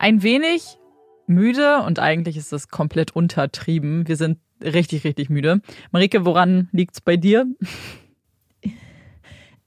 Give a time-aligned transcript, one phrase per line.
[0.00, 0.78] ein wenig
[1.26, 4.08] müde und eigentlich ist das komplett untertrieben.
[4.08, 5.60] Wir sind richtig, richtig müde.
[5.92, 7.46] Marike, woran liegt es bei dir?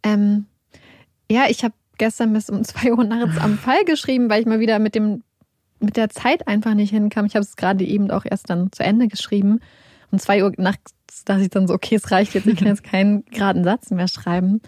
[0.02, 0.48] Ähm,
[1.32, 4.60] ja, ich habe gestern bis um zwei Uhr nachts am Fall geschrieben, weil ich mal
[4.60, 5.24] wieder mit dem
[5.80, 7.26] mit der Zeit einfach nicht hinkam.
[7.26, 9.60] Ich habe es gerade eben auch erst dann zu Ende geschrieben.
[10.12, 10.94] Um zwei Uhr nachts
[11.26, 14.08] dachte ich dann so, okay, es reicht jetzt, ich kann jetzt keinen geraden Satz mehr
[14.08, 14.62] schreiben.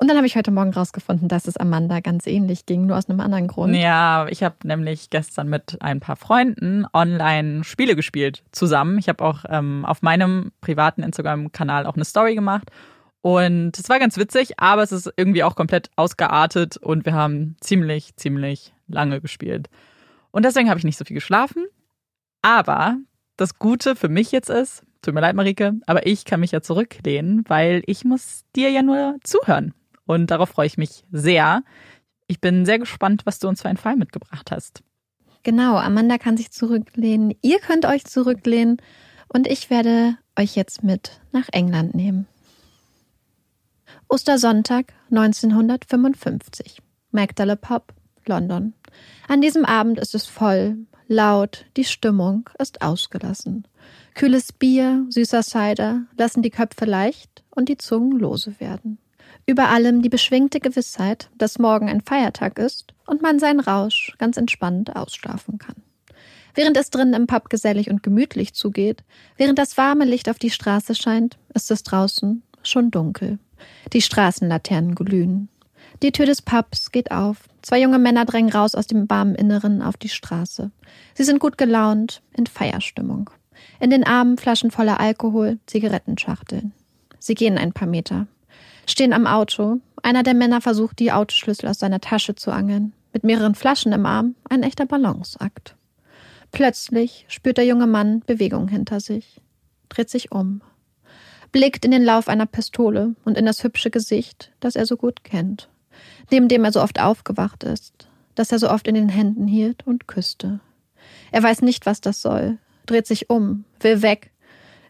[0.00, 3.08] Und dann habe ich heute Morgen rausgefunden, dass es Amanda ganz ähnlich ging, nur aus
[3.08, 3.74] einem anderen Grund.
[3.74, 8.98] Ja, ich habe nämlich gestern mit ein paar Freunden online Spiele gespielt zusammen.
[8.98, 12.70] Ich habe auch ähm, auf meinem privaten Instagram-Kanal auch eine Story gemacht.
[13.22, 17.56] Und es war ganz witzig, aber es ist irgendwie auch komplett ausgeartet und wir haben
[17.60, 19.68] ziemlich, ziemlich lange gespielt.
[20.30, 21.66] Und deswegen habe ich nicht so viel geschlafen.
[22.40, 22.96] Aber
[23.36, 26.60] das Gute für mich jetzt ist, tut mir leid, Marike, aber ich kann mich ja
[26.60, 29.74] zurücklehnen, weil ich muss dir ja nur zuhören.
[30.08, 31.62] Und darauf freue ich mich sehr.
[32.28, 34.82] Ich bin sehr gespannt, was du uns für einen Fall mitgebracht hast.
[35.42, 37.34] Genau, Amanda kann sich zurücklehnen.
[37.42, 38.78] Ihr könnt euch zurücklehnen.
[39.28, 42.26] Und ich werde euch jetzt mit nach England nehmen.
[44.08, 46.80] Ostersonntag 1955.
[47.10, 47.92] Magdala Pub,
[48.24, 48.72] London,
[49.28, 53.68] An diesem Abend ist es voll, laut, die Stimmung ist ausgelassen.
[54.14, 58.98] Kühles Bier, süßer Cider lassen die Köpfe leicht und die Zungen lose werden.
[59.48, 64.36] Über allem die beschwingte Gewissheit, dass morgen ein Feiertag ist und man seinen Rausch ganz
[64.36, 65.76] entspannt ausschlafen kann.
[66.54, 69.04] Während es drinnen im Pub gesellig und gemütlich zugeht,
[69.38, 73.38] während das warme Licht auf die Straße scheint, ist es draußen schon dunkel.
[73.94, 75.48] Die Straßenlaternen glühen.
[76.02, 77.48] Die Tür des Pubs geht auf.
[77.62, 80.70] Zwei junge Männer drängen raus aus dem warmen Inneren auf die Straße.
[81.14, 83.30] Sie sind gut gelaunt, in Feierstimmung.
[83.80, 86.72] In den Armen Flaschen voller Alkohol, Zigarettenschachteln.
[87.18, 88.26] Sie gehen ein paar Meter.
[88.88, 89.80] Stehen am Auto.
[90.02, 92.94] Einer der Männer versucht, die Autoschlüssel aus seiner Tasche zu angeln.
[93.12, 95.76] Mit mehreren Flaschen im Arm, ein echter Balanceakt.
[96.52, 99.42] Plötzlich spürt der junge Mann Bewegung hinter sich,
[99.90, 100.62] dreht sich um,
[101.52, 105.22] blickt in den Lauf einer Pistole und in das hübsche Gesicht, das er so gut
[105.22, 105.68] kennt,
[106.30, 109.86] neben dem er so oft aufgewacht ist, das er so oft in den Händen hielt
[109.86, 110.60] und küsste.
[111.30, 112.56] Er weiß nicht, was das soll,
[112.86, 114.30] dreht sich um, will weg,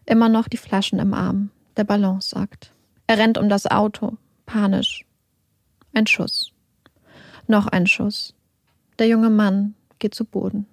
[0.05, 2.71] immer noch die Flaschen im Arm, der Balanceakt.
[3.09, 5.03] Er rennt um das Auto, panisch.
[5.93, 6.51] Ein Schuss.
[7.47, 8.35] Noch ein Schuss.
[8.99, 10.67] Der junge Mann geht zu Boden.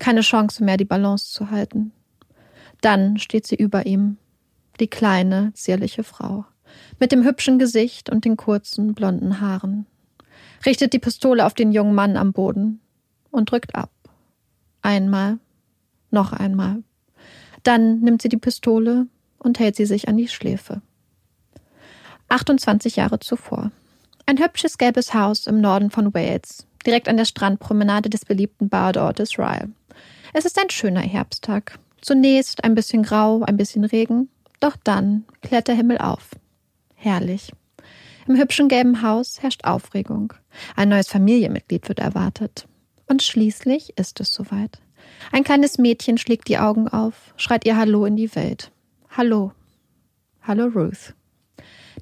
[0.00, 1.92] Keine Chance mehr, die Balance zu halten.
[2.80, 4.16] Dann steht sie über ihm,
[4.80, 6.46] die kleine, zierliche Frau,
[6.98, 9.86] mit dem hübschen Gesicht und den kurzen, blonden Haaren,
[10.66, 12.80] richtet die Pistole auf den jungen Mann am Boden
[13.30, 13.92] und drückt ab.
[14.80, 15.38] Einmal,
[16.10, 16.82] noch einmal.
[17.62, 19.06] Dann nimmt sie die Pistole
[19.38, 20.82] und hält sie sich an die Schläfe.
[22.32, 23.70] 28 Jahre zuvor.
[24.24, 29.38] Ein hübsches gelbes Haus im Norden von Wales, direkt an der Strandpromenade des beliebten Badortes
[29.38, 29.70] Ryle.
[30.32, 31.78] Es ist ein schöner Herbsttag.
[32.00, 34.30] Zunächst ein bisschen grau, ein bisschen Regen,
[34.60, 36.30] doch dann klärt der Himmel auf.
[36.94, 37.52] Herrlich.
[38.26, 40.32] Im hübschen gelben Haus herrscht Aufregung.
[40.74, 42.66] Ein neues Familienmitglied wird erwartet.
[43.08, 44.80] Und schließlich ist es soweit.
[45.32, 48.72] Ein kleines Mädchen schlägt die Augen auf, schreit ihr Hallo in die Welt.
[49.10, 49.52] Hallo.
[50.40, 51.14] Hallo Ruth.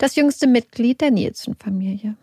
[0.01, 2.17] Das jüngste Mitglied der Nielsen-Familie.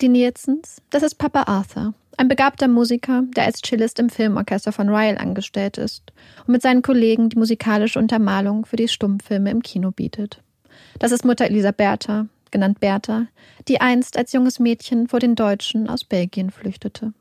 [0.00, 4.88] Die Nielsens, das ist Papa Arthur, ein begabter Musiker, der als Cellist im Filmorchester von
[4.88, 6.10] Ryle angestellt ist
[6.46, 10.42] und mit seinen Kollegen die musikalische Untermalung für die Stummfilme im Kino bietet.
[11.00, 13.26] Das ist Mutter Elisabetha, genannt Bertha,
[13.68, 17.12] die einst als junges Mädchen vor den Deutschen aus Belgien flüchtete.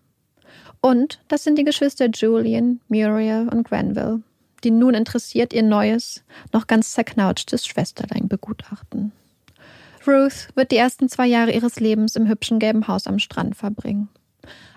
[0.80, 4.22] Und das sind die Geschwister Julian, Muriel und Granville,
[4.64, 6.24] die nun interessiert ihr neues,
[6.54, 9.12] noch ganz zerknautschtes Schwesterlein begutachten.
[10.08, 14.10] Ruth wird die ersten zwei Jahre ihres Lebens im hübschen gelben Haus am Strand verbringen.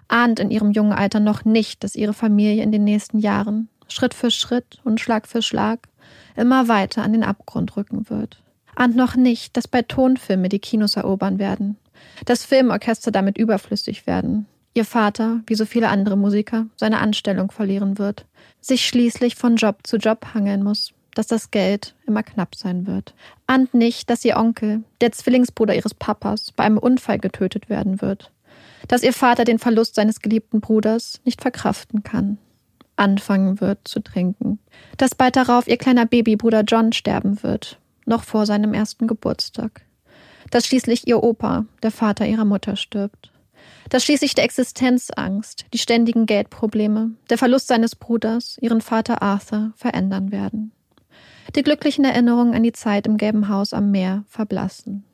[0.09, 4.15] Ahnt in ihrem jungen Alter noch nicht, dass ihre Familie in den nächsten Jahren, Schritt
[4.15, 5.89] für Schritt und Schlag für Schlag,
[6.37, 8.43] immer weiter an den Abgrund rücken wird.
[8.75, 11.77] Ahnt noch nicht, dass bei Tonfilme die Kinos erobern werden,
[12.25, 17.99] dass Filmorchester damit überflüssig werden, ihr Vater, wie so viele andere Musiker, seine Anstellung verlieren
[17.99, 18.27] wird,
[18.61, 23.15] sich schließlich von Job zu Job hangeln muss, dass das Geld immer knapp sein wird.
[23.47, 28.31] Ahnt nicht, dass ihr Onkel, der Zwillingsbruder ihres Papas, bei einem Unfall getötet werden wird.
[28.89, 32.39] Dass ihr Vater den Verlust seines geliebten Bruders nicht verkraften kann.
[32.97, 34.59] Anfangen wird zu trinken.
[34.97, 39.83] Dass bald darauf ihr kleiner Babybruder John sterben wird, noch vor seinem ersten Geburtstag.
[40.51, 43.33] Dass schließlich ihr Opa, der Vater ihrer Mutter, stirbt.
[43.89, 50.31] Dass schließlich der Existenzangst, die ständigen Geldprobleme, der Verlust seines Bruders, ihren Vater Arthur, verändern
[50.31, 50.73] werden.
[51.57, 55.05] Die glücklichen Erinnerungen an die Zeit im gelben Haus am Meer verblassen.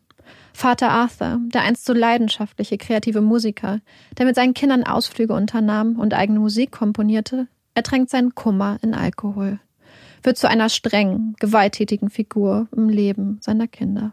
[0.52, 3.80] Vater Arthur, der einst so leidenschaftliche kreative Musiker,
[4.18, 9.60] der mit seinen Kindern Ausflüge unternahm und eigene Musik komponierte, ertränkt seinen Kummer in Alkohol,
[10.22, 14.12] wird zu einer strengen, gewalttätigen Figur im Leben seiner Kinder.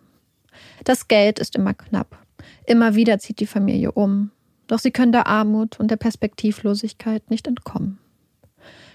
[0.83, 2.17] Das Geld ist immer knapp.
[2.65, 4.31] Immer wieder zieht die Familie um.
[4.67, 7.99] Doch sie können der Armut und der Perspektivlosigkeit nicht entkommen.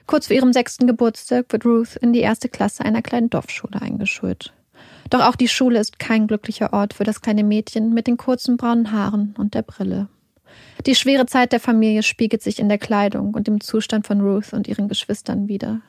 [0.08, 4.54] Kurz vor ihrem sechsten Geburtstag wird Ruth in die erste Klasse einer kleinen Dorfschule eingeschult.
[5.10, 8.56] Doch auch die Schule ist kein glücklicher Ort für das kleine Mädchen mit den kurzen
[8.56, 10.08] braunen Haaren und der Brille.
[10.86, 14.54] Die schwere Zeit der Familie spiegelt sich in der Kleidung und im Zustand von Ruth
[14.54, 15.82] und ihren Geschwistern wider.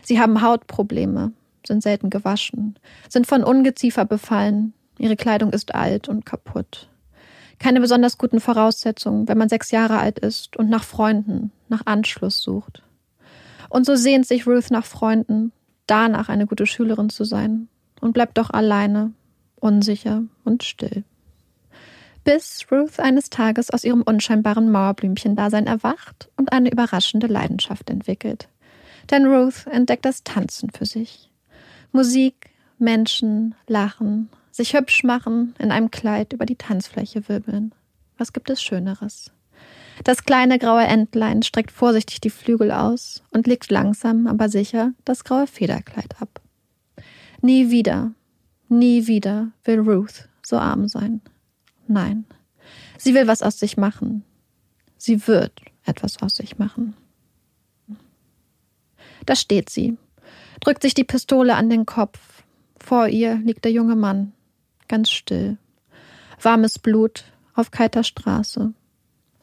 [0.00, 1.32] Sie haben Hautprobleme,
[1.66, 6.88] sind selten gewaschen, sind von Ungeziefer befallen, ihre Kleidung ist alt und kaputt.
[7.58, 12.40] Keine besonders guten Voraussetzungen, wenn man sechs Jahre alt ist und nach Freunden, nach Anschluss
[12.40, 12.84] sucht.
[13.68, 15.52] Und so sehnt sich Ruth nach Freunden,
[15.86, 17.68] danach eine gute Schülerin zu sein
[18.00, 19.12] und bleibt doch alleine,
[19.56, 21.04] unsicher und still.
[22.24, 28.48] Bis Ruth eines Tages aus ihrem unscheinbaren Mauerblümchen-Dasein erwacht und eine überraschende Leidenschaft entwickelt.
[29.10, 31.30] Denn Ruth entdeckt das Tanzen für sich.
[31.92, 37.72] Musik, Menschen, Lachen, sich hübsch machen, in einem Kleid über die Tanzfläche wirbeln.
[38.18, 39.30] Was gibt es Schöneres?
[40.04, 45.24] Das kleine graue Entlein streckt vorsichtig die Flügel aus und legt langsam, aber sicher das
[45.24, 46.40] graue Federkleid ab.
[47.40, 48.12] Nie wieder,
[48.68, 51.20] nie wieder will Ruth so arm sein.
[51.88, 52.24] Nein,
[52.98, 54.24] sie will was aus sich machen.
[54.96, 55.52] Sie wird
[55.84, 56.94] etwas aus sich machen.
[59.24, 59.96] Da steht sie,
[60.60, 62.44] drückt sich die Pistole an den Kopf.
[62.78, 64.32] Vor ihr liegt der junge Mann,
[64.88, 65.58] ganz still.
[66.40, 67.24] Warmes Blut
[67.54, 68.72] auf kalter Straße.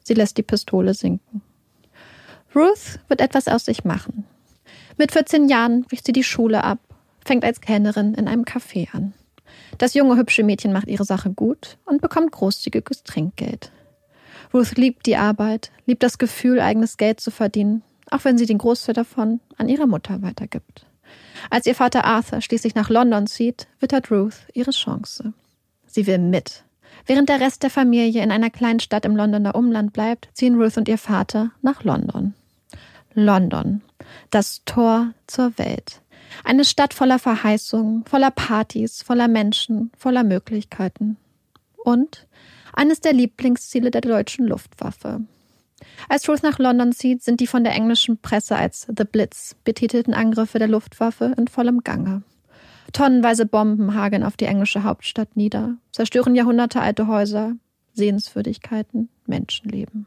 [0.03, 1.41] Sie lässt die Pistole sinken.
[2.55, 4.25] Ruth wird etwas aus sich machen.
[4.97, 6.79] Mit 14 Jahren bricht sie die Schule ab,
[7.25, 9.13] fängt als Kellnerin in einem Café an.
[9.77, 13.71] Das junge, hübsche Mädchen macht ihre Sache gut und bekommt großzügiges Trinkgeld.
[14.53, 17.81] Ruth liebt die Arbeit, liebt das Gefühl, eigenes Geld zu verdienen,
[18.11, 20.85] auch wenn sie den Großteil davon an ihre Mutter weitergibt.
[21.49, 25.33] Als ihr Vater Arthur schließlich nach London zieht, wittert Ruth ihre Chance.
[25.87, 26.63] Sie will mit.
[27.05, 30.77] Während der Rest der Familie in einer kleinen Stadt im Londoner Umland bleibt, ziehen Ruth
[30.77, 32.33] und ihr Vater nach London.
[33.13, 33.81] London,
[34.29, 36.01] das Tor zur Welt.
[36.43, 41.17] Eine Stadt voller Verheißungen, voller Partys, voller Menschen, voller Möglichkeiten.
[41.83, 42.27] Und
[42.73, 45.21] eines der Lieblingsziele der deutschen Luftwaffe.
[46.09, 50.13] Als Ruth nach London zieht, sind die von der englischen Presse als The Blitz betitelten
[50.13, 52.23] Angriffe der Luftwaffe in vollem Gange.
[52.91, 57.53] Tonnenweise Bomben hageln auf die englische Hauptstadt nieder, zerstören jahrhundertealte Häuser,
[57.93, 60.05] Sehenswürdigkeiten, Menschenleben.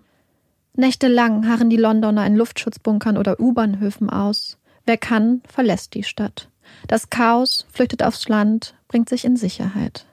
[0.74, 4.58] Nächtelang harren die Londoner in Luftschutzbunkern oder U-Bahnhöfen aus.
[4.84, 6.50] Wer kann, verlässt die Stadt.
[6.86, 10.06] Das Chaos flüchtet aufs Land, bringt sich in Sicherheit.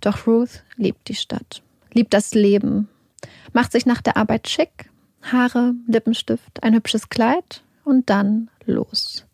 [0.00, 1.62] Doch Ruth liebt die Stadt,
[1.92, 2.88] liebt das Leben,
[3.52, 4.90] macht sich nach der Arbeit schick,
[5.22, 9.24] Haare, Lippenstift, ein hübsches Kleid und dann los.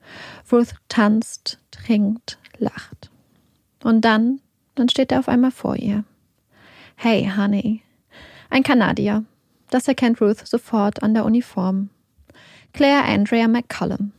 [0.51, 3.11] Ruth tanzt, trinkt, lacht.
[3.83, 4.41] Und dann,
[4.75, 6.05] dann steht er auf einmal vor ihr.
[6.97, 7.83] Hey, Honey.
[8.51, 9.25] Ein Kanadier.
[9.71, 11.91] Das erkennt Ruth sofort an der Uniform.
[12.73, 14.13] Claire Andrea McCullum,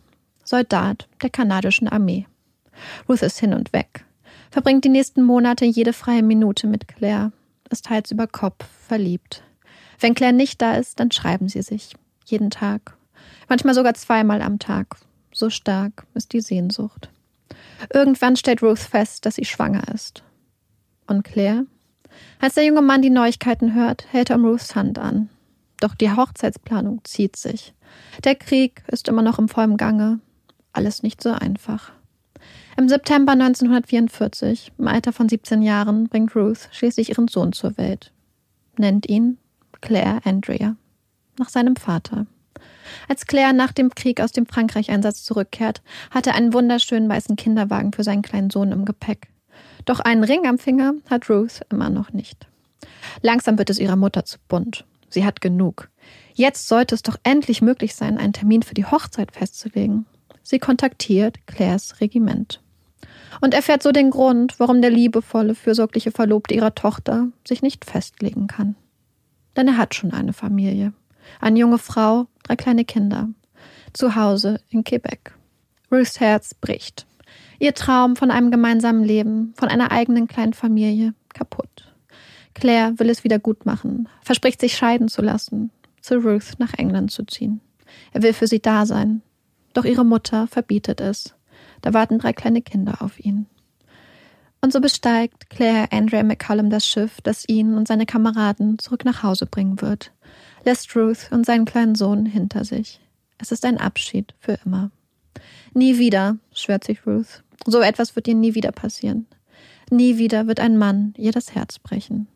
[0.44, 2.26] Soldat der kanadischen Armee.
[3.08, 4.06] Ruth ist hin und weg,
[4.50, 7.32] verbringt die nächsten Monate jede freie Minute mit Claire,
[7.70, 9.44] ist Hals über Kopf verliebt.
[10.00, 11.96] Wenn Claire nicht da ist, dann schreiben sie sich.
[12.26, 12.98] Jeden Tag.
[13.48, 14.98] Manchmal sogar zweimal am Tag.
[15.42, 17.10] So stark ist die Sehnsucht.
[17.92, 20.22] Irgendwann stellt Ruth fest, dass sie schwanger ist.
[21.08, 21.66] Und Claire?
[22.40, 25.30] Als der junge Mann die Neuigkeiten hört, hält er um Ruths Hand an.
[25.80, 27.74] Doch die Hochzeitsplanung zieht sich.
[28.24, 30.20] Der Krieg ist immer noch im vollen Gange.
[30.74, 31.92] Alles nicht so einfach.
[32.78, 38.12] Im September 1944, im Alter von 17 Jahren, bringt Ruth schließlich ihren Sohn zur Welt.
[38.78, 39.40] Nennt ihn
[39.82, 40.76] Claire Andrea,
[41.40, 42.28] nach seinem Vater.
[43.08, 47.94] Als Claire nach dem Krieg aus dem Frankreich-Einsatz zurückkehrt, hat er einen wunderschönen weißen Kinderwagen
[47.94, 49.28] für seinen kleinen Sohn im Gepäck.
[49.86, 52.48] Doch einen Ring am Finger hat Ruth immer noch nicht.
[53.22, 54.86] Langsam wird es ihrer Mutter zu bunt.
[55.10, 55.90] Sie hat genug.
[56.34, 60.06] Jetzt sollte es doch endlich möglich sein, einen Termin für die Hochzeit festzulegen.
[60.44, 62.62] Sie kontaktiert Claires Regiment
[63.42, 68.48] und erfährt so den Grund, warum der liebevolle, fürsorgliche Verlobte ihrer Tochter sich nicht festlegen
[68.48, 68.76] kann.
[69.56, 70.94] Denn er hat schon eine Familie.
[71.40, 73.30] Eine junge Frau, drei kleine Kinder.
[73.94, 75.34] Zu Hause in Quebec.
[75.92, 77.06] Ruths Herz bricht.
[77.60, 81.94] Ihr Traum von einem gemeinsamen Leben, von einer eigenen kleinen Familie, kaputt.
[82.54, 85.72] Claire will es wieder gut machen, verspricht sich scheiden zu lassen,
[86.02, 87.62] zu Ruth nach England zu ziehen.
[88.14, 89.22] Er will für sie da sein.
[89.74, 91.36] Doch ihre Mutter verbietet es.
[91.82, 93.48] Da warten drei kleine Kinder auf ihn.
[94.62, 99.24] Und so besteigt Claire Andrea McCullum das Schiff, das ihn und seine Kameraden zurück nach
[99.24, 100.12] Hause bringen wird,
[100.64, 103.00] lässt Ruth und seinen kleinen Sohn hinter sich.
[103.38, 104.92] Es ist ein Abschied für immer.
[105.74, 107.44] Nie wieder, schwört sich Ruth.
[107.66, 109.28] So etwas wird ihr nie wieder passieren.
[109.90, 112.28] Nie wieder wird ein Mann ihr das Herz brechen.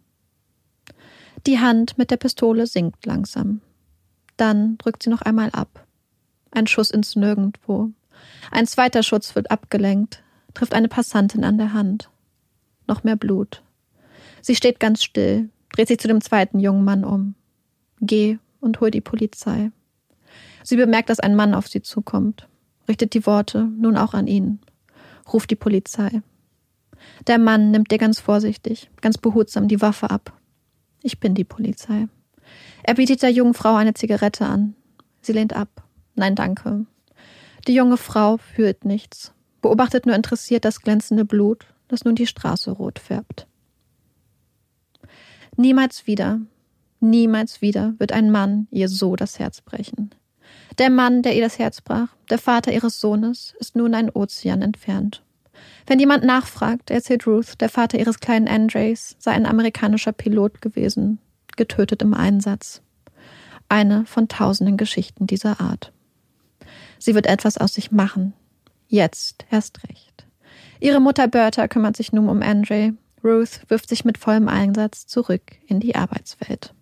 [1.46, 3.62] Die Hand mit der Pistole sinkt langsam.
[4.38, 5.86] Dann drückt sie noch einmal ab.
[6.52, 7.92] Ein Schuss ins Nirgendwo.
[8.52, 12.10] Ein zweiter Schuss wird abgelenkt, trifft eine Passantin an der Hand
[12.88, 13.62] noch mehr Blut.
[14.42, 17.36] Sie steht ganz still, dreht sich zu dem zweiten jungen Mann um.
[18.02, 19.72] Geh und hol die Polizei.
[20.64, 22.48] Sie bemerkt, dass ein Mann auf sie zukommt,
[22.88, 24.60] richtet die Worte nun auch an ihn,
[25.32, 26.22] ruft die Polizei.
[27.28, 30.34] Der Mann nimmt ihr ganz vorsichtig, ganz behutsam die Waffe ab.
[31.02, 32.08] Ich bin die Polizei.
[32.84, 34.76] Er bietet der jungen Frau eine Zigarette an.
[35.22, 35.84] Sie lehnt ab.
[36.16, 36.86] Nein, danke.
[37.68, 42.72] Die junge Frau fühlt nichts, beobachtet nur interessiert das glänzende Blut das nun die Straße
[42.72, 43.48] rot färbt.
[45.56, 46.42] Niemals wieder,
[47.10, 50.12] niemals wieder wird ein Mann ihr so das Herz brechen.
[50.78, 54.62] Der Mann, der ihr das Herz brach, der Vater ihres Sohnes, ist nun ein Ozean
[54.62, 55.24] entfernt.
[55.88, 61.20] Wenn jemand nachfragt, erzählt Ruth, der Vater ihres kleinen Andres sei ein amerikanischer Pilot gewesen,
[61.56, 62.82] getötet im Einsatz.
[63.70, 65.92] Eine von tausenden Geschichten dieser Art.
[67.00, 68.34] Sie wird etwas aus sich machen.
[68.88, 70.26] Jetzt erst recht.
[70.80, 72.94] Ihre Mutter Bertha kümmert sich nun um Andre.
[73.24, 76.75] Ruth wirft sich mit vollem Einsatz zurück in die Arbeitswelt.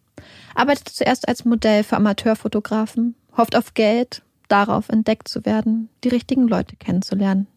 [0.56, 6.48] Arbeitet zuerst als Modell für Amateurfotografen, hofft auf Geld, darauf entdeckt zu werden, die richtigen
[6.48, 7.48] Leute kennenzulernen.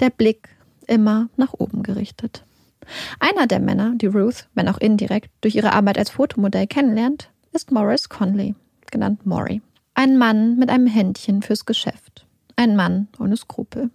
[0.00, 0.48] Der Blick
[0.86, 2.44] immer nach oben gerichtet.
[3.20, 7.70] Einer der Männer, die Ruth, wenn auch indirekt, durch ihre Arbeit als Fotomodell kennenlernt, ist
[7.70, 8.54] Morris Conley,
[8.90, 9.62] genannt Maury.
[9.94, 12.26] Ein Mann mit einem Händchen fürs Geschäft.
[12.56, 13.90] Ein Mann ohne Skrupel.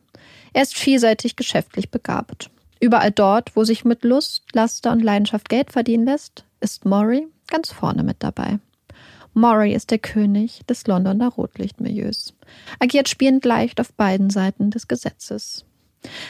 [0.54, 2.50] Er ist vielseitig geschäftlich begabt.
[2.80, 7.72] Überall dort, wo sich mit Lust, Laster und Leidenschaft Geld verdienen lässt, ist Maury ganz
[7.72, 8.60] vorne mit dabei.
[9.34, 12.34] Maury ist der König des Londoner Rotlichtmilieus,
[12.80, 15.64] agiert spielend leicht auf beiden Seiten des Gesetzes.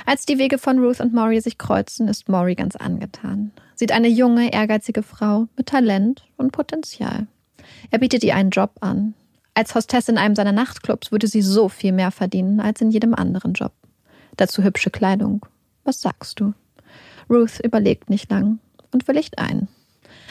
[0.06, 3.52] Als die Wege von Ruth und Maury sich kreuzen, ist Maury ganz angetan.
[3.76, 7.28] Sieht eine junge, ehrgeizige Frau mit Talent und Potenzial.
[7.92, 9.14] Er bietet ihr einen Job an.
[9.54, 13.14] Als Hostess in einem seiner Nachtclubs würde sie so viel mehr verdienen als in jedem
[13.14, 13.74] anderen Job.
[14.36, 15.46] Dazu hübsche Kleidung.
[15.84, 16.54] Was sagst du?
[17.30, 18.60] Ruth überlegt nicht lang
[18.92, 19.68] und willigt ein.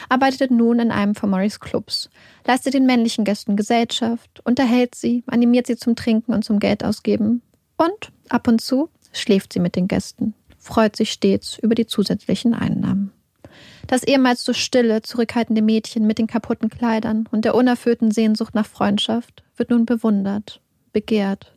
[0.08, 2.10] Arbeitet nun in einem von Morris Clubs,
[2.46, 7.42] leistet den männlichen Gästen Gesellschaft, unterhält sie, animiert sie zum Trinken und zum Geldausgeben
[7.76, 12.54] und ab und zu schläft sie mit den Gästen, freut sich stets über die zusätzlichen
[12.54, 13.12] Einnahmen.
[13.86, 18.66] Das ehemals so stille, zurückhaltende Mädchen mit den kaputten Kleidern und der unerfüllten Sehnsucht nach
[18.66, 20.60] Freundschaft wird nun bewundert,
[20.92, 21.56] begehrt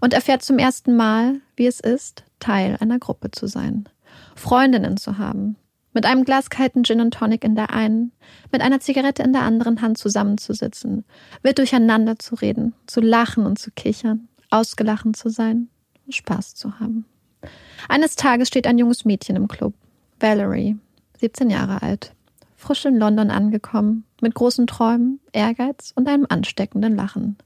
[0.00, 3.88] und erfährt zum ersten Mal, wie es ist, Teil einer Gruppe zu sein,
[4.34, 5.56] Freundinnen zu haben,
[5.96, 8.12] mit einem Glas kalten Gin und Tonic in der einen,
[8.52, 11.06] mit einer Zigarette in der anderen Hand zusammenzusitzen,
[11.42, 15.70] wild durcheinander zu reden, zu lachen und zu kichern, ausgelachen zu sein,
[16.10, 17.06] Spaß zu haben.
[17.88, 19.72] Eines Tages steht ein junges Mädchen im Club,
[20.20, 20.76] Valerie,
[21.18, 22.12] 17 Jahre alt,
[22.56, 27.38] frisch in London angekommen, mit großen Träumen, Ehrgeiz und einem ansteckenden Lachen.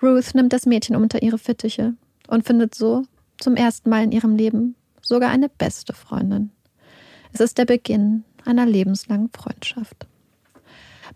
[0.00, 1.94] Ruth nimmt das Mädchen unter ihre Fittiche
[2.28, 3.02] und findet so
[3.40, 6.52] zum ersten Mal in ihrem Leben sogar eine beste Freundin.
[7.32, 10.06] Es ist der Beginn einer lebenslangen Freundschaft.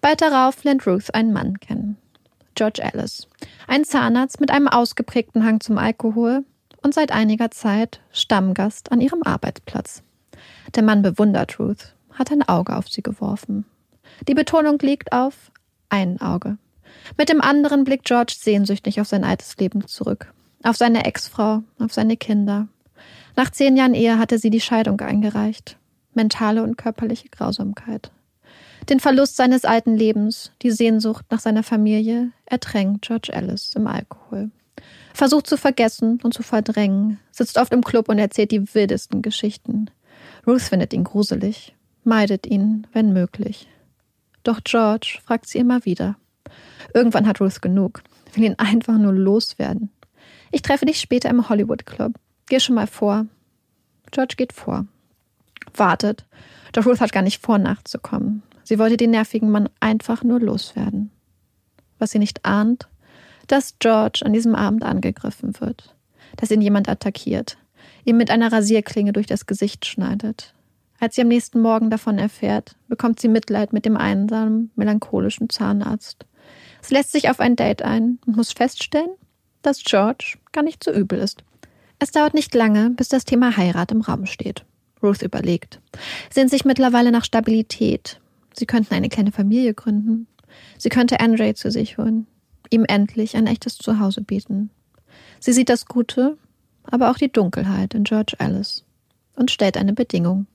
[0.00, 1.96] Bald darauf lernt Ruth einen Mann kennen.
[2.54, 3.28] George Ellis,
[3.66, 6.44] ein Zahnarzt mit einem ausgeprägten Hang zum Alkohol
[6.82, 10.02] und seit einiger Zeit Stammgast an ihrem Arbeitsplatz.
[10.74, 13.66] Der Mann bewundert Ruth, hat ein Auge auf sie geworfen.
[14.26, 15.50] Die Betonung liegt auf
[15.90, 16.56] ein Auge.
[17.18, 21.92] Mit dem anderen blickt George sehnsüchtig auf sein altes Leben zurück, auf seine Ex-Frau, auf
[21.92, 22.68] seine Kinder.
[23.36, 25.76] Nach zehn Jahren Ehe hatte sie die Scheidung eingereicht.
[26.16, 28.10] Mentale und körperliche Grausamkeit.
[28.88, 34.50] Den Verlust seines alten Lebens, die Sehnsucht nach seiner Familie ertränkt George Ellis im Alkohol
[35.16, 39.90] versucht zu vergessen und zu verdrängen, sitzt oft im Club und erzählt die wildesten Geschichten.
[40.46, 41.74] Ruth findet ihn gruselig,
[42.04, 43.66] meidet ihn, wenn möglich.
[44.42, 46.16] Doch George fragt sie immer wieder.
[46.94, 48.02] Irgendwann hat Ruth genug,
[48.34, 49.90] will ihn einfach nur loswerden.
[50.52, 52.12] Ich treffe dich später im Hollywood Club.
[52.48, 53.26] Geh schon mal vor.
[54.12, 54.86] George geht vor.
[55.78, 56.24] Wartet.
[56.72, 58.42] Doch Ruth hat gar nicht vor, nachzukommen.
[58.64, 61.10] Sie wollte den nervigen Mann einfach nur loswerden.
[61.98, 62.88] Was sie nicht ahnt,
[63.46, 65.94] dass George an diesem Abend angegriffen wird,
[66.36, 67.56] dass ihn jemand attackiert,
[68.04, 70.52] ihm mit einer Rasierklinge durch das Gesicht schneidet.
[70.98, 76.26] Als sie am nächsten Morgen davon erfährt, bekommt sie Mitleid mit dem einsamen, melancholischen Zahnarzt.
[76.80, 79.10] Sie lässt sich auf ein Date ein und muss feststellen,
[79.62, 81.42] dass George gar nicht so übel ist.
[81.98, 84.64] Es dauert nicht lange, bis das Thema Heirat im Raum steht.
[85.06, 85.80] Ruth überlegt.
[86.30, 88.20] Sehnt sich mittlerweile nach Stabilität.
[88.54, 90.26] Sie könnten eine kleine Familie gründen.
[90.78, 92.26] Sie könnte Andre zu sich holen
[92.70, 94.70] ihm endlich ein echtes Zuhause bieten.
[95.40, 96.36] Sie sieht das Gute,
[96.84, 98.84] aber auch die Dunkelheit in George Alice
[99.34, 100.46] und stellt eine Bedingung.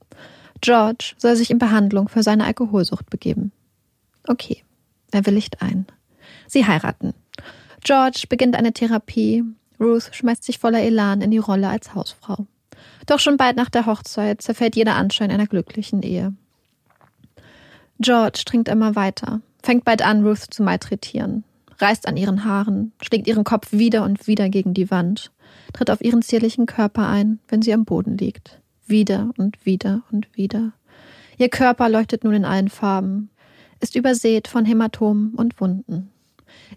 [0.60, 3.52] George soll sich in Behandlung für seine Alkoholsucht begeben.
[4.26, 4.62] Okay,
[5.10, 5.86] er willigt ein.
[6.46, 7.14] Sie heiraten.
[7.82, 9.44] George beginnt eine Therapie.
[9.80, 12.46] Ruth schmeißt sich voller Elan in die Rolle als Hausfrau.
[13.06, 16.34] Doch schon bald nach der Hochzeit zerfällt jeder Anschein einer glücklichen Ehe.
[17.98, 21.44] George trinkt immer weiter, fängt bald an, Ruth zu malträtieren
[21.82, 25.32] reißt an ihren Haaren, schlägt ihren Kopf wieder und wieder gegen die Wand,
[25.72, 28.60] tritt auf ihren zierlichen Körper ein, wenn sie am Boden liegt.
[28.86, 30.72] Wieder und wieder und wieder.
[31.38, 33.30] Ihr Körper leuchtet nun in allen Farben,
[33.80, 36.10] ist übersät von Hämatomen und Wunden.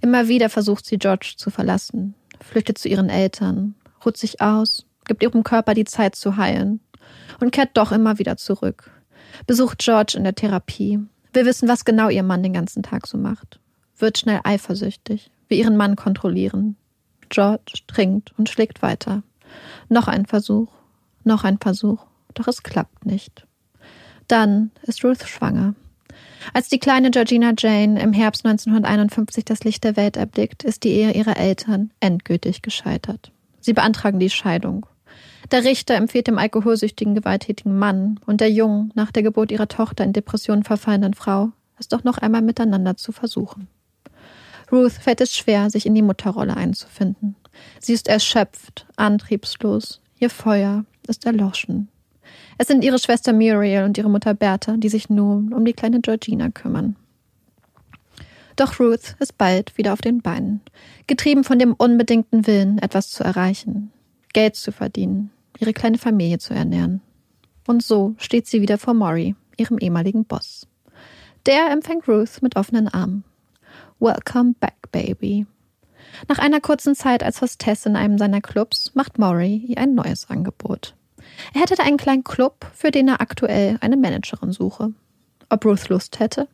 [0.02, 5.24] Immer wieder versucht sie George zu verlassen, flüchtet zu ihren Eltern, ruht sich aus, gibt
[5.24, 6.80] ihrem Körper die Zeit zu heilen
[7.40, 8.92] und kehrt doch immer wieder zurück.
[9.48, 11.00] Besucht George in der Therapie.
[11.34, 13.60] Wir wissen, was genau ihr Mann den ganzen Tag so macht
[13.98, 16.76] wird schnell eifersüchtig, will ihren Mann kontrollieren.
[17.30, 19.24] George trinkt und schlägt weiter.
[19.90, 20.70] Noch ein Versuch,
[21.24, 23.46] noch ein Versuch, doch es klappt nicht.
[24.28, 25.76] Dann ist Ruth schwanger.
[26.54, 30.90] Als die kleine Georgina Jane im Herbst 1951 das Licht der Welt erblickt, ist die
[30.90, 33.32] Ehe ihrer Eltern endgültig gescheitert.
[33.60, 34.86] Sie beantragen die Scheidung.
[35.52, 40.04] Der Richter empfiehlt dem alkoholsüchtigen, gewalttätigen Mann und der jungen, nach der Geburt ihrer Tochter
[40.04, 43.68] in Depressionen verfallenden Frau, es doch noch einmal miteinander zu versuchen.
[44.72, 47.36] Ruth fällt es schwer, sich in die Mutterrolle einzufinden.
[47.80, 51.90] Sie ist erschöpft, antriebslos, ihr Feuer ist erloschen.
[52.58, 56.02] Es sind ihre Schwester Muriel und ihre Mutter Bertha, die sich nun um die kleine
[56.02, 56.96] Georgina kümmern.
[58.56, 60.62] Doch Ruth ist bald wieder auf den Beinen,
[61.08, 63.92] getrieben von dem unbedingten Willen, etwas zu erreichen,
[64.34, 67.02] Geld zu verdienen, ihre kleine Familie zu ernähren.
[67.68, 70.68] Und so steht sie wieder vor Maury, ihrem ehemaligen Boss.
[71.46, 73.24] Der empfängt Ruth mit offenen Armen.
[74.00, 75.46] Welcome back, baby.
[76.28, 80.30] Nach einer kurzen Zeit als Hostess in einem seiner Clubs macht Maury ihr ein neues
[80.30, 80.96] Angebot.
[81.54, 84.94] Er hätte da einen kleinen Club, für den er aktuell eine Managerin suche.
[85.50, 86.48] Ob Ruth Lust hätte?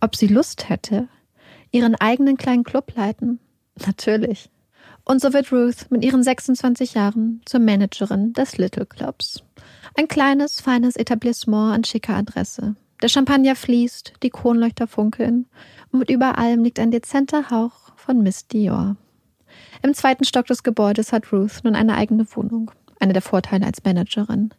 [0.00, 1.08] Ob sie Lust hätte?
[1.70, 3.40] Ihren eigenen kleinen Club leiten?
[3.86, 4.50] Natürlich.
[5.04, 9.42] Und so wird Ruth mit ihren 26 Jahren zur Managerin des Little Clubs.
[9.96, 12.74] Ein kleines, feines Etablissement an schicker Adresse.
[13.02, 15.46] Der Champagner fließt, die Kronleuchter funkeln
[15.92, 18.96] und über allem liegt ein dezenter Hauch von Miss Dior.
[19.82, 22.70] Im zweiten Stock des Gebäudes hat Ruth nun eine eigene Wohnung
[23.04, 24.50] einer der Vorteile als Managerin.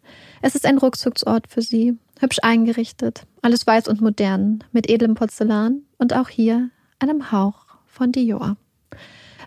[0.41, 5.81] Es ist ein Rückzugsort für sie, hübsch eingerichtet, alles weiß und modern, mit edlem Porzellan
[5.97, 8.57] und auch hier einem Hauch von Dior.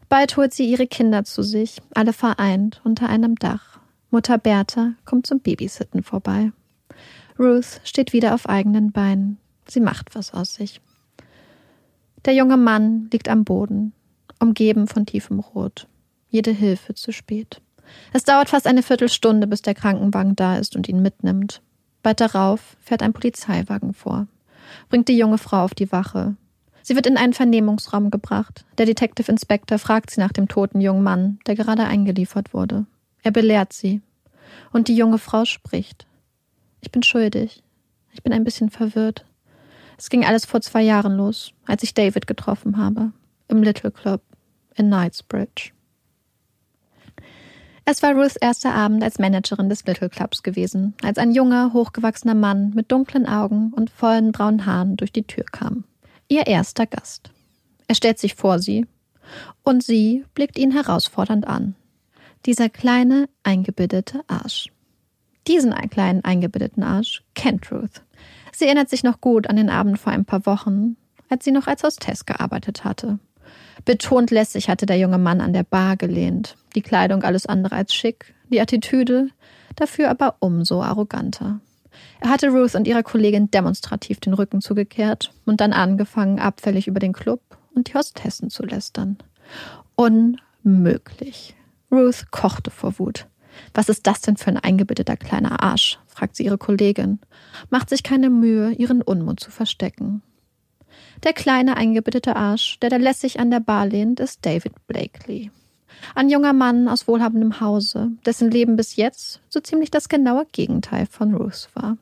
[0.09, 3.79] Bald holt sie ihre Kinder zu sich, alle vereint unter einem Dach.
[4.11, 6.53] Mutter Bertha kommt zum Babysitten vorbei.
[7.38, 9.38] Ruth steht wieder auf eigenen Beinen.
[9.66, 10.81] Sie macht was aus sich.
[12.25, 13.92] Der junge Mann liegt am Boden,
[14.40, 15.87] umgeben von tiefem Rot.
[16.31, 17.61] Jede Hilfe zu spät.
[18.12, 21.62] Es dauert fast eine Viertelstunde, bis der Krankenwagen da ist und ihn mitnimmt.
[22.03, 24.27] Bald darauf fährt ein Polizeiwagen vor,
[24.88, 26.37] bringt die junge Frau auf die Wache.
[26.88, 28.64] Sie wird in einen Vernehmungsraum gebracht.
[28.79, 32.87] Der Detective Inspector fragt sie nach dem toten jungen Mann, der gerade eingeliefert wurde.
[33.22, 34.01] Er belehrt sie.
[34.72, 36.07] Und die junge Frau spricht.
[36.81, 37.62] Ich bin schuldig.
[38.12, 39.27] Ich bin ein bisschen verwirrt.
[39.98, 43.12] Es ging alles vor zwei Jahren los, als ich David getroffen habe.
[43.48, 44.22] Im Little Club
[44.74, 45.72] in Knightsbridge.
[47.85, 52.35] Es war Ruths erster Abend als Managerin des Little Clubs gewesen, als ein junger, hochgewachsener
[52.35, 55.85] Mann mit dunklen Augen und vollen braunen Haaren durch die Tür kam.
[56.29, 57.31] Ihr erster Gast.
[57.87, 58.87] Er stellt sich vor sie,
[59.62, 61.75] und sie blickt ihn herausfordernd an.
[62.47, 64.71] Dieser kleine, eingebildete Arsch.
[65.47, 68.03] Diesen kleinen, eingebildeten Arsch kennt Ruth.
[68.53, 70.97] Sie erinnert sich noch gut an den Abend vor ein paar Wochen,
[71.29, 73.19] als sie noch als Hostess gearbeitet hatte.
[73.85, 76.57] Betont lässig hatte der junge Mann an der Bar gelehnt.
[76.75, 79.31] Die Kleidung alles andere als schick, die Attitüde
[79.77, 81.61] dafür aber umso arroganter.
[82.21, 87.01] Er hatte Ruth und ihrer Kollegin demonstrativ den Rücken zugekehrt und dann angefangen, abfällig über
[87.01, 87.41] den Club
[87.75, 89.19] und die Hostessen zu lästern.
[89.95, 91.55] Unmöglich.
[91.91, 93.27] Ruth kochte vor Wut.
[93.75, 95.99] Was ist das denn für ein eingebildeter kleiner Arsch?
[96.07, 97.21] fragt sie ihre Kollegin.
[97.71, 100.23] Macht sich keine Mühe, ihren Unmut zu verstecken.
[101.23, 105.51] Der kleine eingebildete Arsch, der da lässig an der Bar lehnt, ist David Blakely.
[106.15, 111.07] Ein junger Mann aus wohlhabendem Hause, dessen Leben bis jetzt so ziemlich das genaue Gegenteil
[111.07, 111.97] von Ruth war.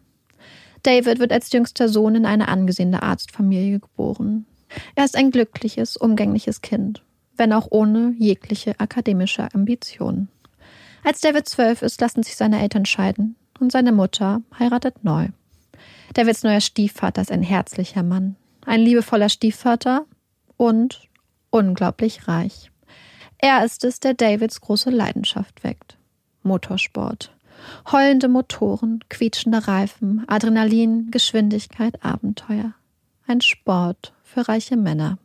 [0.82, 4.46] David wird als jüngster Sohn in eine angesehene Arztfamilie geboren.
[4.94, 7.02] Er ist ein glückliches, umgängliches Kind,
[7.36, 10.28] wenn auch ohne jegliche akademische Ambitionen.
[11.02, 15.28] Als David zwölf ist, lassen sich seine Eltern scheiden und seine Mutter heiratet neu.
[16.14, 20.06] Davids neuer Stiefvater ist ein herzlicher Mann, ein liebevoller Stiefvater
[20.56, 21.08] und
[21.50, 22.70] unglaublich reich.
[23.38, 25.98] Er ist es, der Davids große Leidenschaft weckt.
[26.42, 27.32] Motorsport.
[27.90, 32.72] Heulende Motoren, quietschende Reifen, Adrenalin, Geschwindigkeit, Abenteuer.
[33.26, 35.18] Ein Sport für reiche Männer.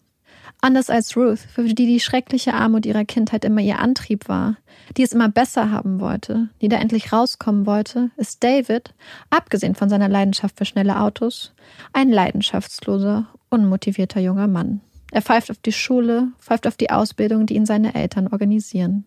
[0.60, 4.58] Anders als Ruth, für die die schreckliche Armut ihrer Kindheit immer ihr Antrieb war,
[4.96, 8.94] die es immer besser haben wollte, die da endlich rauskommen wollte, ist David,
[9.32, 11.54] abgesehen von seiner Leidenschaft für schnelle Autos,
[11.94, 14.82] ein leidenschaftsloser, unmotivierter junger Mann.
[15.12, 19.06] Er pfeift auf die Schule, pfeift auf die Ausbildung, die ihn seine Eltern organisieren.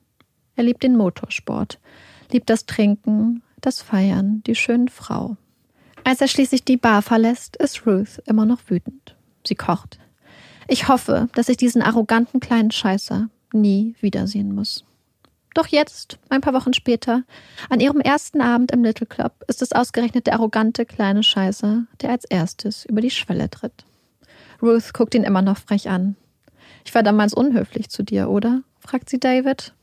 [0.57, 1.81] Er liebt den Motorsport,
[2.31, 5.37] liebt das Trinken, das Feiern, die schöne Frau.
[6.05, 9.17] Als er schließlich die Bar verlässt, ist Ruth immer noch wütend.
[9.47, 9.99] Sie kocht,
[10.67, 14.85] ich hoffe, dass ich diesen arroganten kleinen Scheißer nie wiedersehen muss.
[15.55, 17.23] Doch jetzt, ein paar Wochen später,
[17.69, 22.11] an ihrem ersten Abend im Little Club, ist es ausgerechnet der arrogante kleine Scheißer, der
[22.11, 23.85] als erstes über die Schwelle tritt.
[24.65, 26.17] Ruth guckt ihn immer noch frech an.
[26.85, 28.63] Ich war damals unhöflich zu dir, oder?
[28.79, 29.75] fragt sie David.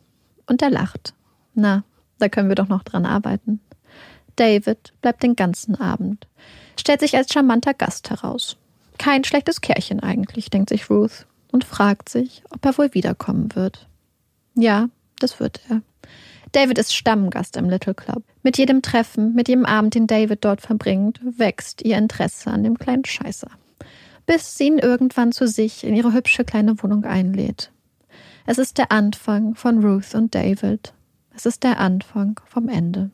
[0.48, 1.14] Und er lacht.
[1.54, 1.84] Na,
[2.18, 3.60] da können wir doch noch dran arbeiten.
[4.36, 6.28] David bleibt den ganzen Abend.
[6.80, 8.58] Stellt sich als charmanter Gast heraus.
[8.98, 13.88] Kein schlechtes Kerlchen eigentlich, denkt sich Ruth und fragt sich, ob er wohl wiederkommen wird.
[14.56, 14.90] Ja,
[15.20, 15.82] das wird er.
[16.52, 18.24] David ist Stammgast im Little Club.
[18.44, 22.78] Mit jedem Treffen, mit jedem Abend, den David dort verbringt, wächst ihr Interesse an dem
[22.78, 23.50] kleinen Scheißer.
[24.26, 27.72] Bis sie ihn irgendwann zu sich in ihre hübsche kleine Wohnung einlädt.
[28.46, 30.94] Es ist der Anfang von Ruth und David.
[31.36, 33.12] Es ist der Anfang vom Ende.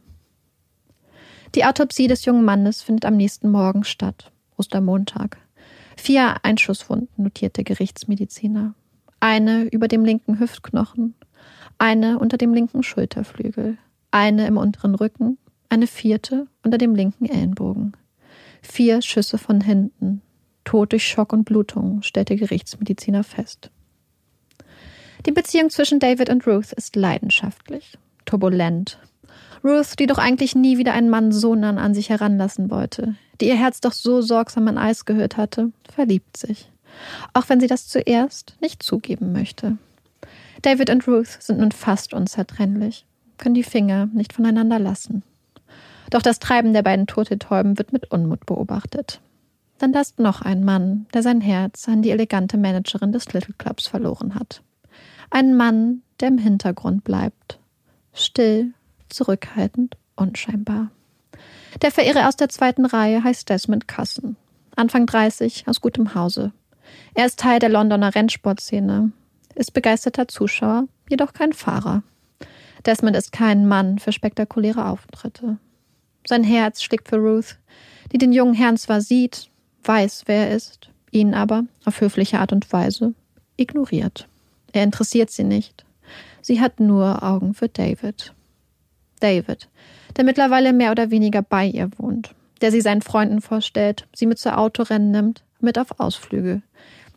[1.55, 5.37] Die Autopsie des jungen Mannes findet am nächsten Morgen statt, Ostermontag.
[5.95, 8.73] Vier Einschusswunden notiert der Gerichtsmediziner.
[9.19, 11.15] Eine über dem linken Hüftknochen,
[11.77, 13.77] eine unter dem linken Schulterflügel,
[14.11, 15.37] eine im unteren Rücken,
[15.69, 17.93] eine vierte unter dem linken Ellenbogen.
[18.61, 20.21] Vier Schüsse von hinten,
[20.67, 23.71] Tod durch Schock und Blutung, stellt der Gerichtsmediziner fest.
[25.25, 28.99] Die Beziehung zwischen David und Ruth ist leidenschaftlich, turbulent.
[29.63, 33.47] Ruth, die doch eigentlich nie wieder einen Mann so nah an sich heranlassen wollte, die
[33.47, 36.69] ihr Herz doch so sorgsam an Eis gehört hatte, verliebt sich.
[37.31, 39.77] Auch wenn sie das zuerst nicht zugeben möchte.
[40.63, 43.05] David und Ruth sind nun fast unzertrennlich,
[43.37, 45.23] können die Finger nicht voneinander lassen.
[46.09, 49.21] Doch das Treiben der beiden Turteltäuben wird mit Unmut beobachtet.
[49.79, 53.53] Dann da ist noch ein Mann, der sein Herz an die elegante Managerin des Little
[53.57, 54.61] Clubs verloren hat.
[55.29, 57.59] Ein Mann, der im Hintergrund bleibt.
[58.13, 58.73] Still,
[59.09, 60.89] zurückhaltend, unscheinbar.
[61.81, 64.35] Der Verehrer aus der zweiten Reihe heißt Desmond Cussen.
[64.75, 66.51] Anfang 30, aus gutem Hause.
[67.13, 69.11] Er ist Teil der Londoner Rennsportszene,
[69.55, 72.03] ist begeisterter Zuschauer, jedoch kein Fahrer.
[72.85, 75.57] Desmond ist kein Mann für spektakuläre Auftritte.
[76.25, 77.57] Sein Herz schlägt für Ruth,
[78.11, 79.49] die den jungen Herrn zwar sieht,
[79.87, 83.13] weiß, wer er ist, ihn aber auf höfliche Art und Weise
[83.55, 84.27] ignoriert.
[84.73, 85.85] Er interessiert sie nicht.
[86.41, 88.33] Sie hat nur Augen für David.
[89.19, 89.67] David,
[90.15, 94.37] der mittlerweile mehr oder weniger bei ihr wohnt, der sie seinen Freunden vorstellt, sie mit
[94.37, 96.61] zu Autorennen nimmt, mit auf Ausflüge,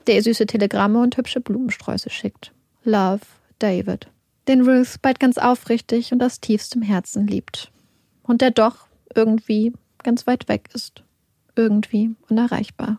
[0.07, 2.53] der ihr süße Telegramme und hübsche Blumensträuße schickt.
[2.85, 3.21] Love,
[3.59, 4.09] David.
[4.49, 7.71] Den Ruth bald ganz aufrichtig und aus tiefstem Herzen liebt.
[8.23, 11.03] Und der doch irgendwie ganz weit weg ist.
[11.57, 12.99] Irgendwie unerreichbar.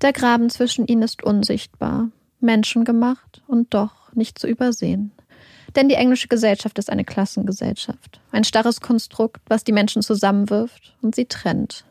[0.00, 5.12] Der Graben zwischen ihnen ist unsichtbar, menschengemacht und doch nicht zu übersehen.
[5.76, 11.14] Denn die englische Gesellschaft ist eine Klassengesellschaft, ein starres Konstrukt, was die Menschen zusammenwirft und
[11.14, 11.84] sie trennt,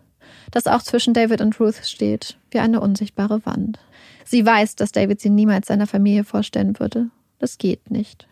[0.52, 3.80] das auch zwischen David und Ruth steht, wie eine unsichtbare Wand.
[4.26, 7.10] Sie weiß, dass David sie niemals seiner Familie vorstellen würde.
[7.40, 8.28] Das geht nicht.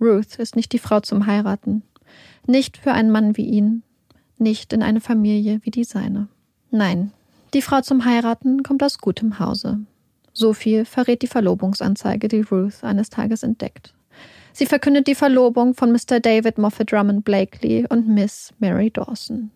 [0.00, 1.82] Ruth ist nicht die Frau zum Heiraten.
[2.46, 3.82] Nicht für einen Mann wie ihn.
[4.38, 6.28] Nicht in eine Familie wie die seine.
[6.70, 7.12] Nein,
[7.54, 9.80] die Frau zum Heiraten kommt aus gutem Hause.
[10.32, 13.94] So viel verrät die Verlobungsanzeige, die Ruth eines Tages entdeckt.
[14.52, 16.20] Sie verkündet die Verlobung von Mr.
[16.20, 19.50] David Moffat Drummond Blakely und Miss Mary Dawson.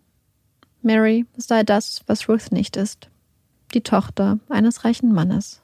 [0.81, 3.09] Mary sei das, was Ruth nicht ist.
[3.75, 5.61] Die Tochter eines reichen Mannes.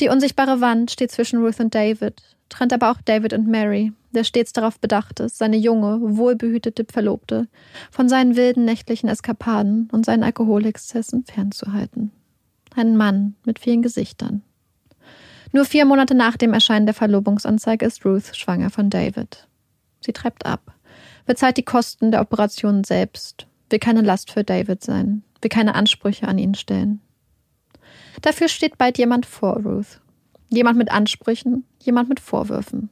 [0.00, 4.24] Die unsichtbare Wand steht zwischen Ruth und David, trennt aber auch David und Mary, der
[4.24, 7.48] stets darauf bedacht ist, seine junge, wohlbehütete Verlobte
[7.90, 12.10] von seinen wilden nächtlichen Eskapaden und seinen Alkoholexzessen fernzuhalten.
[12.74, 14.42] Ein Mann mit vielen Gesichtern.
[15.52, 19.48] Nur vier Monate nach dem Erscheinen der Verlobungsanzeige ist Ruth schwanger von David.
[20.00, 20.74] Sie treibt ab,
[21.26, 26.28] bezahlt die Kosten der Operation selbst, will keine Last für David sein, will keine Ansprüche
[26.28, 27.00] an ihn stellen.
[28.22, 30.00] Dafür steht bald jemand vor Ruth.
[30.50, 32.90] Jemand mit Ansprüchen, jemand mit Vorwürfen.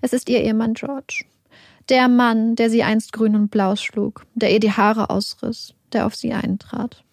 [0.00, 1.24] Es ist ihr Ehemann George.
[1.88, 6.06] Der Mann, der sie einst grün und blau schlug, der ihr die Haare ausriss, der
[6.06, 7.04] auf sie eintrat.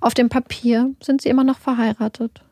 [0.00, 2.42] Auf dem Papier sind sie immer noch verheiratet.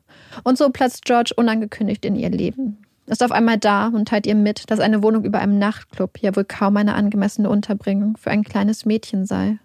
[0.42, 2.78] Und so platzt George unangekündigt in ihr Leben.
[3.06, 6.34] Ist auf einmal da und teilt ihr mit, dass eine Wohnung über einem Nachtclub ja
[6.34, 9.58] wohl kaum eine angemessene Unterbringung für ein kleines Mädchen sei.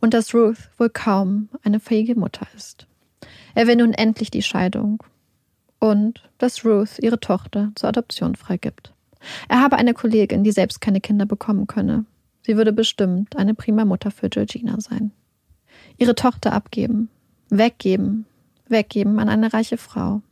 [0.00, 2.86] Und dass Ruth wohl kaum eine fähige Mutter ist.
[3.54, 5.02] Er will nun endlich die Scheidung.
[5.82, 8.92] Und dass Ruth ihre Tochter zur Adoption freigibt.
[9.48, 12.04] Er habe eine Kollegin, die selbst keine Kinder bekommen könne.
[12.42, 15.10] Sie würde bestimmt eine prima Mutter für Georgina sein.
[15.98, 17.08] Ihre Tochter abgeben,
[17.48, 18.26] weggeben,
[18.68, 20.22] weggeben an eine reiche Frau.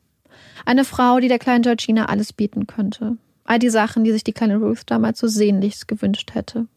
[0.65, 3.17] Eine Frau, die der kleinen Georgina alles bieten könnte.
[3.43, 6.69] All die Sachen, die sich die kleine Ruth damals so sehnlichst gewünscht hätte.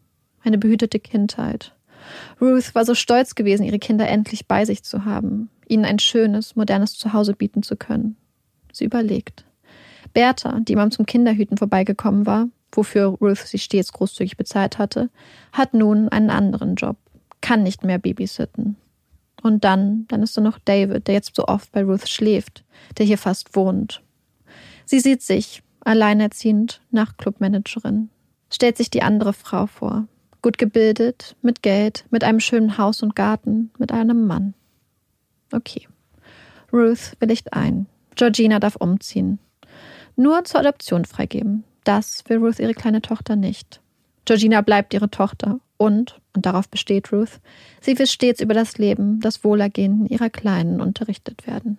[0.42, 1.76] Eine behütete Kindheit.
[2.40, 6.56] Ruth war so stolz gewesen, ihre Kinder endlich bei sich zu haben ihnen ein schönes,
[6.56, 8.16] modernes Zuhause bieten zu können.
[8.74, 9.44] Sie überlegt.
[10.12, 15.10] Bertha, die immer zum Kinderhüten vorbeigekommen war, wofür Ruth sie stets großzügig bezahlt hatte,
[15.52, 16.96] hat nun einen anderen Job,
[17.40, 18.76] kann nicht mehr babysitten.
[19.42, 22.64] Und dann, dann ist da noch David, der jetzt so oft bei Ruth schläft,
[22.96, 24.02] der hier fast wohnt.
[24.86, 28.08] Sie sieht sich, alleinerziehend, Nachtclubmanagerin,
[28.50, 30.06] stellt sich die andere Frau vor,
[30.42, 34.54] gut gebildet, mit Geld, mit einem schönen Haus und Garten, mit einem Mann.
[35.52, 35.88] Okay.
[36.72, 37.86] Ruth willigt ein.
[38.16, 39.38] Georgina darf umziehen.
[40.16, 41.64] Nur zur Adoption freigeben.
[41.84, 43.80] Das will Ruth ihre kleine Tochter nicht.
[44.24, 47.40] Georgina bleibt ihre Tochter und, und darauf besteht Ruth,
[47.80, 51.78] sie will stets über das Leben, das Wohlergehen ihrer Kleinen unterrichtet werden.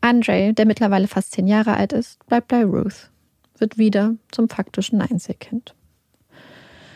[0.00, 3.10] Andre, der mittlerweile fast zehn Jahre alt ist, bleibt bei Ruth,
[3.58, 5.74] wird wieder zum faktischen Einzelkind.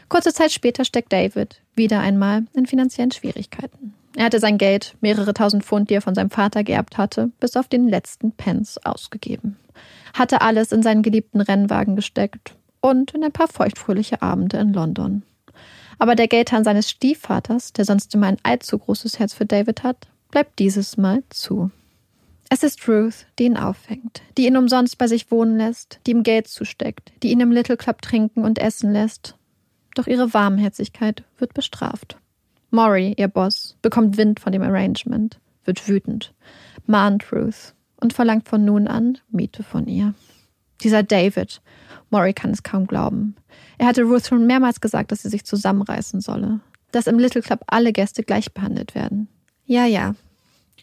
[0.08, 3.94] Kurze Zeit später steckt David wieder einmal in finanziellen Schwierigkeiten.
[4.18, 7.54] Er hatte sein Geld, mehrere tausend Pfund, die er von seinem Vater geerbt hatte, bis
[7.54, 9.56] auf den letzten Pence ausgegeben.
[10.12, 15.22] Hatte alles in seinen geliebten Rennwagen gesteckt und in ein paar feuchtfröhliche Abende in London.
[16.00, 20.08] Aber der Geldhahn seines Stiefvaters, der sonst immer ein allzu großes Herz für David hat,
[20.32, 21.70] bleibt dieses Mal zu.
[22.50, 26.24] Es ist Ruth, die ihn auffängt, die ihn umsonst bei sich wohnen lässt, die ihm
[26.24, 29.36] Geld zusteckt, die ihn im Little Club trinken und essen lässt.
[29.94, 32.18] Doch ihre Warmherzigkeit wird bestraft.
[32.70, 36.34] Maury, ihr Boss, bekommt Wind von dem Arrangement, wird wütend,
[36.86, 40.14] mahnt Ruth und verlangt von nun an Miete von ihr.
[40.82, 41.60] Dieser David,
[42.10, 43.36] Maury kann es kaum glauben.
[43.78, 46.60] Er hatte Ruth schon mehrmals gesagt, dass sie sich zusammenreißen solle,
[46.92, 49.28] dass im Little Club alle Gäste gleich behandelt werden.
[49.66, 50.14] Ja, ja,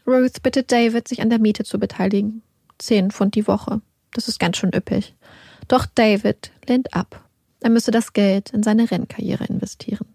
[0.08, 2.44] Ruth bittet David, sich an der Miete zu beteiligen.
[2.78, 3.82] Zehn Pfund die Woche.
[4.14, 5.16] Das ist ganz schön üppig.
[5.68, 7.28] Doch David lehnt ab.
[7.62, 10.06] Er müsse das Geld in seine Rennkarriere investieren.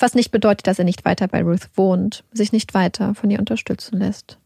[0.00, 3.38] Was nicht bedeutet, dass er nicht weiter bei Ruth wohnt, sich nicht weiter von ihr
[3.38, 4.38] unterstützen lässt.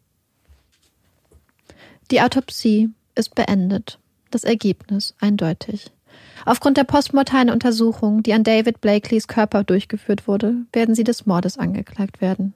[2.10, 3.98] Die Autopsie ist beendet.
[4.30, 5.92] Das Ergebnis eindeutig.
[6.44, 11.56] Aufgrund der postmortalen Untersuchung, die an David Blakeleys Körper durchgeführt wurde, werden sie des Mordes
[11.56, 12.52] angeklagt werden.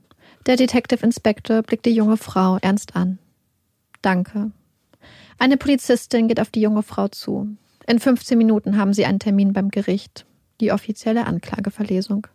[0.47, 3.19] Der Detective Inspector blickt die junge Frau ernst an.
[4.03, 4.51] Danke.
[5.39, 7.57] Eine Polizistin geht auf die junge Frau zu.
[7.87, 10.27] In 15 Minuten haben sie einen Termin beim Gericht,
[10.61, 12.27] die offizielle Anklageverlesung.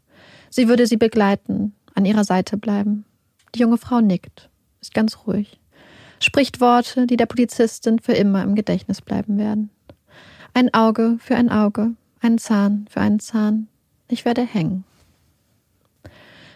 [0.56, 3.06] Sie würde sie begleiten, an ihrer Seite bleiben.
[3.56, 5.60] Die junge Frau nickt, ist ganz ruhig,
[6.20, 9.72] spricht Worte, die der Polizistin für immer im Gedächtnis bleiben werden.
[10.54, 13.68] Ein Auge für ein Auge, ein Zahn für einen Zahn.
[14.08, 14.84] Ich werde hängen.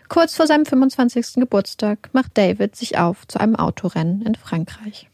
[0.10, 1.34] Kurz vor seinem 25.
[1.38, 5.10] Geburtstag macht David sich auf zu einem Autorennen in Frankreich.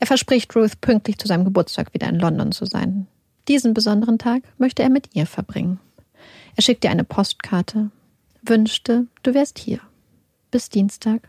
[0.00, 3.06] Er verspricht Ruth pünktlich zu seinem Geburtstag wieder in London zu sein.
[3.48, 5.80] Diesen besonderen Tag möchte er mit ihr verbringen.
[6.56, 7.90] Er schickt ihr eine Postkarte,
[8.48, 9.80] wünschte, du wärst hier.
[10.50, 11.28] Bis Dienstag.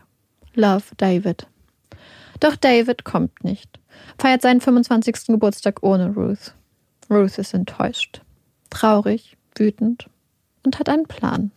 [0.54, 1.46] Love, David.
[2.40, 3.78] Doch David kommt nicht,
[4.18, 5.26] feiert seinen 25.
[5.26, 6.54] Geburtstag ohne Ruth.
[7.10, 8.22] Ruth ist enttäuscht,
[8.70, 10.08] traurig, wütend
[10.64, 11.52] und hat einen Plan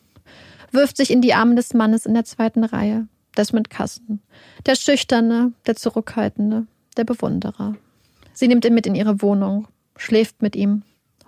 [0.73, 4.21] wirft sich in die Arme des Mannes in der zweiten Reihe, des mit Kasten,
[4.65, 6.65] der Schüchterne, der Zurückhaltende,
[6.97, 7.76] der Bewunderer.
[8.34, 10.84] Sie nimmt ihn mit in ihre Wohnung, schläft mit ihm,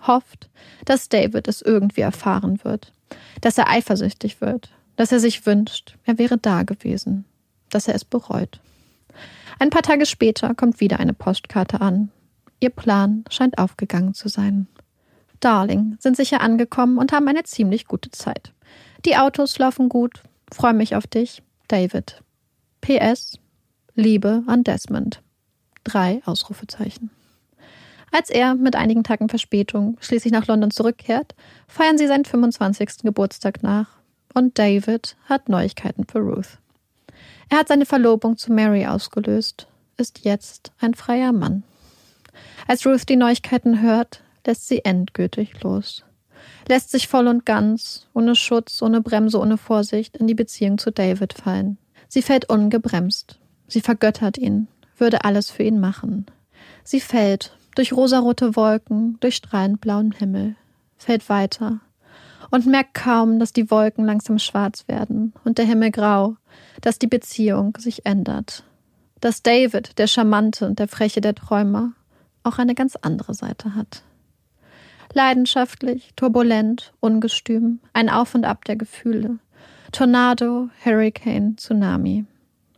[0.06, 0.50] hofft,
[0.84, 2.92] dass David es irgendwie erfahren wird,
[3.40, 7.24] dass er eifersüchtig wird, dass er sich wünscht, er wäre da gewesen,
[7.70, 8.60] dass er es bereut.
[9.58, 12.10] Ein paar Tage später kommt wieder eine Postkarte an.
[12.60, 14.66] Ihr Plan scheint aufgegangen zu sein.
[15.40, 18.52] Darling sind sicher angekommen und haben eine ziemlich gute Zeit.
[19.04, 20.22] Die Autos laufen gut.
[20.52, 22.22] Freue mich auf dich, David.
[22.80, 23.38] PS.
[23.94, 25.22] Liebe an Desmond.
[25.84, 27.10] Drei Ausrufezeichen.
[28.16, 31.34] Als er mit einigen Tagen Verspätung schließlich nach London zurückkehrt,
[31.68, 33.02] feiern sie seinen 25.
[33.02, 33.88] Geburtstag nach
[34.32, 36.58] und David hat Neuigkeiten für Ruth.
[37.50, 39.66] Er hat seine Verlobung zu Mary ausgelöst,
[39.98, 41.62] ist jetzt ein freier Mann.
[42.66, 46.06] Als Ruth die Neuigkeiten hört, lässt sie endgültig los
[46.68, 50.90] lässt sich voll und ganz, ohne Schutz, ohne Bremse, ohne Vorsicht, in die Beziehung zu
[50.90, 51.78] David fallen.
[52.08, 53.38] Sie fällt ungebremst.
[53.68, 56.26] Sie vergöttert ihn, würde alles für ihn machen.
[56.84, 60.56] Sie fällt durch rosarote Wolken, durch strahlend blauen Himmel,
[60.96, 61.80] fällt weiter
[62.50, 66.36] und merkt kaum, dass die Wolken langsam schwarz werden und der Himmel grau,
[66.80, 68.64] dass die Beziehung sich ändert.
[69.20, 71.92] Dass David, der Charmante und der Freche der Träumer,
[72.42, 74.02] auch eine ganz andere Seite hat.
[75.12, 79.38] Leidenschaftlich, turbulent, ungestüm, ein Auf und Ab der Gefühle.
[79.92, 82.24] Tornado, Hurricane, Tsunami.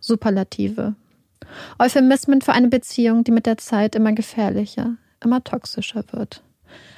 [0.00, 0.94] Superlative.
[1.78, 6.42] Euphemismen für eine Beziehung, die mit der Zeit immer gefährlicher, immer toxischer wird.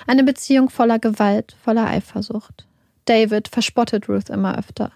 [0.06, 2.66] Eine Beziehung voller Gewalt, voller Eifersucht.
[3.04, 4.92] David verspottet Ruth immer öfter.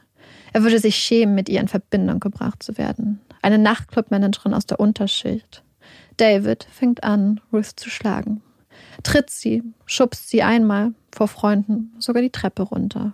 [0.52, 3.20] Er würde sich schämen, mit ihr in Verbindung gebracht zu werden.
[3.42, 5.62] Eine Nachtclubmanagerin aus der Unterschicht.
[6.16, 8.42] David fängt an, Ruth zu schlagen
[9.02, 13.12] tritt sie, schubst sie einmal vor Freunden sogar die Treppe runter.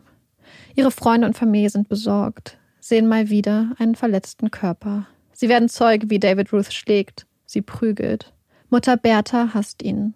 [0.74, 5.06] Ihre Freunde und Familie sind besorgt, sehen mal wieder einen verletzten Körper.
[5.40, 8.30] Sie werden Zeuge, wie David Ruth schlägt, sie prügelt.
[8.68, 10.12] Mutter Bertha hasst ihn.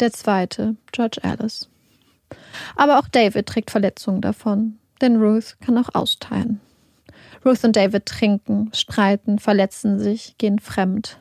[0.00, 1.70] Der zweite, George Alice.
[2.76, 6.60] Aber auch David trägt Verletzungen davon, denn Ruth kann auch austeilen.
[7.42, 11.20] Ruth und David trinken, streiten, verletzen sich, gehen fremd.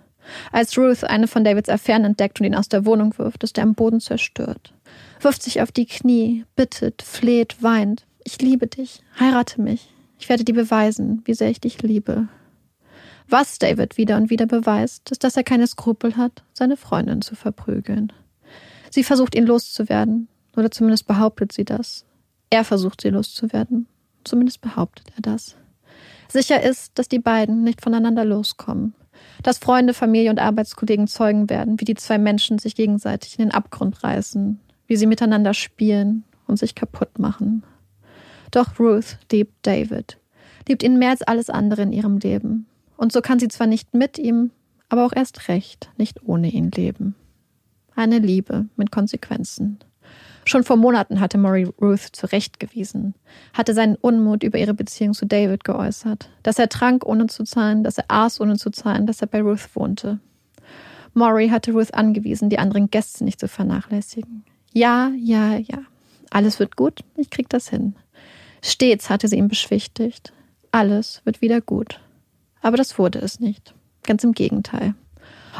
[0.51, 3.63] Als Ruth eine von Davids Affären entdeckt und ihn aus der Wohnung wirft, ist er
[3.63, 4.73] am Boden zerstört.
[5.21, 8.05] Wirft sich auf die Knie, bittet, fleht, weint.
[8.25, 9.87] Ich liebe dich, heirate mich.
[10.19, 12.27] Ich werde dir beweisen, wie sehr ich dich liebe.
[13.27, 17.35] Was David wieder und wieder beweist, ist, dass er keine Skrupel hat, seine Freundin zu
[17.35, 18.13] verprügeln.
[18.91, 22.05] Sie versucht ihn loszuwerden, oder zumindest behauptet sie das.
[22.49, 23.87] Er versucht sie loszuwerden,
[24.23, 25.55] zumindest behauptet er das.
[26.27, 28.93] Sicher ist, dass die beiden nicht voneinander loskommen,
[29.43, 33.53] dass Freunde, Familie und Arbeitskollegen Zeugen werden, wie die zwei Menschen sich gegenseitig in den
[33.53, 37.63] Abgrund reißen, wie sie miteinander spielen und sich kaputt machen.
[38.51, 40.17] Doch Ruth liebt David,
[40.67, 42.67] liebt ihn mehr als alles andere in ihrem Leben.
[42.97, 44.51] Und so kann sie zwar nicht mit ihm,
[44.89, 47.15] aber auch erst recht nicht ohne ihn leben.
[47.95, 49.79] Eine Liebe mit Konsequenzen.
[50.47, 53.15] Schon vor Monaten hatte Murray Ruth zurechtgewiesen,
[53.53, 57.83] hatte seinen Unmut über ihre Beziehung zu David geäußert, dass er trank ohne zu zahlen,
[57.83, 60.19] dass er aß ohne zu zahlen, dass er bei Ruth wohnte.
[61.13, 64.43] Maury hatte Ruth angewiesen, die anderen Gäste nicht zu vernachlässigen.
[64.71, 65.79] Ja, ja, ja.
[66.29, 67.95] Alles wird gut, ich krieg das hin.
[68.61, 70.33] Stets hatte sie ihm beschwichtigt.
[70.71, 72.01] Alles wird wieder gut.
[72.65, 73.75] Aber das wurde es nicht.
[74.01, 74.95] Ganz im Gegenteil.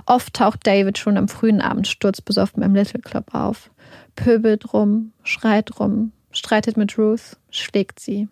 [0.08, 3.70] Oft taucht David schon am frühen Abend sturzbesoffen im Little Club auf,
[4.16, 8.28] pöbelt rum, schreit rum, streitet mit Ruth, schlägt sie.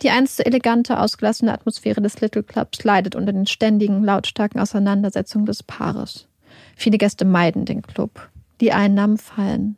[0.00, 5.44] Die einst so elegante, ausgelassene Atmosphäre des Little Clubs leidet unter den ständigen, lautstarken Auseinandersetzungen
[5.44, 6.26] des Paares.
[6.76, 8.30] Viele Gäste meiden den Club.
[8.62, 9.76] Die Einnahmen fallen.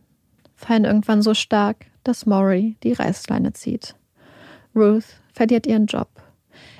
[0.55, 3.97] Fallen irgendwann so stark, dass Maury die Reißleine zieht.
[4.77, 6.22] Ruth verliert ihren Job.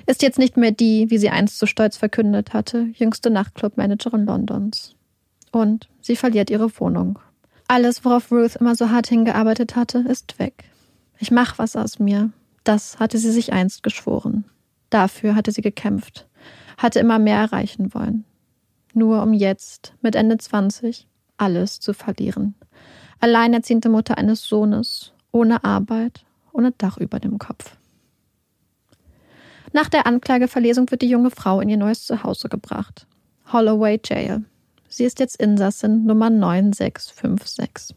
[0.05, 4.95] Ist jetzt nicht mehr die, wie sie einst so stolz verkündet hatte, jüngste Nachtclub-Managerin Londons.
[5.51, 7.19] Und sie verliert ihre Wohnung.
[7.67, 10.65] Alles, worauf Ruth immer so hart hingearbeitet hatte, ist weg.
[11.19, 12.31] Ich mach was aus mir.
[12.63, 14.45] Das hatte sie sich einst geschworen.
[14.89, 16.27] Dafür hatte sie gekämpft,
[16.77, 18.25] hatte immer mehr erreichen wollen.
[18.93, 22.55] Nur um jetzt, mit Ende 20, alles zu verlieren.
[23.19, 27.77] Alleinerziehende Mutter eines Sohnes, ohne Arbeit, ohne Dach über dem Kopf.
[29.73, 33.07] Nach der Anklageverlesung wird die junge Frau in ihr neues Zuhause gebracht.
[33.51, 34.45] Holloway Jail.
[34.87, 37.95] Sie ist jetzt Insassin Nummer 9656.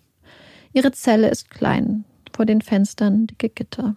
[0.72, 3.94] Ihre Zelle ist klein, vor den Fenstern dicke Gitter.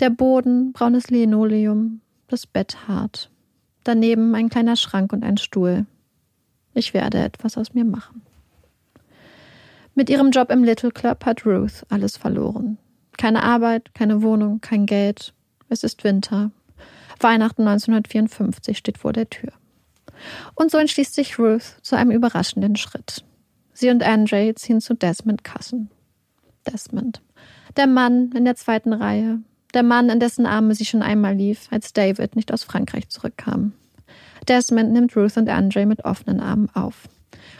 [0.00, 3.30] Der Boden braunes Linoleum, das Bett hart.
[3.84, 5.86] Daneben ein kleiner Schrank und ein Stuhl.
[6.74, 8.22] Ich werde etwas aus mir machen.
[9.94, 12.78] Mit ihrem Job im Little Club hat Ruth alles verloren.
[13.16, 15.32] Keine Arbeit, keine Wohnung, kein Geld.
[15.68, 16.50] Es ist Winter.
[17.20, 19.52] Weihnachten 1954 steht vor der Tür.
[20.54, 23.24] Und so entschließt sich Ruth zu einem überraschenden Schritt.
[23.72, 25.90] Sie und Andre ziehen zu Desmond Cousin.
[26.66, 27.20] Desmond.
[27.76, 29.40] Der Mann in der zweiten Reihe.
[29.74, 33.72] Der Mann, in dessen Arme sie schon einmal lief, als David nicht aus Frankreich zurückkam.
[34.48, 37.08] Desmond nimmt Ruth und Andre mit offenen Armen auf.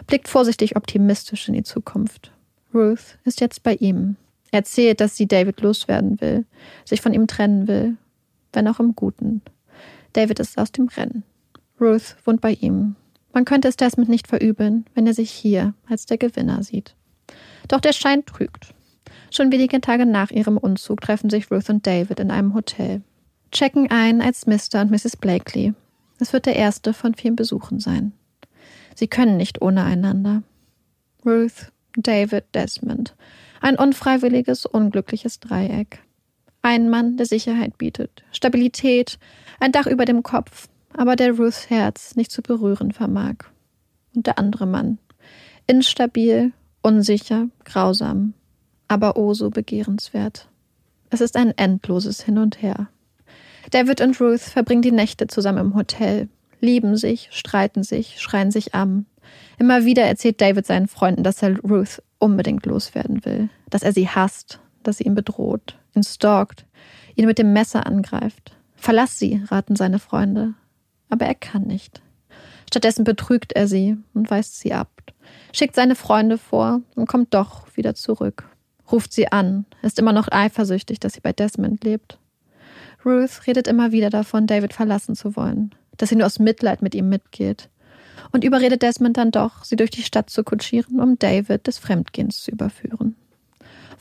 [0.06, 2.30] Blickt vorsichtig optimistisch in die Zukunft.
[2.72, 4.16] Ruth ist jetzt bei ihm.
[4.52, 6.44] Er erzählt, dass sie David loswerden will,
[6.84, 7.96] sich von ihm trennen will,
[8.54, 9.42] wenn auch im Guten.
[10.12, 11.24] David ist aus dem Rennen.
[11.80, 12.96] Ruth wohnt bei ihm.
[13.32, 16.94] Man könnte es Desmond nicht verübeln, wenn er sich hier als der Gewinner sieht.
[17.68, 18.74] Doch der Schein trügt.
[19.30, 23.02] Schon wenige Tage nach ihrem Umzug treffen sich Ruth und David in einem Hotel.
[23.50, 24.80] Checken ein als Mr.
[24.80, 25.16] und Mrs.
[25.16, 25.74] Blakely.
[26.20, 28.12] Es wird der erste von vielen Besuchen sein.
[28.94, 30.42] Sie können nicht ohne einander.
[31.26, 33.14] Ruth, David, Desmond.
[33.60, 36.00] Ein unfreiwilliges, unglückliches Dreieck.
[36.66, 39.18] Ein Mann, der Sicherheit bietet, Stabilität,
[39.60, 43.34] ein Dach über dem Kopf, aber der Ruths Herz nicht zu berühren vermag.
[44.14, 44.96] Und der andere Mann.
[45.66, 48.32] Instabil, unsicher, grausam,
[48.88, 50.48] aber oh so begehrenswert.
[51.10, 52.88] Es ist ein endloses Hin und Her.
[53.70, 58.74] David und Ruth verbringen die Nächte zusammen im Hotel, lieben sich, streiten sich, schreien sich
[58.74, 59.04] an.
[59.58, 64.08] Immer wieder erzählt David seinen Freunden, dass er Ruth unbedingt loswerden will, dass er sie
[64.08, 66.64] hasst, dass sie ihn bedroht, ihn stalkt,
[67.16, 68.56] ihn mit dem Messer angreift.
[68.76, 70.54] Verlass sie, raten seine Freunde
[71.14, 72.02] aber er kann nicht.
[72.68, 74.90] Stattdessen betrügt er sie und weist sie ab,
[75.52, 78.48] schickt seine Freunde vor und kommt doch wieder zurück,
[78.90, 82.18] ruft sie an, ist immer noch eifersüchtig, dass sie bei Desmond lebt.
[83.04, 86.94] Ruth redet immer wieder davon, David verlassen zu wollen, dass sie nur aus Mitleid mit
[86.96, 87.68] ihm mitgeht
[88.32, 92.42] und überredet Desmond dann doch, sie durch die Stadt zu kutschieren, um David des Fremdgehens
[92.42, 93.14] zu überführen.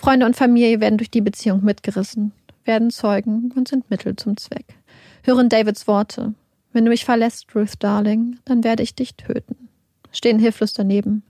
[0.04, 2.34] Freunde und Familie werden durch die Beziehung mitgerissen,
[2.66, 4.76] werden Zeugen und sind Mittel zum Zweck.
[5.24, 6.34] Hören Davids Worte,
[6.74, 9.70] wenn du mich verlässt, Ruth Darling, dann werde ich dich töten.
[10.12, 11.24] Stehen hilflos daneben.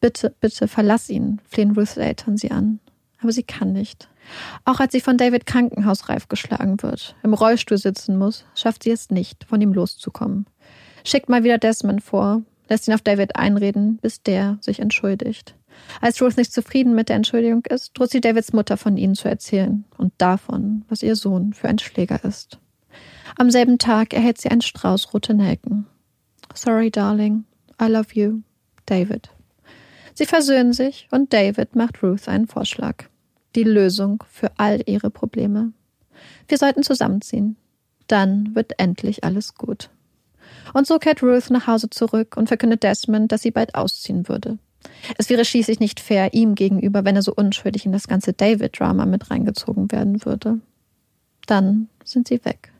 [0.00, 2.80] Bitte, bitte verlass ihn, flehen Ruths Eltern sie an.
[3.20, 4.08] aber sie kann nicht.
[4.64, 9.10] Auch als sie von David krankenhausreif geschlagen wird, im Rollstuhl sitzen muss, schafft sie es
[9.10, 10.46] nicht, von ihm loszukommen.
[11.04, 12.40] Schickt mal wieder Desmond vor,
[12.70, 15.54] lässt ihn auf David einreden, bis der sich entschuldigt.
[16.00, 19.28] Als Ruth nicht zufrieden mit der Entschuldigung ist, droht sie Davids Mutter von ihnen zu
[19.28, 22.58] erzählen und davon, was ihr Sohn für ein Schläger ist.
[23.36, 25.86] Am selben Tag erhält sie einen Strauß rote Nelken.
[26.54, 27.44] Sorry, darling.
[27.80, 28.40] I love you.
[28.86, 29.30] David.
[30.14, 33.04] Sie versöhnen sich und David macht Ruth einen Vorschlag.
[33.54, 35.72] Die Lösung für all ihre Probleme.
[36.48, 37.56] Wir sollten zusammenziehen.
[38.06, 39.90] Dann wird endlich alles gut.
[40.72, 44.58] Und so kehrt Ruth nach Hause zurück und verkündet Desmond, dass sie bald ausziehen würde.
[45.18, 49.06] Es wäre schließlich nicht fair ihm gegenüber, wenn er so unschuldig in das ganze David-Drama
[49.06, 50.60] mit reingezogen werden würde.
[51.46, 52.72] Dann sind sie weg.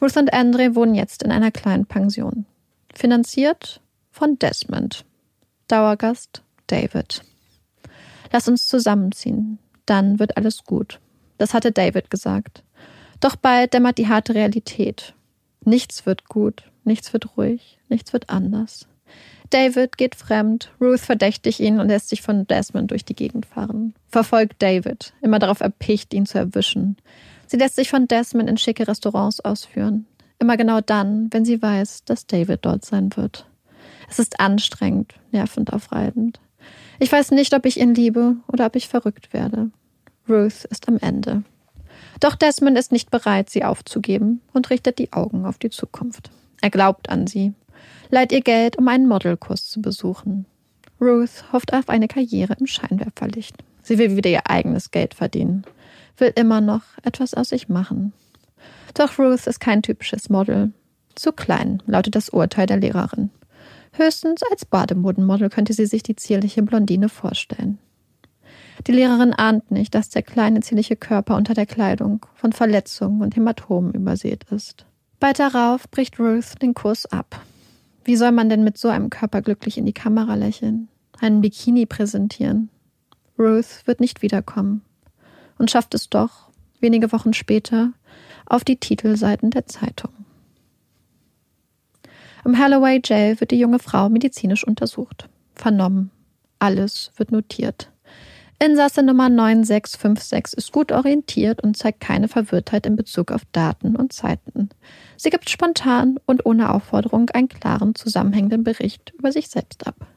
[0.00, 2.46] Ruth und Andre wohnen jetzt in einer kleinen Pension.
[2.94, 3.80] Finanziert
[4.10, 5.04] von Desmond.
[5.66, 7.22] Dauergast David.
[8.32, 9.58] Lass uns zusammenziehen.
[9.86, 11.00] Dann wird alles gut.
[11.38, 12.62] Das hatte David gesagt.
[13.20, 15.14] Doch bald dämmert die harte Realität.
[15.64, 18.86] Nichts wird gut, nichts wird ruhig, nichts wird anders.
[19.50, 23.94] David geht fremd, Ruth verdächtigt ihn und lässt sich von Desmond durch die Gegend fahren.
[24.08, 26.96] Verfolgt David, immer darauf erpicht, ihn zu erwischen.
[27.46, 30.06] Sie lässt sich von Desmond in schicke Restaurants ausführen.
[30.38, 33.46] Immer genau dann, wenn sie weiß, dass David dort sein wird.
[34.10, 36.40] Es ist anstrengend, nervend aufreibend.
[36.98, 39.70] Ich weiß nicht, ob ich ihn liebe oder ob ich verrückt werde.
[40.28, 41.42] Ruth ist am Ende.
[42.20, 46.30] Doch Desmond ist nicht bereit, sie aufzugeben und richtet die Augen auf die Zukunft.
[46.60, 47.54] Er glaubt an sie,
[48.10, 50.46] leiht ihr Geld, um einen Modelkurs zu besuchen.
[51.00, 53.56] Ruth hofft auf eine Karriere im Scheinwerferlicht.
[53.82, 55.64] Sie will wieder ihr eigenes Geld verdienen,
[56.16, 58.12] will immer noch etwas aus sich machen.
[58.94, 60.72] Doch Ruth ist kein typisches Model.
[61.14, 63.30] Zu klein, lautet das Urteil der Lehrerin.
[63.92, 67.78] Höchstens als Bademodenmodel könnte sie sich die zierliche Blondine vorstellen.
[68.86, 73.34] Die Lehrerin ahnt nicht, dass der kleine zierliche Körper unter der Kleidung von Verletzungen und
[73.34, 74.86] Hämatomen übersät ist.
[75.18, 77.40] Bald darauf bricht Ruth den Kurs ab.
[78.08, 80.88] Wie soll man denn mit so einem Körper glücklich in die Kamera lächeln,
[81.20, 82.70] einen Bikini präsentieren?
[83.38, 84.80] Ruth wird nicht wiederkommen
[85.58, 86.48] und schafft es doch,
[86.80, 87.92] wenige Wochen später,
[88.46, 90.10] auf die Titelseiten der Zeitung.
[92.46, 96.10] Im Holloway Jail wird die junge Frau medizinisch untersucht, vernommen.
[96.58, 97.92] Alles wird notiert.
[98.60, 104.12] Insasse Nummer 9656 ist gut orientiert und zeigt keine Verwirrtheit in Bezug auf Daten und
[104.12, 104.70] Zeiten.
[105.16, 110.08] Sie gibt spontan und ohne Aufforderung einen klaren, zusammenhängenden Bericht über sich selbst ab.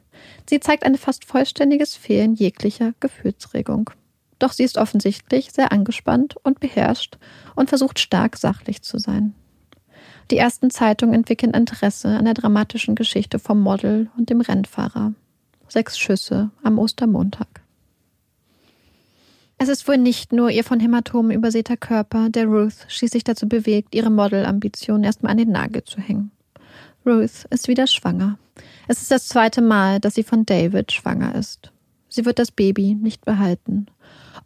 [0.50, 3.92] Sie zeigt ein fast vollständiges Fehlen jeglicher Gefühlsregung.
[4.40, 7.20] Doch sie ist offensichtlich sehr angespannt und beherrscht
[7.56, 9.36] und versucht stark sachlich zu sein.
[10.32, 15.14] Die ersten Zeitungen entwickeln Interesse an der dramatischen Geschichte vom Model und dem Rennfahrer.
[15.68, 17.61] Sechs Schüsse am Ostermontag.
[19.62, 23.94] Es ist wohl nicht nur ihr von Hämatomen übersäter Körper, der Ruth schließlich dazu bewegt,
[23.94, 26.32] ihre Modelambitionen erstmal an den Nagel zu hängen.
[27.06, 28.40] Ruth ist wieder schwanger.
[28.88, 31.72] Es ist das zweite Mal, dass sie von David schwanger ist.
[32.10, 33.86] Sie wird das Baby nicht behalten.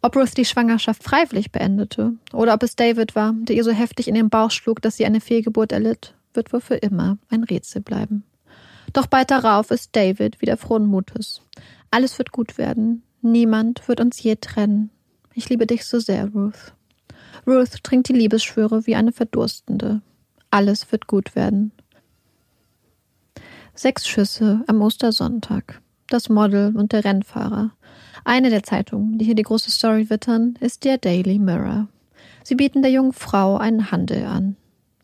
[0.02, 4.08] Ob Ruth die Schwangerschaft freiwillig beendete oder ob es David war, der ihr so heftig
[4.08, 7.80] in den Bauch schlug, dass sie eine Fehlgeburt erlitt, wird wohl für immer ein Rätsel
[7.80, 8.22] bleiben.
[8.92, 11.40] Doch bald darauf ist David wieder frohen Mutes.
[11.90, 13.02] Alles wird gut werden.
[13.22, 14.90] Niemand wird uns je trennen.
[15.38, 16.72] Ich liebe dich so sehr, Ruth.
[17.46, 20.00] Ruth trinkt die Liebesschwüre wie eine Verdurstende.
[20.50, 21.72] Alles wird gut werden.
[23.74, 25.82] Sechs Schüsse am Ostersonntag.
[26.08, 27.72] Das Model und der Rennfahrer.
[28.24, 31.86] Eine der Zeitungen, die hier die große Story wittern, ist der Daily Mirror.
[32.42, 34.56] Sie bieten der jungen Frau einen Handel an.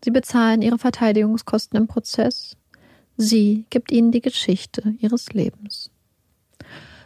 [0.03, 2.57] Sie bezahlen ihre Verteidigungskosten im Prozess.
[3.19, 5.91] Sie gibt ihnen die Geschichte ihres Lebens.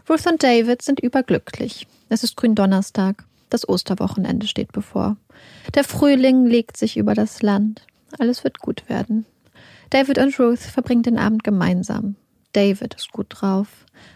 [0.08, 1.88] Ruth und David sind überglücklich.
[2.08, 3.24] Es ist Gründonnerstag.
[3.50, 5.16] Das Osterwochenende steht bevor.
[5.74, 7.86] Der Frühling legt sich über das Land.
[8.18, 9.26] Alles wird gut werden.
[9.90, 12.16] David und Ruth verbringen den Abend gemeinsam.
[12.52, 13.68] David ist gut drauf.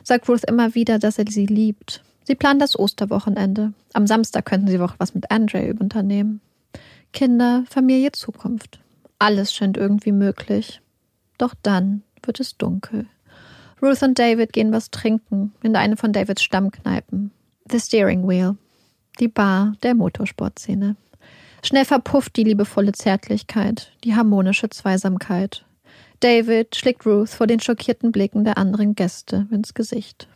[0.02, 2.02] Sagt Ruth immer wieder, dass er sie liebt.
[2.24, 3.72] Sie planen das Osterwochenende.
[3.92, 6.40] Am Samstag könnten sie auch was mit Andre unternehmen.
[7.12, 8.80] Kinder, Familie, Zukunft.
[9.18, 10.80] Alles scheint irgendwie möglich.
[11.38, 13.06] Doch dann wird es dunkel.
[13.82, 17.32] Ruth und David gehen was trinken in eine von Davids Stammkneipen.
[17.70, 18.56] The Steering Wheel.
[19.20, 20.96] Die Bar der Motorsportszene.
[21.62, 25.64] Schnell verpufft die liebevolle Zärtlichkeit, die harmonische Zweisamkeit.
[26.18, 30.26] David schlägt Ruth vor den schockierten Blicken der anderen Gäste ins Gesicht.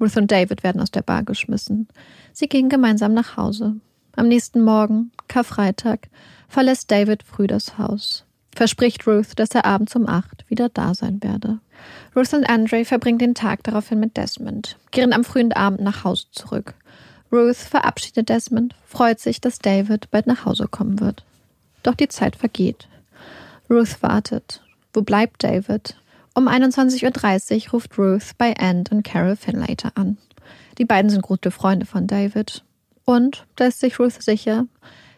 [0.00, 1.86] Ruth und David werden aus der Bar geschmissen.
[2.32, 3.76] Sie gehen gemeinsam nach Hause.
[4.16, 6.08] Am nächsten Morgen, Karfreitag,
[6.48, 8.24] verlässt David früh das Haus.
[8.54, 11.60] Verspricht Ruth, dass er abends um acht wieder da sein werde.
[12.14, 16.26] Ruth und Andre verbringen den Tag daraufhin mit Desmond, kehren am frühen Abend nach Hause
[16.32, 16.74] zurück.
[17.32, 21.24] Ruth verabschiedet Desmond, freut sich, dass David bald nach Hause kommen wird.
[21.82, 22.88] Doch die Zeit vergeht.
[23.70, 24.62] Ruth wartet.
[24.92, 25.96] Wo bleibt David?
[26.34, 30.18] Um 21.30 Uhr ruft Ruth bei Anne und Carol Finlater an.
[30.78, 32.64] Die beiden sind gute Freunde von David.
[33.04, 34.66] Und, da ist sich Ruth sicher,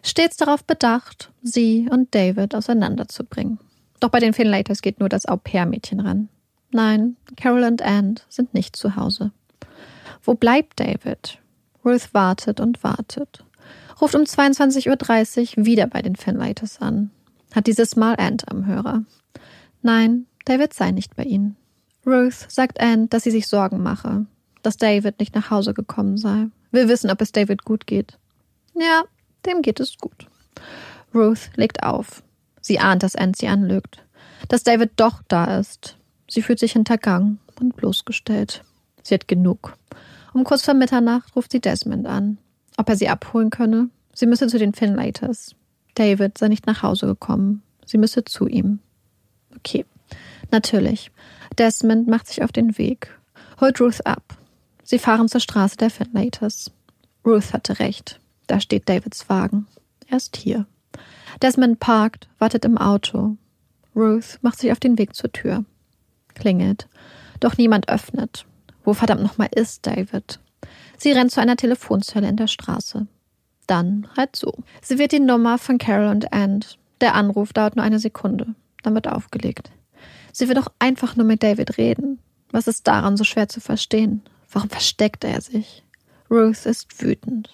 [0.03, 3.59] stets darauf bedacht, sie und David auseinanderzubringen.
[4.01, 6.29] Doch bei den Finlaters geht nur das Au-pair-Mädchen ran.
[6.73, 9.31] Nein, Carol und Anne sind nicht zu Hause.
[10.23, 11.39] Wo bleibt David?
[11.85, 13.45] Ruth wartet und wartet.
[14.01, 17.11] Ruft um 22.30 Uhr wieder bei den Finlaters an.
[17.55, 19.05] Hat dieses Mal Anne am Hörer.
[19.83, 21.57] Nein, David sei nicht bei ihnen.
[22.07, 24.27] Ruth sagt Anne, dass sie sich Sorgen mache,
[24.63, 26.47] dass David nicht nach Hause gekommen sei.
[26.71, 28.19] Will wissen, ob es David gut geht.
[28.75, 29.05] Ja,
[29.47, 30.27] dem geht es gut.
[31.15, 32.23] Ruth legt auf.
[32.61, 34.05] Sie ahnt, dass Anne sie anlügt.
[34.49, 35.97] Dass David doch da ist.
[36.29, 38.65] Sie fühlt sich hintergangen und bloßgestellt.
[39.03, 39.77] Sie hat genug.
[40.33, 42.39] Um kurz vor Mitternacht ruft sie Desmond an.
[42.77, 43.91] Ob er sie abholen könne?
[44.15, 45.55] Sie müsse zu den Finlaters.
[45.95, 47.63] David sei nicht nach Hause gekommen.
[47.85, 48.79] Sie müsse zu ihm.
[49.57, 49.85] Okay,
[50.51, 51.11] natürlich.
[51.59, 53.19] Desmond macht sich auf den Weg,
[53.61, 54.23] holt Ruth ab.
[54.83, 56.71] Sie fahren zur Straße der Finlaters.
[57.25, 58.19] Ruth hatte recht.
[58.53, 59.67] Da steht Davids Wagen.
[60.09, 60.67] Er ist hier.
[61.41, 63.39] Desmond parkt, wartet im Auto.
[63.97, 65.65] Ruth macht sich auf den Weg zur Tür.
[66.35, 66.87] Klingelt.
[67.41, 68.45] Doch niemand öffnet.
[68.85, 70.39] Wo verdammt nochmal ist David?
[70.99, 73.07] Sie rennt zu einer Telefonzelle in der Straße.
[73.67, 74.53] Dann halt so.
[74.83, 76.77] Sie wird die Nummer von Carol und Ant.
[77.01, 78.55] Der Anruf dauert nur eine Sekunde.
[78.83, 79.73] Dann wird aufgelegt.
[80.31, 82.19] Sie will doch einfach nur mit David reden.
[82.51, 84.21] Was ist daran so schwer zu verstehen?
[84.51, 85.85] Warum versteckt er sich?
[86.31, 87.49] Ruth ist wütend.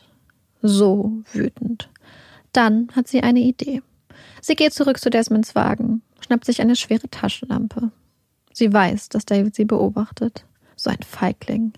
[0.62, 1.88] So wütend.
[2.52, 3.82] Dann hat sie eine Idee.
[4.40, 7.90] Sie geht zurück zu Desmonds Wagen, schnappt sich eine schwere Taschenlampe.
[8.52, 10.44] Sie weiß, dass David sie beobachtet.
[10.76, 11.72] So ein Feigling.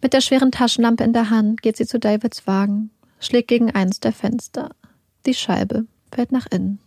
[0.00, 2.90] Mit der schweren Taschenlampe in der Hand geht sie zu Davids Wagen,
[3.20, 4.70] schlägt gegen eins der Fenster.
[5.26, 6.78] Die Scheibe fällt nach innen.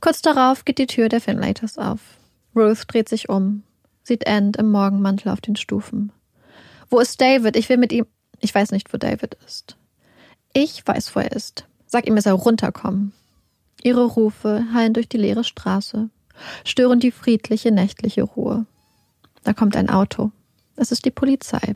[0.00, 2.00] Kurz darauf geht die Tür der Finlaters auf.
[2.56, 3.62] Ruth dreht sich um,
[4.02, 6.12] sieht End im Morgenmantel auf den Stufen.
[6.88, 7.56] Wo ist David?
[7.56, 8.06] Ich will mit ihm.
[8.40, 9.76] Ich weiß nicht, wo David ist.
[10.52, 11.66] Ich weiß, wo er ist.
[11.86, 13.12] Sag ihm, er soll runterkommen.
[13.82, 16.10] Ihre Rufe hallen durch die leere Straße,
[16.64, 18.66] stören die friedliche nächtliche Ruhe.
[19.44, 20.32] Da kommt ein Auto.
[20.76, 21.74] Es ist die Polizei.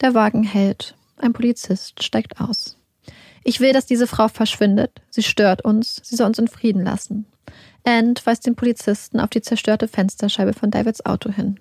[0.00, 0.94] Der Wagen hält.
[1.18, 2.76] Ein Polizist steigt aus.
[3.44, 4.90] Ich will, dass diese Frau verschwindet.
[5.10, 6.00] Sie stört uns.
[6.04, 7.26] Sie soll uns in Frieden lassen.
[7.84, 11.60] And weist den Polizisten auf die zerstörte Fensterscheibe von Davids Auto hin.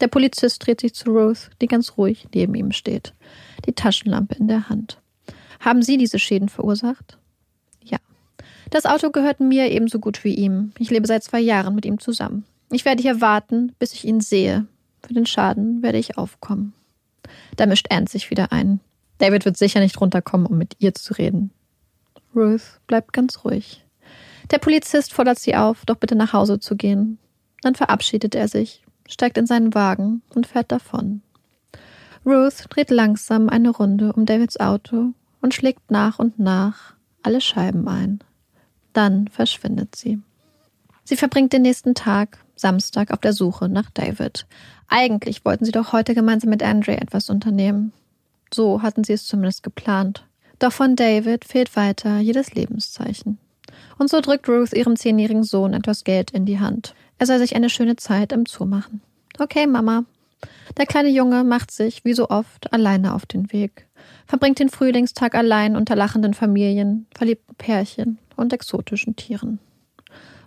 [0.00, 3.14] Der Polizist dreht sich zu Ruth, die ganz ruhig neben ihm steht,
[3.66, 5.00] die Taschenlampe in der Hand.
[5.60, 7.18] Haben Sie diese Schäden verursacht?
[7.84, 7.98] Ja.
[8.70, 10.72] Das Auto gehört mir ebenso gut wie ihm.
[10.78, 12.44] Ich lebe seit zwei Jahren mit ihm zusammen.
[12.72, 14.66] Ich werde hier warten, bis ich ihn sehe.
[15.06, 16.72] Für den Schaden werde ich aufkommen.
[17.56, 18.80] Da mischt Anne sich wieder ein.
[19.18, 21.50] David wird sicher nicht runterkommen, um mit ihr zu reden.
[22.34, 23.84] Ruth bleibt ganz ruhig.
[24.50, 27.18] Der Polizist fordert sie auf, doch bitte nach Hause zu gehen.
[27.60, 31.20] Dann verabschiedet er sich, steigt in seinen Wagen und fährt davon.
[32.24, 37.86] Ruth dreht langsam eine Runde um Davids Auto und schlägt nach und nach alle Scheiben
[37.88, 38.20] ein.
[38.92, 40.20] Dann verschwindet sie.
[41.04, 44.46] Sie verbringt den nächsten Tag, Samstag, auf der Suche nach David.
[44.88, 47.92] Eigentlich wollten sie doch heute gemeinsam mit Andre etwas unternehmen.
[48.52, 50.26] So hatten sie es zumindest geplant.
[50.58, 53.38] Doch von David fehlt weiter jedes Lebenszeichen.
[53.98, 56.94] Und so drückt Ruth ihrem zehnjährigen Sohn etwas Geld in die Hand.
[57.18, 59.00] Er soll sich eine schöne Zeit im Zoo machen.
[59.38, 60.04] Okay, Mama.
[60.76, 63.86] Der kleine Junge macht sich, wie so oft, alleine auf den Weg,
[64.26, 69.58] verbringt den Frühlingstag allein unter lachenden Familien, verliebten Pärchen und exotischen Tieren.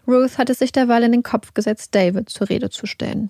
[0.08, 3.30] Ruth hat es sich derweil in den Kopf gesetzt, David zur Rede zu stellen.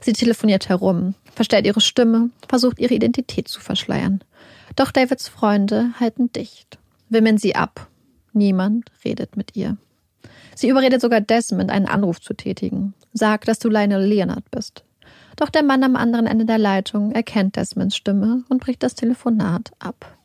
[0.00, 4.20] Sie telefoniert herum, verstellt ihre Stimme, versucht ihre Identität zu verschleiern.
[4.74, 6.78] Doch Davids Freunde halten dicht,
[7.08, 7.88] wimmeln sie ab
[8.38, 9.76] Niemand redet mit ihr.
[10.54, 12.94] Sie überredet sogar Desmond, einen Anruf zu tätigen.
[13.12, 14.84] Sagt, dass du Lionel Leonard bist.
[15.38, 19.70] Doch der Mann am anderen Ende der Leitung erkennt Desmonds Stimme und bricht das Telefonat
[19.78, 20.18] ab.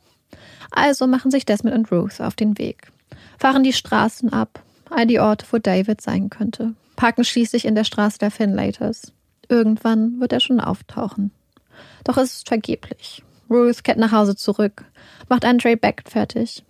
[0.72, 2.92] Also machen sich Desmond und Ruth auf den Weg,
[3.38, 7.84] fahren die Straßen ab, all die Orte, wo David sein könnte, parken schließlich in der
[7.84, 9.14] Straße der Finlaters.
[9.48, 11.30] Irgendwann wird er schon auftauchen.
[12.04, 13.22] Doch es ist vergeblich.
[13.52, 14.84] Ruth kehrt nach Hause zurück,
[15.30, 16.64] macht Andre Beck fertig,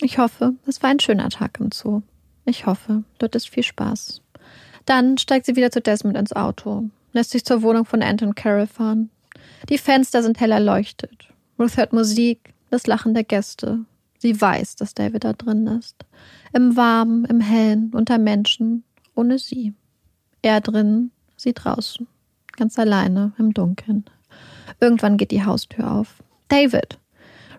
[0.00, 2.02] ich hoffe, es war ein schöner Tag im Zoo.
[2.44, 4.20] Ich hoffe, dort ist viel Spaß.
[4.84, 8.66] Dann steigt sie wieder zu Desmond ins Auto, lässt sich zur Wohnung von Anton Carroll
[8.66, 9.08] fahren.
[9.70, 11.28] Die Fenster sind hell erleuchtet.
[11.58, 13.86] Ruth hört Musik, das Lachen der Gäste.
[14.18, 16.04] Sie weiß, dass David da drin ist.
[16.52, 18.84] Im Warmen, im Hellen, unter Menschen,
[19.14, 19.74] ohne sie.
[20.42, 22.06] Er drin, sie draußen.
[22.52, 24.04] Ganz alleine, im Dunkeln.
[24.80, 26.22] Irgendwann geht die Haustür auf.
[26.48, 26.98] David!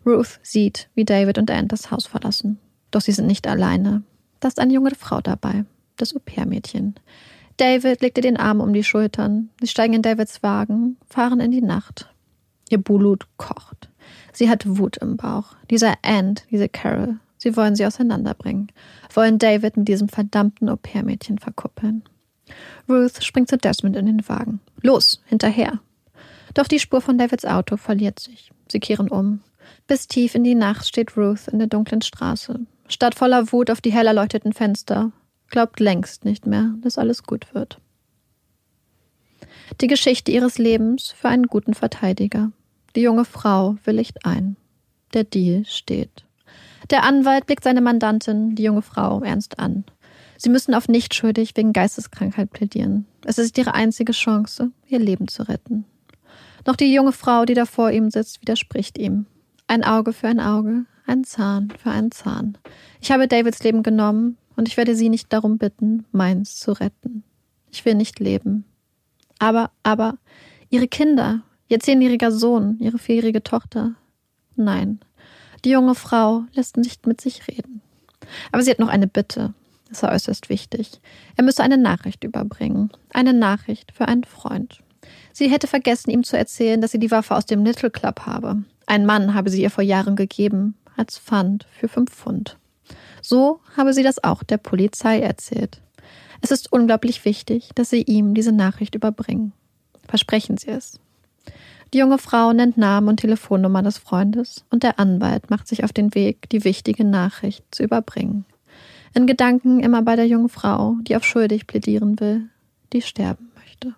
[0.06, 2.60] Ruth sieht, wie David und Anne das Haus verlassen.
[2.92, 4.04] Doch sie sind nicht alleine.
[4.40, 5.66] Da ist eine junge Frau dabei,
[5.98, 6.96] das Au-pair-Mädchen.
[7.58, 9.50] David legt ihr den Arm um die Schultern.
[9.62, 12.10] Sie steigen in Davids Wagen, fahren in die Nacht.
[12.70, 13.90] Ihr Blut kocht.
[14.34, 15.56] Sie hat Wut im Bauch.
[15.70, 18.72] Dieser Anne, diese Carol, sie wollen sie auseinanderbringen.
[19.14, 22.04] Wollen David mit diesem verdammten Au-pair-Mädchen verkuppeln.
[22.90, 24.60] Ruth springt zu Desmond in den Wagen.
[24.82, 25.80] Los, hinterher.
[26.54, 28.52] Doch die Spur von Davids Auto verliert sich.
[28.72, 29.42] Sie kehren um.
[29.88, 32.60] Bis tief in die Nacht steht Ruth in der dunklen Straße.
[32.88, 35.12] Statt voller Wut auf die hell erleuchteten Fenster,
[35.50, 37.80] glaubt längst nicht mehr, dass alles gut wird.
[39.82, 42.52] Die Geschichte ihres Lebens für einen guten Verteidiger.
[42.96, 44.58] Die junge Frau willigt ein.
[45.14, 46.26] Der Deal steht.
[46.90, 49.86] Der Anwalt blickt seine Mandantin, die junge Frau, ernst an.
[50.38, 53.06] Sie müssen auf nicht schuldig wegen Geisteskrankheit plädieren.
[53.24, 55.86] Es ist ihre einzige Chance, ihr Leben zu retten.
[56.64, 59.26] Doch die junge Frau, die da vor ihm sitzt, widerspricht ihm.
[59.68, 62.58] Ein Auge für ein Auge, ein Zahn für einen Zahn.
[63.02, 67.24] Ich habe Davids Leben genommen und ich werde Sie nicht darum bitten, meins zu retten.
[67.72, 68.66] Ich will nicht leben.
[69.40, 70.18] Aber, aber,
[70.70, 73.96] Ihre Kinder, Ihr zehnjähriger Sohn, Ihre vierjährige Tochter.
[74.56, 75.00] Nein,
[75.66, 77.82] die junge Frau lässt nicht mit sich reden.
[78.52, 79.54] Aber sie hat noch eine Bitte.
[79.90, 81.02] Das war äußerst wichtig.
[81.36, 82.92] Er müsse eine Nachricht überbringen.
[83.14, 84.80] Eine Nachricht für einen Freund.
[85.34, 88.64] Sie hätte vergessen, ihm zu erzählen, dass sie die Waffe aus dem Little Club habe.
[88.88, 92.58] Ein Mann habe sie ihr vor Jahren gegeben, als Pfand für fünf Pfund.
[93.22, 95.82] So habe sie das auch der Polizei erzählt.
[96.42, 99.54] Es ist unglaublich wichtig, dass Sie ihm diese Nachricht überbringen.
[100.08, 101.00] Versprechen Sie es.
[101.94, 105.94] Die junge Frau nennt Namen und Telefonnummer des Freundes und der Anwalt macht sich auf
[105.94, 108.46] den Weg, die wichtige Nachricht zu überbringen.
[109.14, 112.50] In Gedanken immer bei der jungen Frau, die auf schuldig plädieren will,
[112.92, 113.96] die sterben möchte.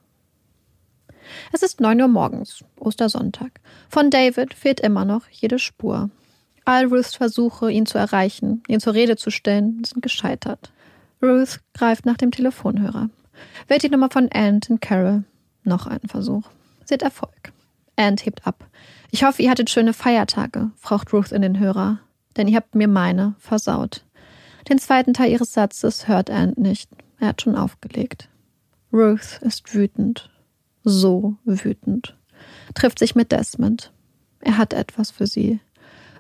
[1.51, 3.59] Es ist neun Uhr morgens, Ostersonntag.
[3.89, 6.09] Von David fehlt immer noch jede Spur.
[6.68, 10.74] All Ruths Versuche, ihn zu erreichen, ihn zur Rede zu stellen, sind gescheitert.
[11.24, 13.09] Ruth greift nach dem Telefonhörer.
[13.70, 15.24] Wählt die Nummer von Ant und Carol.
[15.63, 16.43] Noch einen Versuch.
[16.84, 17.53] Sie hat Erfolg.
[17.95, 18.68] Ant hebt ab.
[19.11, 21.99] Ich hoffe, ihr hattet schöne Feiertage, fragt Ruth in den Hörer.
[22.36, 24.03] Denn ihr habt mir meine versaut.
[24.68, 26.89] Den zweiten Teil ihres Satzes hört Ant nicht.
[27.22, 28.28] Er hat schon aufgelegt.
[28.91, 30.30] Ruth ist wütend.
[30.84, 32.18] So wütend.
[32.74, 33.93] Trifft sich mit Desmond.
[34.41, 35.61] Er hat etwas für sie.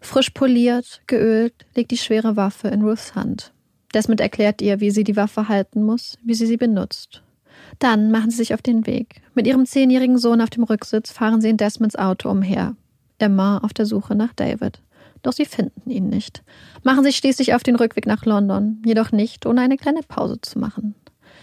[0.01, 3.51] Frisch poliert, geölt, legt die schwere Waffe in Ruths Hand.
[3.93, 7.23] Desmond erklärt ihr, wie sie die Waffe halten muss, wie sie sie benutzt.
[7.79, 9.21] Dann machen sie sich auf den Weg.
[9.33, 12.75] Mit ihrem zehnjährigen Sohn auf dem Rücksitz fahren sie in Desmonds Auto umher.
[13.19, 14.81] Immer auf der Suche nach David.
[15.23, 16.43] Doch sie finden ihn nicht.
[16.83, 20.59] Machen sich schließlich auf den Rückweg nach London, jedoch nicht, ohne eine kleine Pause zu
[20.59, 20.95] machen.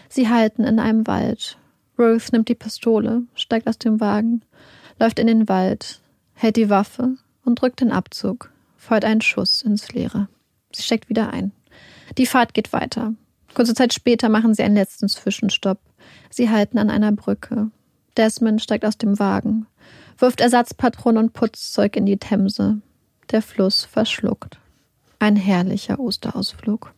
[0.09, 1.59] Sie halten in einem Wald.
[1.99, 4.43] Ruth nimmt die Pistole, steigt aus dem Wagen,
[4.99, 6.01] läuft in den Wald,
[6.35, 10.29] hält die Waffe und drückt den Abzug, feuert einen Schuss ins Leere.
[10.73, 11.53] Sie steckt wieder ein.
[12.19, 13.15] Die Fahrt geht weiter.
[13.55, 15.79] Kurze Zeit später machen sie einen letzten Zwischenstopp.
[16.31, 17.71] Sie halten an einer Brücke.
[18.17, 19.67] Desmond steigt aus dem Wagen,
[20.19, 22.81] wirft Ersatzpatronen und Putzzeug in die Themse.
[23.31, 24.59] Der Fluss verschluckt.
[25.19, 26.93] Ein herrlicher Osterausflug.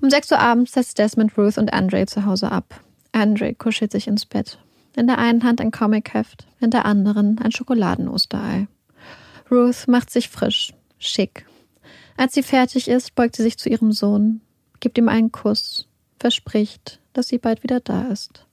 [0.00, 2.80] Um sechs Uhr abends setzt Desmond Ruth und Andre zu Hause ab.
[3.12, 4.58] Andre kuschelt sich ins Bett.
[4.96, 8.66] In der einen Hand ein Comicheft, in der anderen ein Schokoladen-Osterei.
[9.50, 11.46] Ruth macht sich frisch, schick.
[12.16, 14.40] Als sie fertig ist, beugt sie sich zu ihrem Sohn,
[14.78, 15.88] gibt ihm einen Kuss,
[16.18, 18.46] verspricht, dass sie bald wieder da ist.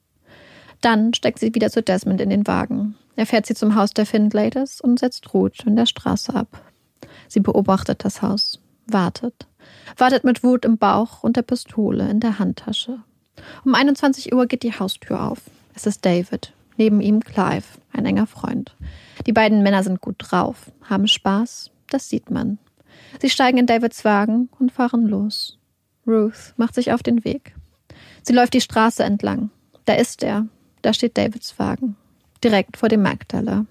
[0.81, 2.95] Dann steckt sie wieder zu Desmond in den Wagen.
[3.15, 6.61] Er fährt sie zum Haus der Findlaters und setzt Ruth in der Straße ab.
[7.27, 9.47] Sie beobachtet das Haus, wartet,
[9.97, 12.99] wartet mit Wut im Bauch und der Pistole in der Handtasche.
[13.65, 15.41] Um 21 Uhr geht die Haustür auf.
[15.75, 18.75] Es ist David, neben ihm Clive, ein enger Freund.
[19.27, 22.57] Die beiden Männer sind gut drauf, haben Spaß, das sieht man.
[23.21, 25.59] Sie steigen in Davids Wagen und fahren los.
[26.07, 27.53] Ruth macht sich auf den Weg.
[28.23, 29.49] Sie läuft die Straße entlang.
[29.85, 30.47] Da ist er.
[30.81, 31.97] Da steht Davids Wagen.
[32.43, 33.65] Direkt vor dem Magdala.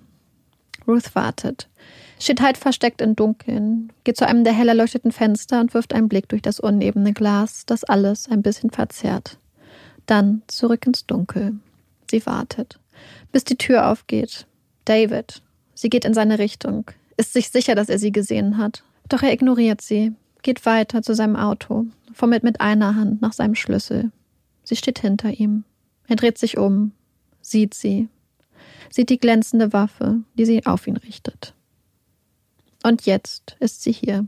[0.87, 1.69] Ruth wartet.
[2.19, 6.09] Steht halt versteckt im Dunkeln, geht zu einem der hell erleuchteten Fenster und wirft einen
[6.09, 9.39] Blick durch das unebene Glas, das alles ein bisschen verzerrt.
[10.07, 11.55] Dann zurück ins Dunkel.
[12.11, 12.79] Sie wartet,
[13.33, 14.47] bis die Tür aufgeht.
[14.85, 15.43] David.
[15.77, 18.83] Sie geht in seine Richtung, ist sich sicher, dass er sie gesehen hat.
[19.09, 23.55] Doch er ignoriert sie, geht weiter zu seinem Auto, fummelt mit einer Hand nach seinem
[23.55, 24.11] Schlüssel.
[24.65, 25.65] Sie steht hinter ihm.
[26.09, 26.93] Er dreht sich um,
[27.43, 28.09] sieht sie,
[28.91, 31.55] sieht die glänzende Waffe, die sie auf ihn richtet.
[32.83, 34.27] Und jetzt ist sie hier,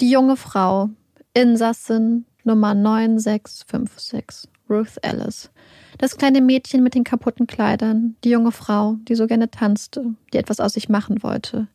[0.00, 0.90] die junge Frau,
[1.34, 5.50] Insassin Nummer 9656, Ruth Ellis,
[5.98, 10.38] Das kleine Mädchen mit den kaputten Kleidern, die junge Frau, die so gerne tanzte, die
[10.38, 11.66] etwas aus sich machen wollte,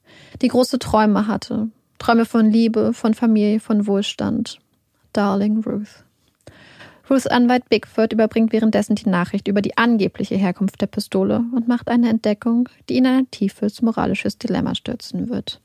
[0.42, 4.60] die große Träume hatte, Träume von Liebe, von Familie, von Wohlstand.
[5.14, 6.04] Darling Ruth.
[7.10, 11.88] Ruths Anwalt Bigfoot überbringt währenddessen die Nachricht über die angebliche Herkunft der Pistole und macht
[11.88, 15.62] eine Entdeckung, die ihn in ein tiefes moralisches Dilemma stürzen wird.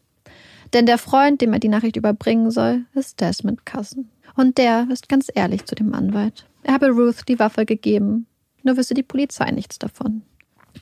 [0.73, 4.09] Denn der Freund, dem er die Nachricht überbringen soll, ist Desmond Cousin.
[4.37, 6.47] Und der ist ganz ehrlich zu dem Anwalt.
[6.63, 8.27] Er habe Ruth die Waffe gegeben,
[8.63, 10.23] nur wisse die Polizei nichts davon.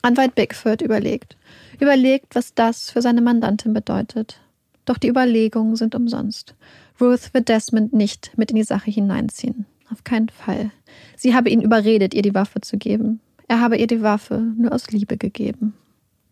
[0.01, 1.35] Anwalt Bigfoot überlegt.
[1.79, 4.39] Überlegt, was das für seine Mandantin bedeutet.
[4.85, 6.55] Doch die Überlegungen sind umsonst.
[6.99, 9.65] Ruth wird Desmond nicht mit in die Sache hineinziehen.
[9.91, 10.71] Auf keinen Fall.
[11.15, 13.19] Sie habe ihn überredet, ihr die Waffe zu geben.
[13.47, 15.73] Er habe ihr die Waffe nur aus Liebe gegeben.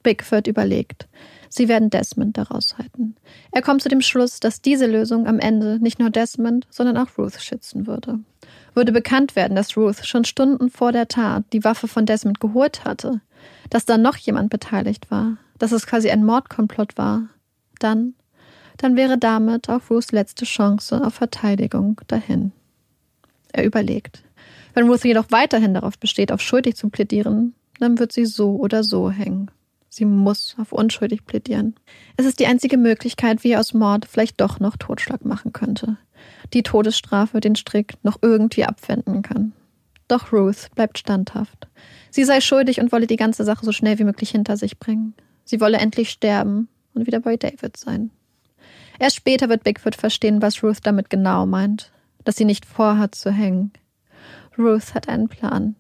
[0.04, 1.08] Bigfoot überlegt.
[1.50, 3.16] Sie werden Desmond daraus halten.
[3.52, 7.18] Er kommt zu dem Schluss, dass diese Lösung am Ende nicht nur Desmond, sondern auch
[7.18, 8.20] Ruth schützen würde.
[8.78, 12.86] Würde bekannt werden, dass Ruth schon Stunden vor der Tat die Waffe von Desmond geholt
[12.86, 13.22] hatte,
[13.72, 17.24] dass da noch jemand beteiligt war, dass es quasi ein Mordkomplott war,
[17.80, 18.14] dann,
[18.78, 22.52] dann wäre damit auch Ruths letzte Chance auf Verteidigung dahin.
[23.52, 24.22] Er überlegt.
[24.76, 28.84] Wenn Ruth jedoch weiterhin darauf besteht, auf schuldig zu plädieren, dann wird sie so oder
[28.84, 29.50] so hängen.
[29.90, 31.74] Sie muss auf unschuldig plädieren.
[32.16, 35.98] Es ist die einzige Möglichkeit, wie er aus Mord vielleicht doch noch Totschlag machen könnte.
[36.54, 39.54] Die Todesstrafe den Strick noch irgendwie abwenden kann.
[40.08, 41.68] Doch Ruth bleibt standhaft.
[42.10, 45.14] Sie sei schuldig und wolle die ganze Sache so schnell wie möglich hinter sich bringen.
[45.44, 48.12] Sie wolle endlich sterben und wieder bei David sein.
[49.00, 51.92] Erst später wird Bigfoot verstehen, was Ruth damit genau meint
[52.28, 53.72] dass sie nicht vorhat zu hängen.
[54.58, 55.76] Ruth hat einen Plan,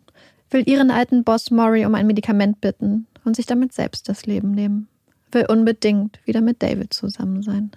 [0.49, 4.51] will ihren alten Boss Maury um ein Medikament bitten und sich damit selbst das Leben
[4.51, 4.87] nehmen,
[5.33, 7.71] will unbedingt wieder mit David zusammen sein.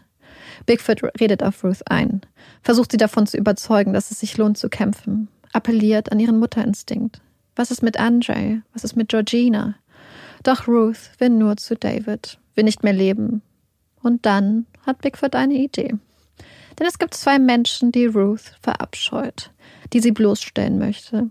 [0.67, 2.21] Bigfoot redet auf Ruth ein,
[2.63, 7.21] versucht sie davon zu überzeugen, dass es sich lohnt zu kämpfen, appelliert an ihren Mutterinstinkt.
[7.57, 8.63] Was ist mit Andre?
[8.73, 9.75] Was ist mit Georgina?
[10.43, 13.43] Doch Ruth will nur zu David, will nicht mehr leben.
[14.03, 15.95] Und dann hat Bigfoot eine Idee.
[16.79, 19.51] Denn es gibt zwei Menschen, die Ruth verabscheut,
[19.93, 21.29] die sie bloßstellen möchte.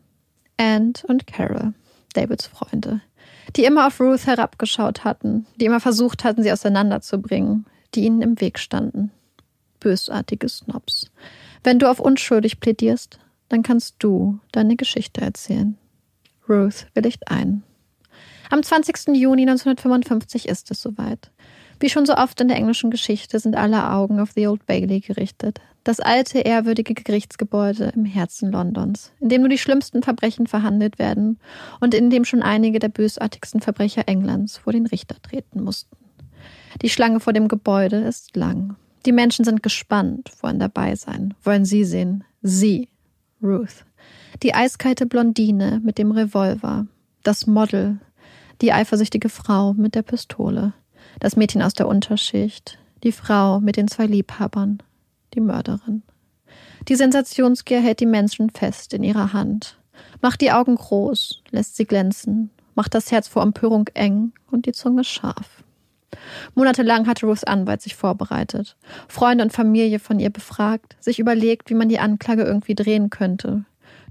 [0.57, 1.73] Ant und Carol,
[2.13, 3.01] Davids Freunde,
[3.55, 7.65] die immer auf Ruth herabgeschaut hatten, die immer versucht hatten, sie auseinanderzubringen,
[7.95, 9.11] die ihnen im Weg standen.
[9.79, 11.11] Bösartige Snobs.
[11.63, 13.19] Wenn du auf unschuldig plädierst,
[13.49, 15.77] dann kannst du deine Geschichte erzählen.
[16.47, 17.63] Ruth willigt ein.
[18.49, 19.15] Am 20.
[19.15, 21.31] Juni 1955 ist es soweit.
[21.79, 24.99] Wie schon so oft in der englischen Geschichte sind alle Augen auf The Old Bailey
[24.99, 25.61] gerichtet.
[25.83, 31.39] Das alte, ehrwürdige Gerichtsgebäude im Herzen Londons, in dem nur die schlimmsten Verbrechen verhandelt werden
[31.79, 35.95] und in dem schon einige der bösartigsten Verbrecher Englands vor den Richter treten mussten.
[36.81, 38.75] Die Schlange vor dem Gebäude ist lang.
[39.05, 42.23] Die Menschen sind gespannt, wollen dabei sein, wollen sie sehen.
[42.41, 42.89] Sie,
[43.41, 43.85] Ruth.
[44.43, 46.87] Die eiskalte Blondine mit dem Revolver.
[47.23, 47.99] Das Model.
[48.61, 50.73] Die eifersüchtige Frau mit der Pistole
[51.19, 54.81] das Mädchen aus der Unterschicht, die Frau mit den zwei Liebhabern,
[55.33, 56.03] die Mörderin.
[56.87, 59.77] Die Sensationsgier hält die Menschen fest in ihrer Hand,
[60.21, 64.71] macht die Augen groß, lässt sie glänzen, macht das Herz vor Empörung eng und die
[64.71, 65.63] Zunge scharf.
[66.55, 68.75] Monatelang hatte Ruths Anwalt sich vorbereitet,
[69.07, 73.65] Freunde und Familie von ihr befragt, sich überlegt, wie man die Anklage irgendwie drehen könnte.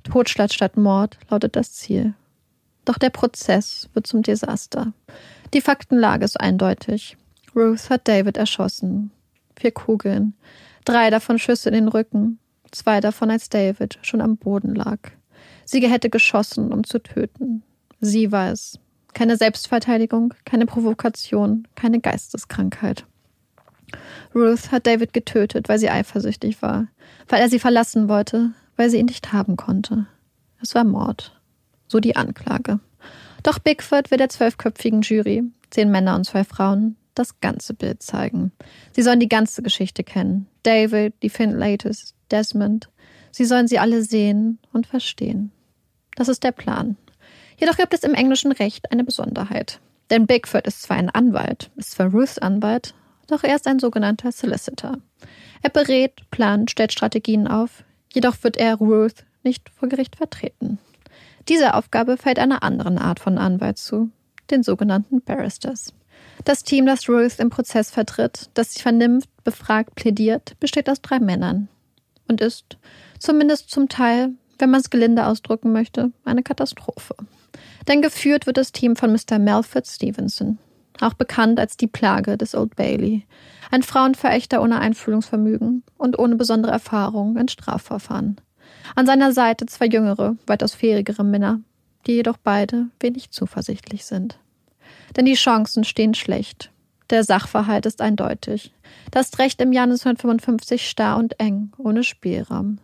[0.05, 2.15] Totschlag statt Mord lautet das Ziel.
[2.85, 4.93] Doch der Prozess wird zum Desaster.
[5.53, 7.17] Die Faktenlage ist eindeutig.
[7.55, 9.11] Ruth hat David erschossen.
[9.59, 10.35] Vier Kugeln.
[10.85, 12.39] Drei davon Schüsse in den Rücken.
[12.71, 14.99] Zwei davon, als David schon am Boden lag.
[15.65, 17.63] Sie hätte geschossen, um zu töten.
[18.01, 18.79] Sie war es.
[19.15, 23.07] Keine Selbstverteidigung, keine Provokation, keine Geisteskrankheit.
[24.35, 26.89] Ruth hat David getötet, weil sie eifersüchtig war,
[27.27, 30.07] weil er sie verlassen wollte, weil sie ihn nicht haben konnte.
[30.61, 31.41] Es war Mord.
[31.89, 32.81] So die Anklage.
[33.43, 38.53] Doch Bigfoot will der zwölfköpfigen Jury, zehn Männer und zwei Frauen, das ganze Bild zeigen.
[38.93, 40.47] Sie sollen die ganze Geschichte kennen.
[40.63, 42.91] David, die Findlaters, Desmond.
[43.31, 45.51] Sie sollen sie alle sehen und verstehen.
[46.17, 46.97] Das ist der Plan.
[47.59, 49.81] Jedoch gibt es im englischen Recht eine Besonderheit.
[50.11, 52.95] Denn Bigfoot ist zwar ein Anwalt, ist zwar Ruths Anwalt,
[53.27, 54.99] doch er ist ein sogenannter Solicitor.
[55.63, 60.79] Er berät, plant, stellt Strategien auf, jedoch wird er Ruth nicht vor Gericht vertreten.
[61.49, 64.11] Diese Aufgabe fällt einer anderen Art von Anwalt zu,
[64.51, 65.93] den sogenannten Barristers.
[66.45, 71.19] Das Team, das Ruth im Prozess vertritt, das sich vernimmt, befragt, plädiert, besteht aus drei
[71.19, 71.69] Männern
[72.29, 72.79] und ist,
[73.19, 77.15] zumindest zum Teil, wenn man es gelinde ausdrücken möchte, eine Katastrophe.
[77.87, 79.39] Denn geführt wird das Team von Mr.
[79.39, 80.59] Melford Stevenson,
[81.01, 83.27] auch bekannt als die Plage des Old Bailey,
[83.71, 88.41] ein Frauenverächter ohne Einfühlungsvermögen und ohne besondere Erfahrung in Strafverfahren.
[88.95, 91.61] An seiner Seite zwei jüngere, weitaus fähigere Männer.
[92.07, 94.39] die jedoch beide wenig zuversichtlich sind.
[95.17, 96.71] Denn die Chancen stehen schlecht.
[97.11, 98.73] Der Sachverhalt ist eindeutig.
[99.11, 102.79] Das Recht im Jahr 1955 starr und eng, ohne Spielraum.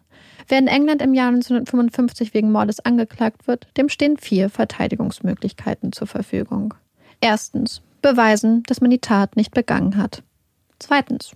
[0.48, 6.06] Wer in England im Jahr 1955 wegen Mordes angeklagt wird, dem stehen vier Verteidigungsmöglichkeiten zur
[6.06, 6.74] Verfügung.
[7.20, 10.22] Erstens, beweisen, dass man die Tat nicht begangen hat.
[10.78, 11.32] Zweitens,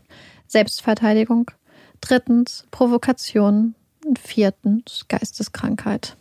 [0.47, 1.51] Selbstverteidigung.
[2.01, 3.75] Drittens, Provokation.
[4.05, 6.17] Und viertens, Geisteskrankheit.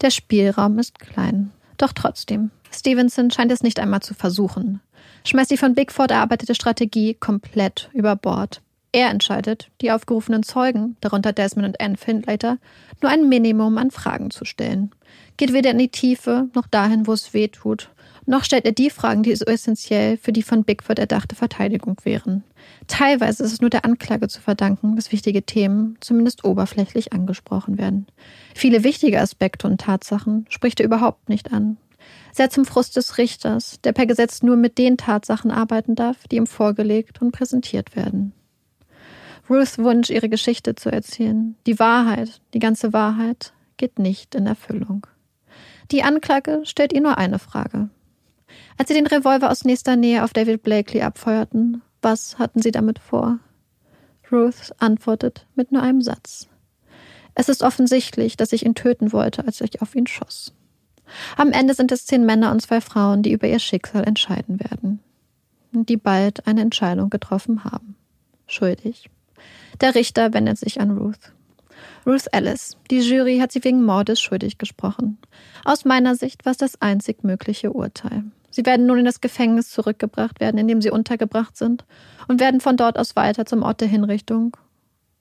[0.00, 1.50] Der Spielraum ist klein.
[1.76, 2.50] Doch trotzdem.
[2.70, 4.80] Stevenson scheint es nicht einmal zu versuchen.
[5.24, 8.62] Schmeißt die von Bigford erarbeitete Strategie komplett über Bord.
[8.92, 12.58] Er entscheidet, die aufgerufenen Zeugen, darunter Desmond und Anne Findlater,
[13.02, 14.90] nur ein Minimum an Fragen zu stellen.
[15.36, 17.90] Geht weder in die Tiefe noch dahin, wo es weh tut,
[18.28, 22.44] noch stellt er die Fragen, die so essentiell für die von Bigford erdachte Verteidigung wären.
[22.86, 28.06] Teilweise ist es nur der Anklage zu verdanken, dass wichtige Themen zumindest oberflächlich angesprochen werden.
[28.54, 31.78] Viele wichtige Aspekte und Tatsachen spricht er überhaupt nicht an.
[32.30, 36.36] Sehr zum Frust des Richters, der per Gesetz nur mit den Tatsachen arbeiten darf, die
[36.36, 38.34] ihm vorgelegt und präsentiert werden.
[39.48, 45.06] Ruths Wunsch, ihre Geschichte zu erzählen, die Wahrheit, die ganze Wahrheit, geht nicht in Erfüllung.
[45.90, 47.88] Die Anklage stellt ihr nur eine Frage.
[48.76, 52.98] Als sie den Revolver aus nächster Nähe auf David Blakely abfeuerten, was hatten sie damit
[52.98, 53.38] vor?
[54.30, 56.48] Ruth antwortet mit nur einem Satz.
[57.34, 60.52] Es ist offensichtlich, dass ich ihn töten wollte, als ich auf ihn schoss.
[61.36, 65.00] Am Ende sind es zehn Männer und zwei Frauen, die über ihr Schicksal entscheiden werden.
[65.72, 67.96] Die bald eine Entscheidung getroffen haben.
[68.46, 69.08] Schuldig
[69.80, 71.32] der Richter wendet sich an Ruth.
[72.06, 72.76] Ruth Ellis.
[72.90, 75.18] Die Jury hat sie wegen Mordes schuldig gesprochen.
[75.64, 78.24] Aus meiner Sicht war es das einzig mögliche Urteil.
[78.50, 81.84] Sie werden nun in das Gefängnis zurückgebracht werden, in dem sie untergebracht sind,
[82.26, 84.56] und werden von dort aus weiter zum Ort der Hinrichtung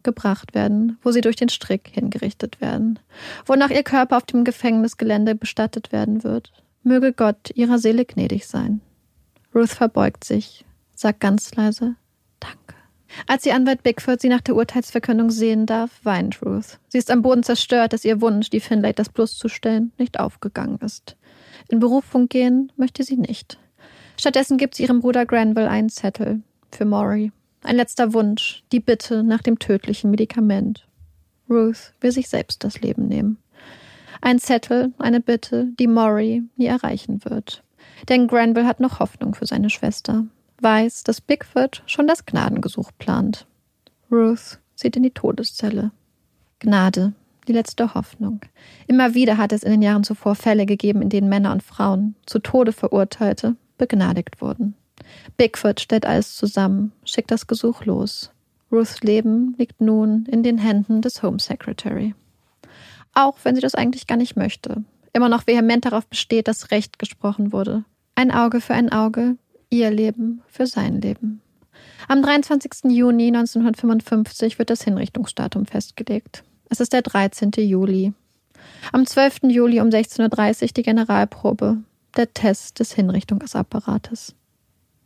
[0.03, 2.99] gebracht werden, wo sie durch den Strick hingerichtet werden,
[3.45, 6.53] wonach ihr Körper auf dem Gefängnisgelände bestattet werden wird.
[6.83, 8.79] Möge Gott ihrer Seele gnädig sein.
[9.53, 10.65] Ruth verbeugt sich,
[10.95, 11.95] sagt ganz leise
[12.39, 12.76] Danke.
[13.25, 16.79] Als ihr Anwalt Bigford sie nach der Urteilsverkündung sehen darf, weint Ruth.
[16.89, 20.19] Sie ist am Boden zerstört, dass ihr Wunsch, die Finlay das Plus zu stellen, nicht
[20.19, 21.15] aufgegangen ist.
[21.69, 23.57] In Berufung gehen möchte sie nicht.
[24.19, 26.41] Stattdessen gibt sie ihrem Bruder Granville einen Zettel
[26.71, 27.31] für Maury.
[27.63, 30.87] Ein letzter Wunsch, die Bitte nach dem tödlichen Medikament.
[31.49, 33.37] Ruth will sich selbst das Leben nehmen.
[34.21, 37.63] Ein Zettel, eine Bitte, die Maury nie erreichen wird.
[38.09, 40.25] Denn Granville hat noch Hoffnung für seine Schwester
[40.61, 43.45] weiß, dass Bigfoot schon das Gnadengesuch plant.
[44.11, 45.91] Ruth sieht in die Todeszelle.
[46.59, 47.13] Gnade,
[47.47, 48.41] die letzte Hoffnung.
[48.87, 52.15] Immer wieder hat es in den Jahren zuvor Fälle gegeben, in denen Männer und Frauen,
[52.25, 54.75] zu Tode Verurteilte, begnadigt wurden.
[55.37, 58.31] Bigfoot stellt alles zusammen, schickt das Gesuch los.
[58.71, 62.15] Ruths Leben liegt nun in den Händen des Home Secretary.
[63.13, 64.83] Auch wenn sie das eigentlich gar nicht möchte.
[65.13, 67.85] Immer noch vehement darauf besteht, dass Recht gesprochen wurde.
[68.15, 69.37] Ein Auge für ein Auge,
[69.69, 71.41] ihr Leben für sein Leben.
[72.07, 72.91] Am 23.
[72.91, 76.43] Juni 1955 wird das Hinrichtungsdatum festgelegt.
[76.69, 77.51] Es ist der 13.
[77.57, 78.13] Juli.
[78.91, 79.43] Am 12.
[79.43, 81.77] Juli um 16.30 Uhr die Generalprobe,
[82.15, 84.35] der Test des Hinrichtungsapparates.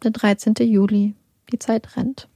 [0.03, 0.53] Der 13.
[0.61, 1.15] Juli.
[1.51, 2.27] Die Zeit rennt.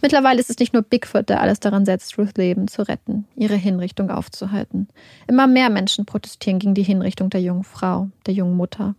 [0.00, 3.54] Mittlerweile ist es nicht nur Bigfoot, der alles daran setzt, Ruths Leben zu retten, ihre
[3.54, 4.88] Hinrichtung aufzuhalten.
[5.28, 8.94] Immer mehr Menschen protestieren gegen die Hinrichtung der jungen Frau, der jungen Mutter.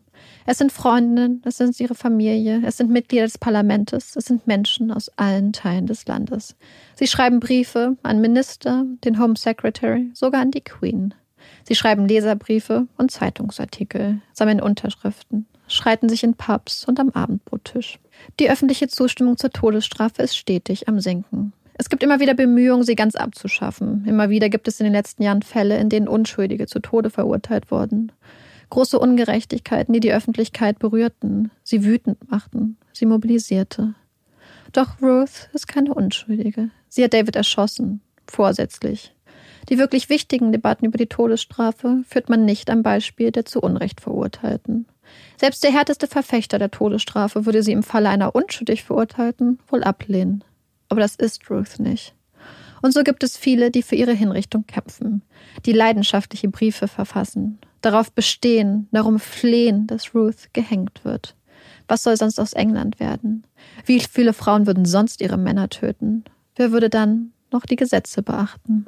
[0.46, 4.92] Es sind Freundinnen, es sind ihre Familie, es sind Mitglieder des Parlaments, es sind Menschen
[4.92, 6.56] aus allen Teilen des Landes.
[6.96, 11.14] Sie schreiben Briefe an Minister, den Home Secretary, sogar an die Queen.
[11.68, 18.00] Sie schreiben Leserbriefe und Zeitungsartikel, sammeln Unterschriften, schreiten sich in Pubs und am Abendbrottisch.
[18.40, 21.54] Die öffentliche Zustimmung zur Todesstrafe ist stetig am Sinken.
[21.76, 24.06] Es gibt immer wieder Bemühungen, sie ganz abzuschaffen.
[24.08, 27.72] Immer wieder gibt es in den letzten Jahren Fälle, in denen Unschuldige zu Tode verurteilt
[27.72, 28.12] wurden.
[28.74, 33.94] Große Ungerechtigkeiten, die die Öffentlichkeit berührten, sie wütend machten, sie mobilisierte.
[34.72, 36.72] Doch Ruth ist keine Unschuldige.
[36.90, 39.14] Sie hat David erschossen, vorsätzlich.
[39.70, 44.02] Die wirklich wichtigen Debatten über die Todesstrafe führt man nicht am Beispiel der zu Unrecht
[44.02, 44.88] Verurteilten.
[45.38, 50.44] Selbst der härteste Verfechter der Todesstrafe würde sie im Falle einer unschuldig Verurteilten wohl ablehnen.
[50.90, 52.16] Aber das ist Ruth nicht.
[52.82, 55.22] Und so gibt es viele, die für ihre Hinrichtung kämpfen,
[55.68, 61.36] die leidenschaftliche Briefe verfassen, darauf bestehen, darum flehen, dass Ruth gehängt wird.
[61.88, 63.46] Was soll sonst aus England werden?
[63.86, 66.24] Wie viele Frauen würden sonst ihre Männer töten?
[66.56, 68.86] Wer würde dann noch die Gesetze beachten?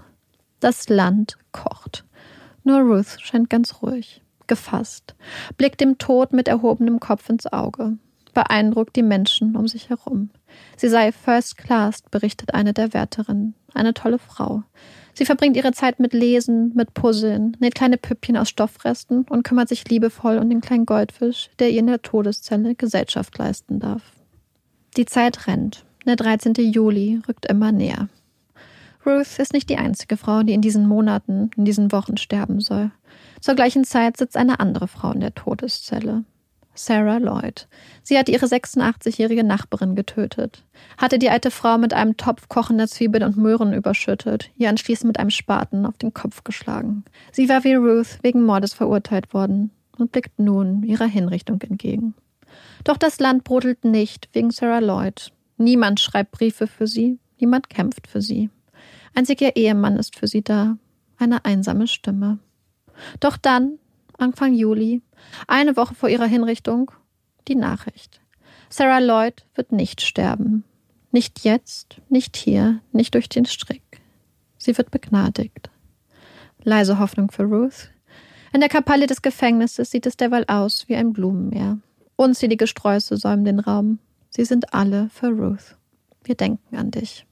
[0.59, 2.05] Das Land kocht.
[2.63, 5.15] Nur Ruth scheint ganz ruhig, gefasst,
[5.57, 7.97] blickt dem Tod mit erhobenem Kopf ins Auge,
[8.33, 10.29] beeindruckt die Menschen um sich herum.
[10.77, 14.63] Sie sei First Class, berichtet eine der Wärterinnen, eine tolle Frau.
[15.17, 19.69] Sie verbringt ihre Zeit mit Lesen, mit Puzzeln, näht kleine Püppchen aus Stoffresten und kümmert
[19.69, 24.01] sich liebevoll um den kleinen Goldfisch, der ihr in der Todeszelle Gesellschaft leisten darf.
[24.97, 25.85] Die Zeit rennt.
[26.05, 26.53] Der 13.
[26.55, 28.09] Juli rückt immer näher.
[29.05, 32.91] Ruth ist nicht die einzige Frau, die in diesen Monaten, in diesen Wochen sterben soll.
[33.39, 36.25] Zur gleichen Zeit sitzt eine andere Frau in der Todeszelle.
[36.75, 37.67] Sarah Lloyd.
[38.03, 40.63] Sie hatte ihre 86-jährige Nachbarin getötet,
[40.97, 45.19] hatte die alte Frau mit einem Topf kochender Zwiebeln und Möhren überschüttet, ihr anschließend mit
[45.19, 47.03] einem Spaten auf den Kopf geschlagen.
[47.31, 52.13] Sie war wie Ruth wegen Mordes verurteilt worden und blickt nun ihrer Hinrichtung entgegen.
[52.83, 55.31] Doch das Land brodelt nicht wegen Sarah Lloyd.
[55.57, 58.49] Niemand schreibt Briefe für sie, niemand kämpft für sie.
[59.13, 60.77] Einzig ihr Ehemann ist für sie da,
[61.17, 62.39] eine einsame Stimme.
[63.19, 63.79] Doch dann,
[64.17, 65.01] Anfang Juli,
[65.47, 66.91] eine Woche vor ihrer Hinrichtung,
[67.47, 68.21] die Nachricht.
[68.69, 70.63] Sarah Lloyd wird nicht sterben.
[71.11, 74.01] Nicht jetzt, nicht hier, nicht durch den Strick.
[74.57, 75.69] Sie wird begnadigt.
[76.63, 77.91] Leise Hoffnung für Ruth.
[78.51, 81.77] In der Kapelle des Gefängnisses sieht es derweil aus wie ein Blumenmeer.
[82.15, 83.99] Unzählige Sträuße säumen den Raum.
[84.29, 85.77] Sie sind alle für Ruth.
[86.23, 87.25] Wir denken an dich.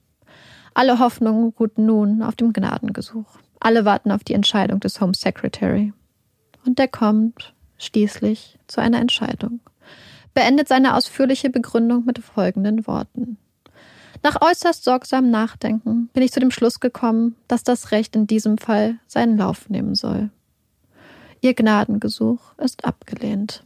[0.74, 3.38] Alle Hoffnungen ruhten nun auf dem Gnadengesuch.
[3.60, 5.92] Alle warten auf die Entscheidung des Home Secretary.
[6.66, 7.53] Und der kommt
[7.84, 9.60] schließlich zu einer Entscheidung.
[10.34, 13.38] Beendet seine ausführliche Begründung mit folgenden Worten.
[14.22, 18.58] Nach äußerst sorgsamem Nachdenken bin ich zu dem Schluss gekommen, dass das Recht in diesem
[18.58, 20.30] Fall seinen Lauf nehmen soll.
[21.42, 23.64] Ihr Gnadengesuch ist abgelehnt.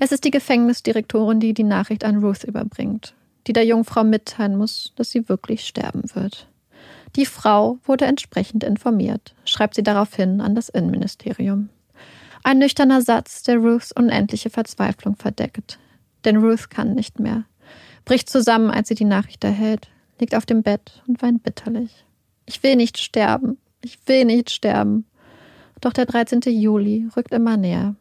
[0.00, 3.14] Es ist die Gefängnisdirektorin, die die Nachricht an Ruth überbringt,
[3.46, 6.48] die der Jungfrau mitteilen muss, dass sie wirklich sterben wird.
[7.14, 11.68] Die Frau wurde entsprechend informiert, schreibt sie daraufhin an das Innenministerium.
[12.44, 15.78] Ein nüchterner Satz, der Ruths unendliche Verzweiflung verdeckt.
[16.24, 17.44] Denn Ruth kann nicht mehr.
[18.04, 19.88] Bricht zusammen, als sie die Nachricht erhält,
[20.18, 22.04] liegt auf dem Bett und weint bitterlich.
[22.46, 23.58] Ich will nicht sterben.
[23.82, 25.06] Ich will nicht sterben.
[25.80, 26.40] Doch der 13.
[26.46, 27.94] Juli rückt immer näher.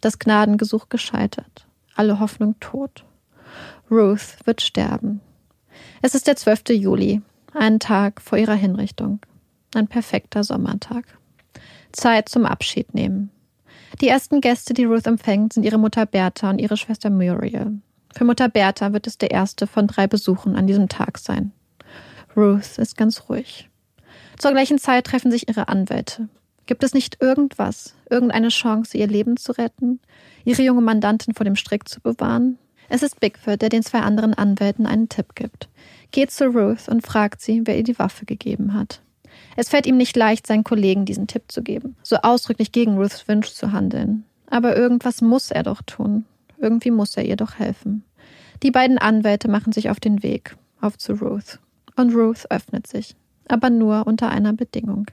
[0.00, 1.66] Das Gnadengesuch gescheitert.
[1.94, 3.04] Alle Hoffnung tot.
[3.90, 5.20] Ruth wird sterben.
[6.02, 6.70] Es ist der 12.
[6.70, 7.22] Juli,
[7.54, 9.20] ein Tag vor ihrer Hinrichtung.
[9.74, 11.04] Ein perfekter Sommertag.
[11.92, 13.30] Zeit zum Abschied nehmen.
[14.00, 17.80] Die ersten Gäste, die Ruth empfängt, sind ihre Mutter Bertha und ihre Schwester Muriel.
[18.14, 21.52] Für Mutter Bertha wird es der erste von drei Besuchen an diesem Tag sein.
[22.36, 23.70] Ruth ist ganz ruhig.
[24.36, 26.28] Zur gleichen Zeit treffen sich ihre Anwälte.
[26.66, 30.00] Gibt es nicht irgendwas, irgendeine Chance, ihr Leben zu retten,
[30.44, 32.58] ihre junge Mandantin vor dem Strick zu bewahren?
[32.88, 35.68] Es ist Bigfoot, der den zwei anderen Anwälten einen Tipp gibt.
[36.10, 39.00] Geht zu Ruth und fragt sie, wer ihr die Waffe gegeben hat.
[39.56, 43.26] Es fällt ihm nicht leicht, seinen Kollegen diesen Tipp zu geben, so ausdrücklich gegen Ruths
[43.28, 44.24] Wunsch zu handeln.
[44.48, 46.24] Aber irgendwas muss er doch tun.
[46.58, 48.04] Irgendwie muss er ihr doch helfen.
[48.62, 51.58] Die beiden Anwälte machen sich auf den Weg, auf zu Ruth.
[51.96, 53.14] Und Ruth öffnet sich.
[53.48, 55.06] Aber nur unter einer Bedingung.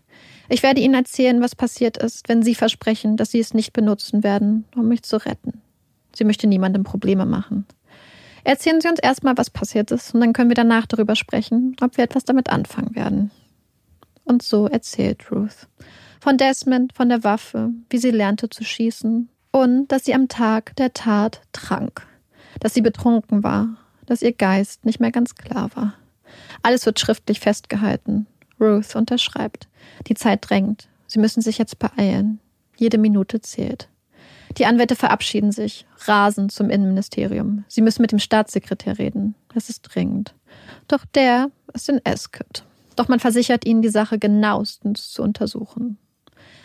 [0.50, 4.24] Ich werde Ihnen erzählen, was passiert ist, wenn Sie versprechen, dass Sie es nicht benutzen
[4.24, 5.62] werden, um mich zu retten.
[6.16, 7.66] Sie möchte niemandem Probleme machen.
[8.44, 11.98] Erzählen Sie uns erstmal, was passiert ist, und dann können wir danach darüber sprechen, ob
[11.98, 13.32] wir etwas damit anfangen werden.
[14.26, 15.68] Und so erzählt Ruth.
[16.20, 20.76] Von Desmond, von der Waffe, wie sie lernte zu schießen und dass sie am Tag
[20.78, 22.08] der Tat trank,
[22.60, 25.94] dass sie betrunken war, dass ihr Geist nicht mehr ganz klar war.
[26.62, 28.28] Alles wird schriftlich festgehalten.
[28.60, 29.68] Ruth unterschreibt.
[30.08, 30.88] Die Zeit drängt.
[31.08, 32.40] Sie müssen sich jetzt beeilen.
[32.78, 33.90] Jede Minute zählt.
[34.58, 37.66] Die Anwälte verabschieden sich, rasen zum Innenministerium.
[37.68, 39.36] Sie müssen mit dem Staatssekretär reden.
[39.56, 40.36] Es ist dringend.
[40.88, 42.64] Doch der ist in Eskut.
[42.96, 45.98] Doch man versichert ihnen, die Sache genauestens zu untersuchen.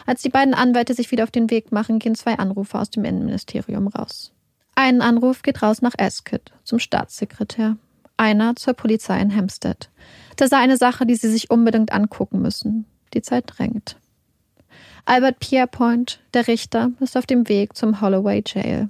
[0.07, 3.05] Als die beiden Anwälte sich wieder auf den Weg machen, gehen zwei Anrufe aus dem
[3.05, 4.33] Innenministerium raus.
[4.75, 7.77] Ein Anruf geht raus nach Eskut, zum Staatssekretär.
[8.17, 9.91] Einer zur Polizei in Hampstead.
[10.37, 12.85] Das sei eine Sache, die sie sich unbedingt angucken müssen.
[13.15, 13.97] Die Zeit drängt.
[15.05, 18.89] Albert Pierpoint, der Richter, ist auf dem Weg zum Holloway Jail.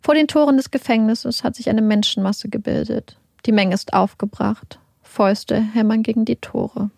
[0.00, 3.18] Vor den Toren des Gefängnisses hat sich eine Menschenmasse gebildet.
[3.46, 4.78] Die Menge ist aufgebracht.
[5.16, 6.90] Fäuste hämmern gegen die Tore.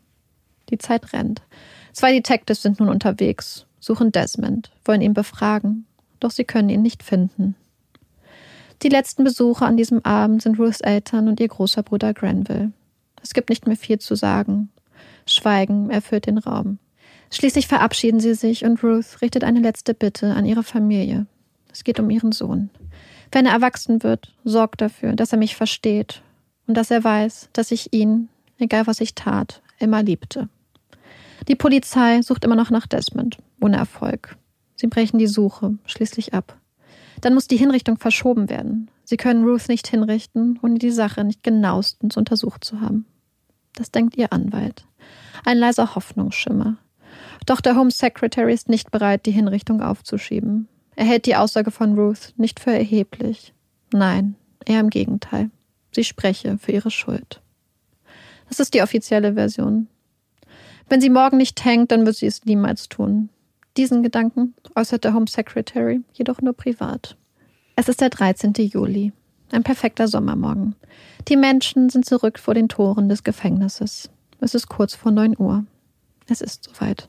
[0.70, 1.40] Die Zeit rennt.
[1.92, 5.86] Zwei Detectives sind nun unterwegs, suchen Desmond, wollen ihn befragen,
[6.18, 7.54] doch sie können ihn nicht finden.
[8.82, 12.72] Die letzten Besucher an diesem Abend sind Ruths Eltern und ihr großer Bruder Granville.
[13.22, 14.70] Es gibt nicht mehr viel zu sagen.
[15.24, 16.78] Schweigen erfüllt den Raum.
[17.30, 21.26] Schließlich verabschieden sie sich und Ruth richtet eine letzte Bitte an ihre Familie.
[21.72, 22.70] Es geht um ihren Sohn.
[23.30, 26.20] Wenn er erwachsen wird, sorgt dafür, dass er mich versteht
[26.68, 28.28] und dass er weiß, dass ich ihn,
[28.58, 30.48] egal was ich tat, immer liebte.
[31.48, 34.36] Die Polizei sucht immer noch nach Desmond, ohne Erfolg.
[34.76, 36.56] Sie brechen die Suche schließlich ab.
[37.22, 38.90] Dann muss die Hinrichtung verschoben werden.
[39.04, 43.06] Sie können Ruth nicht hinrichten, ohne die Sache nicht genauestens untersucht zu haben.
[43.74, 44.84] Das denkt ihr Anwalt.
[45.44, 46.76] Ein leiser Hoffnungsschimmer.
[47.46, 50.68] Doch der Home Secretary ist nicht bereit, die Hinrichtung aufzuschieben.
[50.96, 53.54] Er hält die Aussage von Ruth nicht für erheblich.
[53.92, 54.34] Nein,
[54.66, 55.50] eher im Gegenteil.
[55.98, 57.40] Sie spreche für ihre Schuld.
[58.48, 59.88] Das ist die offizielle Version.
[60.88, 63.30] Wenn sie morgen nicht hängt, dann wird sie es niemals tun.
[63.76, 67.16] Diesen Gedanken äußert der Home Secretary jedoch nur privat.
[67.74, 68.52] Es ist der 13.
[68.52, 69.12] Juli.
[69.50, 70.76] Ein perfekter Sommermorgen.
[71.26, 74.08] Die Menschen sind zurück vor den Toren des Gefängnisses.
[74.38, 75.64] Es ist kurz vor 9 Uhr.
[76.28, 77.08] Es ist soweit.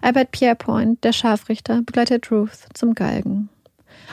[0.00, 3.50] Albert Pierrepoint, der Scharfrichter, begleitet Ruth zum Galgen.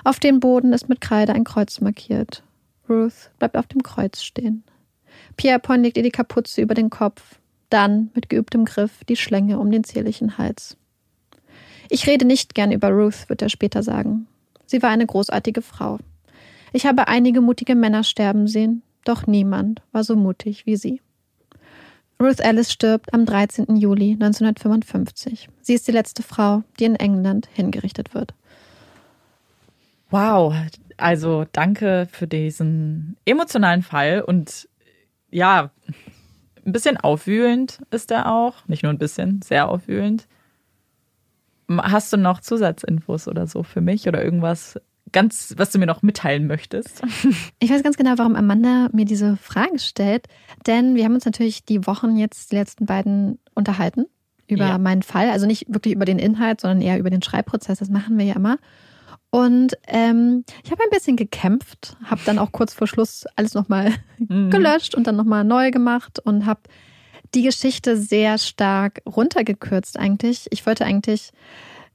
[0.03, 2.43] Auf dem Boden ist mit Kreide ein Kreuz markiert.
[2.91, 4.63] Ruth bleibt auf dem Kreuz stehen.
[5.37, 7.39] Pierrepoint legt ihr die Kapuze über den Kopf,
[7.69, 10.75] dann mit geübtem Griff die Schlänge um den zierlichen Hals.
[11.89, 14.27] Ich rede nicht gern über Ruth, wird er später sagen.
[14.65, 15.99] Sie war eine großartige Frau.
[16.73, 21.01] Ich habe einige mutige Männer sterben sehen, doch niemand war so mutig wie sie.
[22.21, 23.75] Ruth Ellis stirbt am 13.
[23.77, 25.49] Juli 1955.
[25.61, 28.33] Sie ist die letzte Frau, die in England hingerichtet wird.
[30.11, 30.53] Wow,
[31.01, 34.69] also danke für diesen emotionalen Fall und
[35.29, 35.71] ja,
[36.65, 38.67] ein bisschen aufwühlend ist er auch.
[38.67, 40.27] Nicht nur ein bisschen, sehr aufwühlend.
[41.69, 44.79] Hast du noch Zusatzinfos oder so für mich oder irgendwas
[45.11, 47.01] ganz, was du mir noch mitteilen möchtest?
[47.59, 50.27] Ich weiß ganz genau, warum Amanda mir diese Frage stellt,
[50.65, 54.05] denn wir haben uns natürlich die Wochen jetzt, die letzten beiden unterhalten
[54.47, 54.77] über ja.
[54.77, 55.29] meinen Fall.
[55.29, 57.79] Also nicht wirklich über den Inhalt, sondern eher über den Schreibprozess.
[57.79, 58.57] Das machen wir ja immer.
[59.31, 63.93] Und ähm, ich habe ein bisschen gekämpft, habe dann auch kurz vor Schluss alles nochmal
[64.17, 64.49] mhm.
[64.49, 66.61] gelöscht und dann nochmal neu gemacht und habe
[67.33, 70.47] die Geschichte sehr stark runtergekürzt eigentlich.
[70.51, 71.31] Ich wollte eigentlich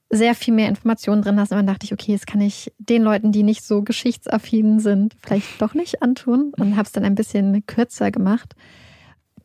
[0.09, 3.03] sehr viel mehr Informationen drin lassen, aber dann dachte ich, okay, das kann ich den
[3.03, 7.17] Leuten, die nicht so geschichtsaffin sind, vielleicht doch nicht antun und habe es dann ein
[7.17, 8.55] bisschen kürzer gemacht.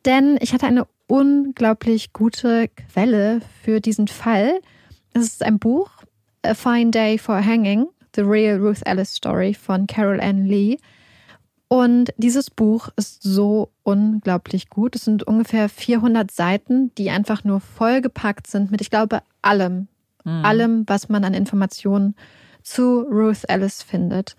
[0.06, 4.60] Denn ich hatte eine unglaublich gute Quelle für diesen Fall.
[5.12, 5.90] Es ist ein Buch
[6.44, 10.78] A Fine Day for Hanging, The Real Ruth Ellis Story von Carol Ann Lee.
[11.68, 14.94] Und dieses Buch ist so unglaublich gut.
[14.94, 19.88] Es sind ungefähr 400 Seiten, die einfach nur vollgepackt sind mit, ich glaube, allem.
[20.24, 20.44] Mhm.
[20.44, 22.14] Allem, was man an Informationen
[22.62, 24.36] zu Ruth Ellis findet.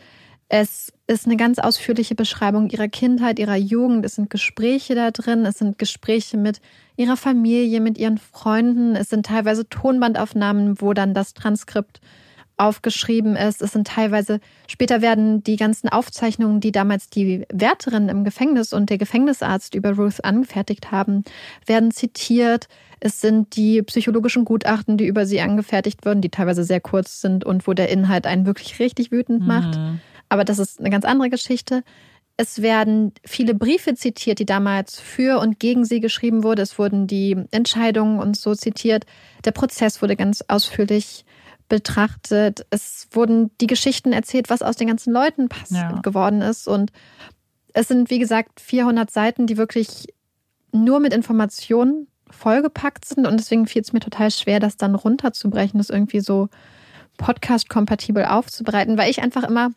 [0.56, 4.06] Es ist eine ganz ausführliche Beschreibung ihrer Kindheit, ihrer Jugend.
[4.06, 5.48] Es sind Gespräche da drin.
[5.48, 6.62] Es sind Gespräche mit
[6.96, 8.96] ihrer Familie, mit ihren Freunden.
[8.96, 12.02] Es sind teilweise Tonbandaufnahmen, wo dann das Transkript
[12.56, 13.64] aufgeschrieben ist.
[13.64, 18.92] Es sind teilweise, später werden die ganzen Aufzeichnungen, die damals die Wärterin im Gefängnis und
[18.92, 21.24] der Gefängnisarzt über Ruth angefertigt haben,
[21.66, 22.68] werden zitiert.
[23.00, 27.44] Es sind die psychologischen Gutachten, die über sie angefertigt wurden, die teilweise sehr kurz sind
[27.44, 29.80] und wo der Inhalt einen wirklich richtig wütend macht.
[29.80, 30.00] Mhm.
[30.34, 31.84] Aber das ist eine ganz andere Geschichte.
[32.38, 36.62] Es werden viele Briefe zitiert, die damals für und gegen sie geschrieben wurden.
[36.62, 39.06] Es wurden die Entscheidungen und so zitiert.
[39.46, 41.24] Der Prozess wurde ganz ausführlich
[41.70, 42.66] betrachtet.
[42.72, 46.00] Es wurden die Geschichten erzählt, was aus den ganzen Leuten ja.
[46.02, 46.68] geworden ist.
[46.68, 46.92] Und
[47.74, 50.08] es sind, wie gesagt, 400 Seiten, die wirklich
[50.72, 53.28] nur mit Informationen vollgepackt sind.
[53.28, 56.50] Und deswegen fiel es mir total schwer, das dann runterzubrechen, das irgendwie so
[57.18, 59.70] podcast-kompatibel aufzubereiten, weil ich einfach immer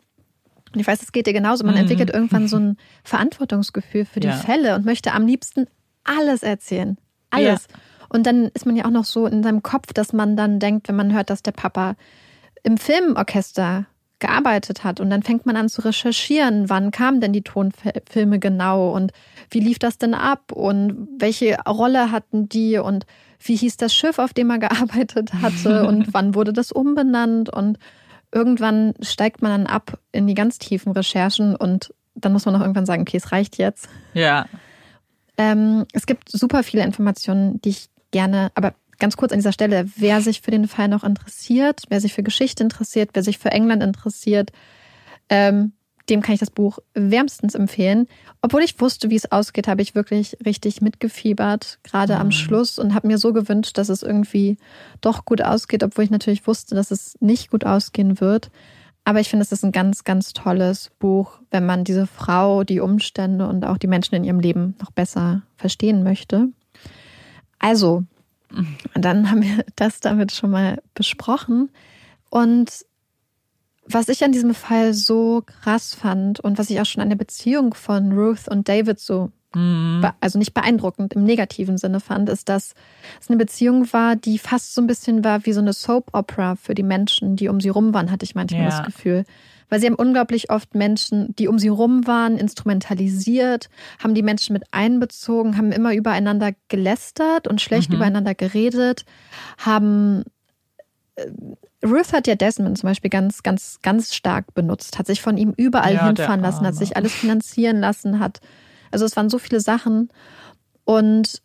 [0.77, 1.65] und ich weiß, es geht dir genauso.
[1.65, 1.81] Man mhm.
[1.81, 4.33] entwickelt irgendwann so ein Verantwortungsgefühl für die ja.
[4.33, 5.65] Fälle und möchte am liebsten
[6.03, 6.97] alles erzählen.
[7.31, 7.67] Alles.
[7.67, 7.79] Ja.
[8.09, 10.87] Und dann ist man ja auch noch so in seinem Kopf, dass man dann denkt,
[10.87, 11.95] wenn man hört, dass der Papa
[12.61, 13.87] im Filmorchester
[14.19, 18.91] gearbeitet hat und dann fängt man an zu recherchieren, wann kamen denn die Tonfilme genau
[18.91, 19.11] und
[19.49, 23.05] wie lief das denn ab und welche Rolle hatten die und
[23.39, 27.79] wie hieß das Schiff, auf dem er gearbeitet hatte und wann wurde das umbenannt und
[28.31, 32.61] irgendwann steigt man dann ab in die ganz tiefen Recherchen und dann muss man auch
[32.61, 33.89] irgendwann sagen, okay, es reicht jetzt.
[34.13, 34.47] Ja.
[35.37, 39.85] Ähm, es gibt super viele Informationen, die ich gerne, aber ganz kurz an dieser Stelle,
[39.95, 43.51] wer sich für den Fall noch interessiert, wer sich für Geschichte interessiert, wer sich für
[43.51, 44.51] England interessiert,
[45.29, 45.73] ähm,
[46.09, 48.07] dem kann ich das Buch wärmstens empfehlen.
[48.41, 52.21] Obwohl ich wusste, wie es ausgeht, habe ich wirklich richtig mitgefiebert, gerade mhm.
[52.21, 54.57] am Schluss und habe mir so gewünscht, dass es irgendwie
[55.01, 58.49] doch gut ausgeht, obwohl ich natürlich wusste, dass es nicht gut ausgehen wird.
[59.03, 62.81] Aber ich finde, es ist ein ganz, ganz tolles Buch, wenn man diese Frau, die
[62.81, 66.49] Umstände und auch die Menschen in ihrem Leben noch besser verstehen möchte.
[67.57, 68.03] Also,
[68.51, 68.77] mhm.
[68.95, 71.69] dann haben wir das damit schon mal besprochen.
[72.29, 72.85] Und
[73.89, 77.15] was ich an diesem Fall so krass fand und was ich auch schon an der
[77.17, 80.05] Beziehung von Ruth und David so Mhm.
[80.19, 82.75] also nicht beeindruckend im negativen Sinne fand, ist, dass
[83.21, 86.75] es eine Beziehung war, die fast so ein bisschen war wie so eine Soap-Opera für
[86.75, 88.69] die Menschen, die um sie rum waren, hatte ich manchmal Ja.
[88.69, 89.23] das Gefühl.
[89.69, 93.69] Weil sie haben unglaublich oft Menschen, die um sie rum waren, instrumentalisiert,
[94.03, 97.95] haben die Menschen mit einbezogen, haben immer übereinander gelästert und schlecht Mhm.
[97.95, 99.05] übereinander geredet,
[99.57, 100.23] haben
[101.85, 105.53] Ruth hat ja Desmond zum Beispiel ganz, ganz, ganz stark benutzt, hat sich von ihm
[105.55, 108.39] überall Ja, hinfahren lassen, hat sich alles finanzieren lassen, hat,
[108.91, 110.09] also es waren so viele Sachen.
[110.85, 111.41] Und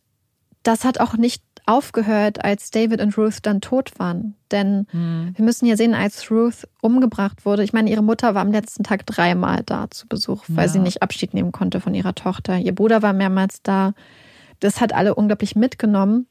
[0.63, 4.35] das hat auch nicht aufgehört, als David und Ruth dann tot waren.
[4.51, 5.33] Denn Mhm.
[5.37, 8.83] wir müssen ja sehen, als Ruth umgebracht wurde, ich meine, ihre Mutter war am letzten
[8.83, 10.73] Tag dreimal da zu Besuch, weil Ja.
[10.73, 12.57] sie nicht Abschied nehmen konnte von ihrer Tochter.
[12.59, 13.93] Ihr Bruder war mehrmals da.
[14.61, 16.27] Das hat alle unglaublich mitgenommen.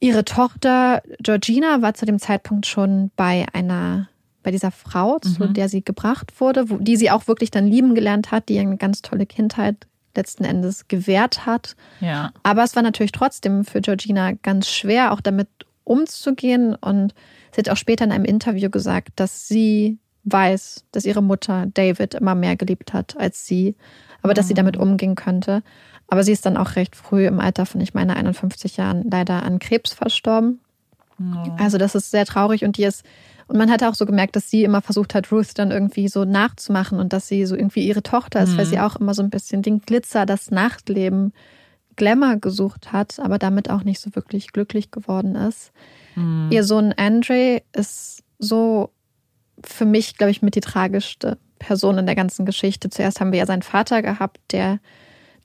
[0.00, 4.08] Ihre Tochter Georgina war zu dem Zeitpunkt schon bei einer,
[4.42, 5.54] bei dieser Frau, zu Mhm.
[5.54, 8.60] der sie gebracht wurde, wo, die sie auch wirklich dann lieben gelernt hat, die ihr
[8.60, 11.76] eine ganz tolle Kindheit letzten Endes gewährt hat.
[12.00, 12.32] Ja.
[12.42, 15.48] Aber es war natürlich trotzdem für Georgina ganz schwer, auch damit
[15.84, 16.74] umzugehen.
[16.74, 17.14] Und
[17.52, 22.14] sie hat auch später in einem Interview gesagt, dass sie weiß, dass ihre Mutter David
[22.14, 23.74] immer mehr geliebt hat als sie,
[24.22, 25.62] aber dass sie damit umgehen könnte.
[26.08, 29.42] Aber sie ist dann auch recht früh im Alter von, ich meine, 51 Jahren leider
[29.42, 30.60] an Krebs verstorben.
[31.56, 33.02] Also das ist sehr traurig und die ist
[33.48, 36.24] und man hat auch so gemerkt, dass sie immer versucht hat, Ruth dann irgendwie so
[36.24, 38.70] nachzumachen und dass sie so irgendwie ihre Tochter ist, weil Mhm.
[38.70, 41.32] sie auch immer so ein bisschen den Glitzer, das Nachtleben,
[41.94, 45.70] Glamour gesucht hat, aber damit auch nicht so wirklich glücklich geworden ist.
[46.16, 46.48] Mhm.
[46.50, 48.90] Ihr Sohn Andre ist so
[49.64, 52.90] für mich, glaube ich, mit die tragischste Person in der ganzen Geschichte.
[52.90, 54.78] Zuerst haben wir ja seinen Vater gehabt, der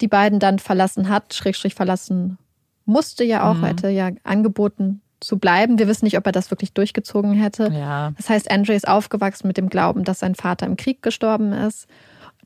[0.02, 2.38] die beiden dann verlassen hat, Schrägstrich verlassen
[2.86, 3.66] musste ja auch, Mhm.
[3.66, 5.78] hätte ja angeboten zu bleiben.
[5.78, 7.72] Wir wissen nicht, ob er das wirklich durchgezogen hätte.
[7.72, 8.12] Ja.
[8.18, 11.88] Das heißt, Andre ist aufgewachsen mit dem Glauben, dass sein Vater im Krieg gestorben ist.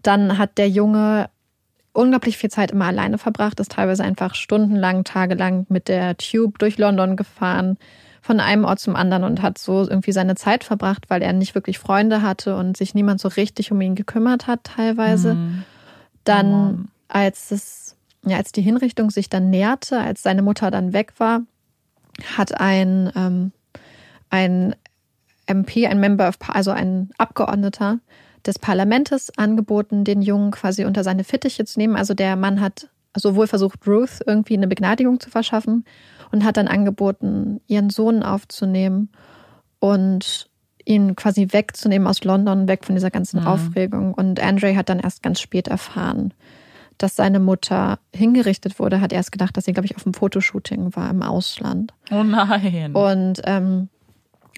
[0.04, 1.30] Dann hat der Junge
[1.94, 6.78] unglaublich viel Zeit immer alleine verbracht, ist teilweise einfach stundenlang, tagelang mit der Tube durch
[6.78, 7.78] London gefahren,
[8.26, 11.54] von einem Ort zum anderen und hat so irgendwie seine Zeit verbracht, weil er nicht
[11.54, 15.36] wirklich Freunde hatte und sich niemand so richtig um ihn gekümmert hat teilweise.
[15.36, 15.64] Mhm.
[16.24, 16.88] Dann, Mann.
[17.08, 17.96] als es,
[18.26, 21.42] ja, als die Hinrichtung sich dann näherte, als seine Mutter dann weg war,
[22.36, 23.52] hat ein, ähm,
[24.32, 24.76] ein
[25.46, 28.00] MP, ein Member of, also ein Abgeordneter
[28.44, 31.96] des Parlamentes angeboten, den Jungen quasi unter seine Fittiche zu nehmen.
[31.96, 35.86] Also der Mann hat sowohl versucht, Ruth irgendwie eine Begnadigung zu verschaffen
[36.32, 39.10] und hat dann angeboten, ihren Sohn aufzunehmen
[39.80, 40.50] und
[40.86, 43.48] ihn quasi wegzunehmen aus London, weg von dieser ganzen Mhm.
[43.48, 44.14] Aufregung.
[44.14, 46.34] Und Andre hat dann erst ganz spät erfahren,
[46.98, 50.96] dass seine Mutter hingerichtet wurde, hat erst gedacht, dass sie, glaube ich, auf einem Fotoshooting
[50.96, 51.94] war im Ausland.
[52.12, 52.94] Oh nein.
[52.96, 53.90] Und ähm,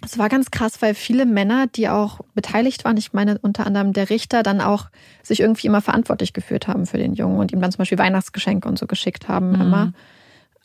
[0.05, 3.93] es war ganz krass, weil viele Männer, die auch beteiligt waren, ich meine unter anderem
[3.93, 4.89] der Richter, dann auch
[5.23, 8.67] sich irgendwie immer verantwortlich geführt haben für den Jungen und ihm dann zum Beispiel Weihnachtsgeschenke
[8.69, 9.61] und so geschickt haben Mhm.
[9.61, 9.93] immer.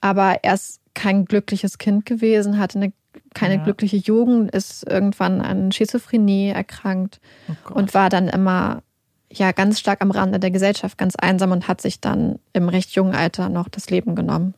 [0.03, 2.93] Aber er ist kein glückliches Kind gewesen, hatte eine,
[3.33, 3.63] keine Ja.
[3.65, 8.83] glückliche Jugend, ist irgendwann an Schizophrenie erkrankt oh und war dann immer
[9.31, 12.91] ja ganz stark am Rande der Gesellschaft, ganz einsam und hat sich dann im recht
[12.91, 14.53] jungen Alter noch das Leben genommen.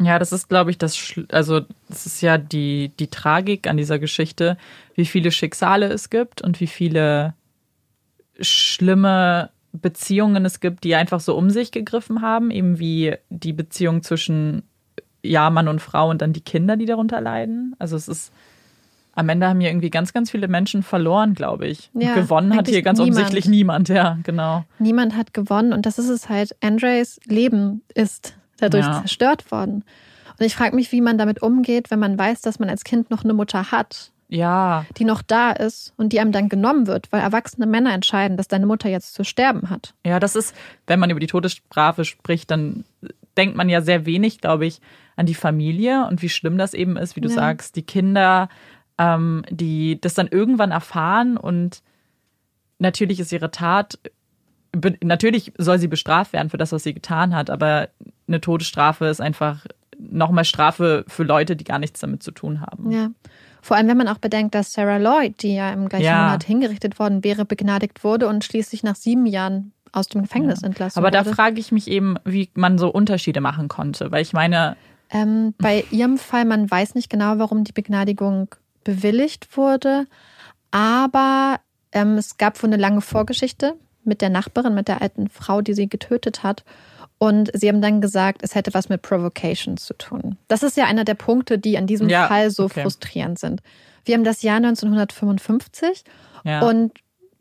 [0.00, 0.96] Ja, das ist, glaube ich, das,
[1.30, 4.56] also das ist ja die, die Tragik an dieser Geschichte,
[4.94, 7.34] wie viele Schicksale es gibt und wie viele
[8.40, 14.02] schlimme Beziehungen es gibt, die einfach so um sich gegriffen haben, eben wie die Beziehung
[14.02, 14.62] zwischen
[15.22, 17.74] ja, Mann und Frau und dann die Kinder, die darunter leiden.
[17.78, 18.32] Also es ist
[19.14, 21.90] am Ende haben hier irgendwie ganz, ganz viele Menschen verloren, glaube ich.
[21.92, 23.16] Und Ja, gewonnen hat hier ganz niemand.
[23.16, 24.64] offensichtlich niemand, ja, genau.
[24.78, 26.54] Niemand hat gewonnen und das ist es halt.
[26.62, 29.00] Andres Leben ist dadurch Ja.
[29.00, 29.82] zerstört worden.
[30.38, 33.10] Und ich frage mich, wie man damit umgeht, wenn man weiß, dass man als Kind
[33.10, 37.10] noch eine Mutter hat, Ja, die noch da ist und die einem dann genommen wird,
[37.10, 39.94] weil erwachsene Männer entscheiden, dass deine Mutter jetzt zu sterben hat.
[40.06, 40.54] Ja, das ist,
[40.86, 42.84] wenn man über die Todesstrafe spricht, dann
[43.36, 44.80] denkt man ja sehr wenig, glaube ich,
[45.18, 47.34] an die Familie und wie schlimm das eben ist, wie du Ja.
[47.34, 48.48] sagst, die Kinder,
[48.98, 51.82] ähm, die das dann irgendwann erfahren und
[52.78, 53.98] natürlich ist ihre Tat,
[55.02, 57.88] natürlich soll sie bestraft werden für das, was sie getan hat, aber
[58.26, 59.66] eine Todesstrafe ist einfach
[59.98, 62.90] nochmal Strafe für Leute, die gar nichts damit zu tun haben.
[62.92, 63.10] Ja.
[63.60, 66.22] Vor allem, wenn man auch bedenkt, dass Sarah Lloyd, die ja im gleichen Ja.
[66.26, 70.98] Monat hingerichtet worden wäre, begnadigt wurde und schließlich nach sieben Jahren aus dem Gefängnis entlassen
[70.98, 71.34] Aber da wurde.
[71.34, 74.76] frage ich mich eben, wie man so Unterschiede machen konnte, weil ich meine,
[75.10, 78.54] Ähm, bei ihrem Fall, man weiß nicht genau, warum die Begnadigung
[78.84, 80.06] bewilligt wurde,
[80.70, 81.60] aber
[81.92, 83.74] ähm, es gab wohl eine lange Vorgeschichte
[84.04, 86.64] mit der Nachbarin, mit der alten Frau, die sie getötet hat.
[87.18, 90.36] Und sie haben dann gesagt, es hätte was mit Provocation zu tun.
[90.46, 92.82] Das ist ja einer der Punkte, die an diesem Ja, Fall so okay.
[92.82, 93.60] frustrierend sind.
[94.04, 96.04] Wir haben das Jahr 1955
[96.44, 96.60] ja.
[96.60, 96.92] und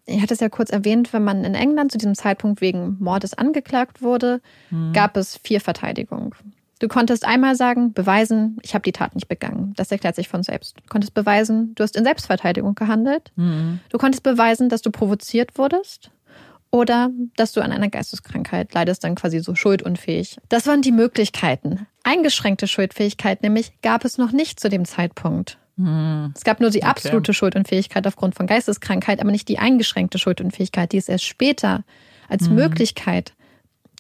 [0.06, 3.34] ich hatte es ja kurz erwähnt, wenn man in England zu diesem Zeitpunkt wegen Mordes
[3.34, 4.94] angeklagt wurde, mhm.
[4.94, 6.32] gab es vier Verteidigungen.
[6.80, 9.74] Du konntest einmal sagen, beweisen, ich habe die Tat nicht begangen.
[9.76, 10.78] Das erklärt sich von selbst.
[10.78, 13.32] Du konntest beweisen, du hast in Selbstverteidigung gehandelt.
[13.36, 13.80] Mhm.
[13.90, 16.12] Du konntest beweisen, dass du provoziert wurdest
[16.70, 20.38] oder dass du an einer Geisteskrankheit leidest, dann quasi so schuldunfähig.
[20.50, 21.88] Das waren die Möglichkeiten.
[22.04, 25.58] Eingeschränkte Schuldfähigkeit nämlich gab es noch nicht zu dem Zeitpunkt.
[25.78, 26.34] Mhm.
[26.36, 27.38] Es gab nur die absolute okay.
[27.38, 30.92] Schuldunfähigkeit aufgrund von Geisteskrankheit, aber nicht die eingeschränkte Schuldunfähigkeit.
[30.92, 31.84] Die ist erst später
[32.28, 32.56] als mhm.
[32.56, 33.34] Möglichkeit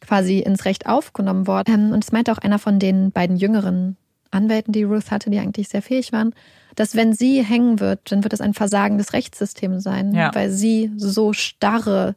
[0.02, 1.74] quasi ins Recht aufgenommen worden.
[1.74, 3.98] Ähm, und es meinte auch einer von den beiden jüngeren
[4.32, 6.34] Anwälten, die Ruth hatte, die eigentlich sehr fähig waren,
[6.76, 10.34] dass wenn sie hängen wird, dann wird es ein Versagen des Rechtssystems sein, ja.
[10.34, 12.16] weil sie so starre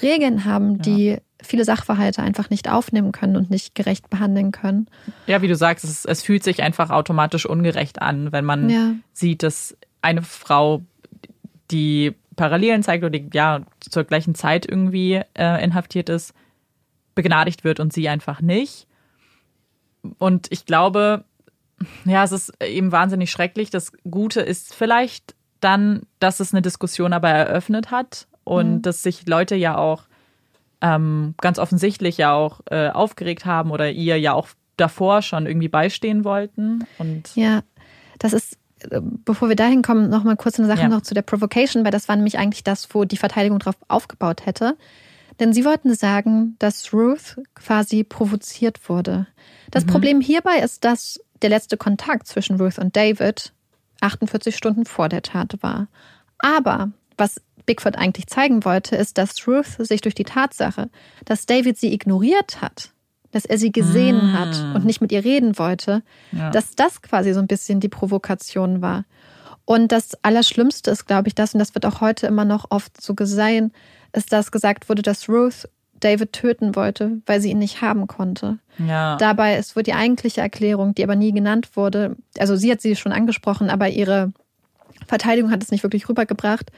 [0.00, 1.18] Regeln haben, die ja.
[1.42, 4.86] viele Sachverhalte einfach nicht aufnehmen können und nicht gerecht behandeln können.
[5.26, 8.92] Ja, wie du sagst, es, es fühlt sich einfach automatisch ungerecht an, wenn man ja.
[9.12, 10.82] sieht, dass eine Frau,
[11.70, 16.34] die Parallelen zeigt oder die ja zur gleichen Zeit irgendwie äh, inhaftiert ist,
[17.16, 18.86] begnadigt wird und sie einfach nicht.
[20.18, 21.24] Und ich glaube,
[22.04, 23.70] ja, es ist eben wahnsinnig schrecklich.
[23.70, 28.82] Das Gute ist vielleicht dann, dass es eine Diskussion aber eröffnet hat und mhm.
[28.82, 30.04] dass sich Leute ja auch
[30.80, 35.68] ähm, ganz offensichtlich ja auch äh, aufgeregt haben oder ihr ja auch davor schon irgendwie
[35.68, 36.86] beistehen wollten.
[36.98, 37.62] Und ja,
[38.18, 38.58] das ist
[38.90, 40.88] äh, bevor wir dahin kommen, noch mal kurz eine Sache ja.
[40.88, 44.44] noch zu der Provocation, weil das war nämlich eigentlich das, wo die Verteidigung drauf aufgebaut
[44.44, 44.76] hätte.
[45.40, 49.26] Denn sie wollten sagen, dass Ruth quasi provoziert wurde.
[49.70, 49.90] Das mhm.
[49.90, 53.52] Problem hierbei ist, dass der letzte Kontakt zwischen Ruth und David
[54.00, 55.88] 48 Stunden vor der Tat war.
[56.38, 60.88] Aber was Bigfoot eigentlich zeigen wollte, ist, dass Ruth sich durch die Tatsache,
[61.24, 62.92] dass David sie ignoriert hat,
[63.32, 64.32] dass er sie gesehen mm.
[64.32, 66.02] hat und nicht mit ihr reden wollte,
[66.32, 66.50] ja.
[66.50, 69.04] dass das quasi so ein bisschen die Provokation war.
[69.64, 73.00] Und das Allerschlimmste ist, glaube ich, das, und das wird auch heute immer noch oft
[73.00, 73.72] so gesehen,
[74.12, 75.68] ist, dass gesagt wurde, dass Ruth
[76.00, 78.58] David töten wollte, weil sie ihn nicht haben konnte.
[78.78, 79.16] Ja.
[79.16, 82.96] Dabei ist wohl die eigentliche Erklärung, die aber nie genannt wurde, also sie hat sie
[82.96, 84.32] schon angesprochen, aber ihre
[85.06, 86.70] Verteidigung hat es nicht wirklich rübergebracht.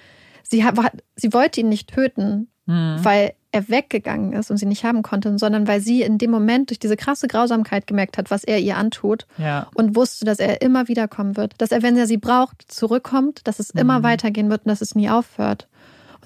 [0.43, 0.77] Sie, hat,
[1.17, 2.99] sie wollte ihn nicht töten, mhm.
[3.03, 6.71] weil er weggegangen ist und sie nicht haben konnte, sondern weil sie in dem Moment
[6.71, 9.69] durch diese krasse Grausamkeit gemerkt hat, was er ihr antut ja.
[9.75, 13.59] und wusste, dass er immer wiederkommen wird, dass er, wenn er sie braucht, zurückkommt, dass
[13.59, 13.81] es mhm.
[13.81, 15.67] immer weitergehen wird und dass es nie aufhört.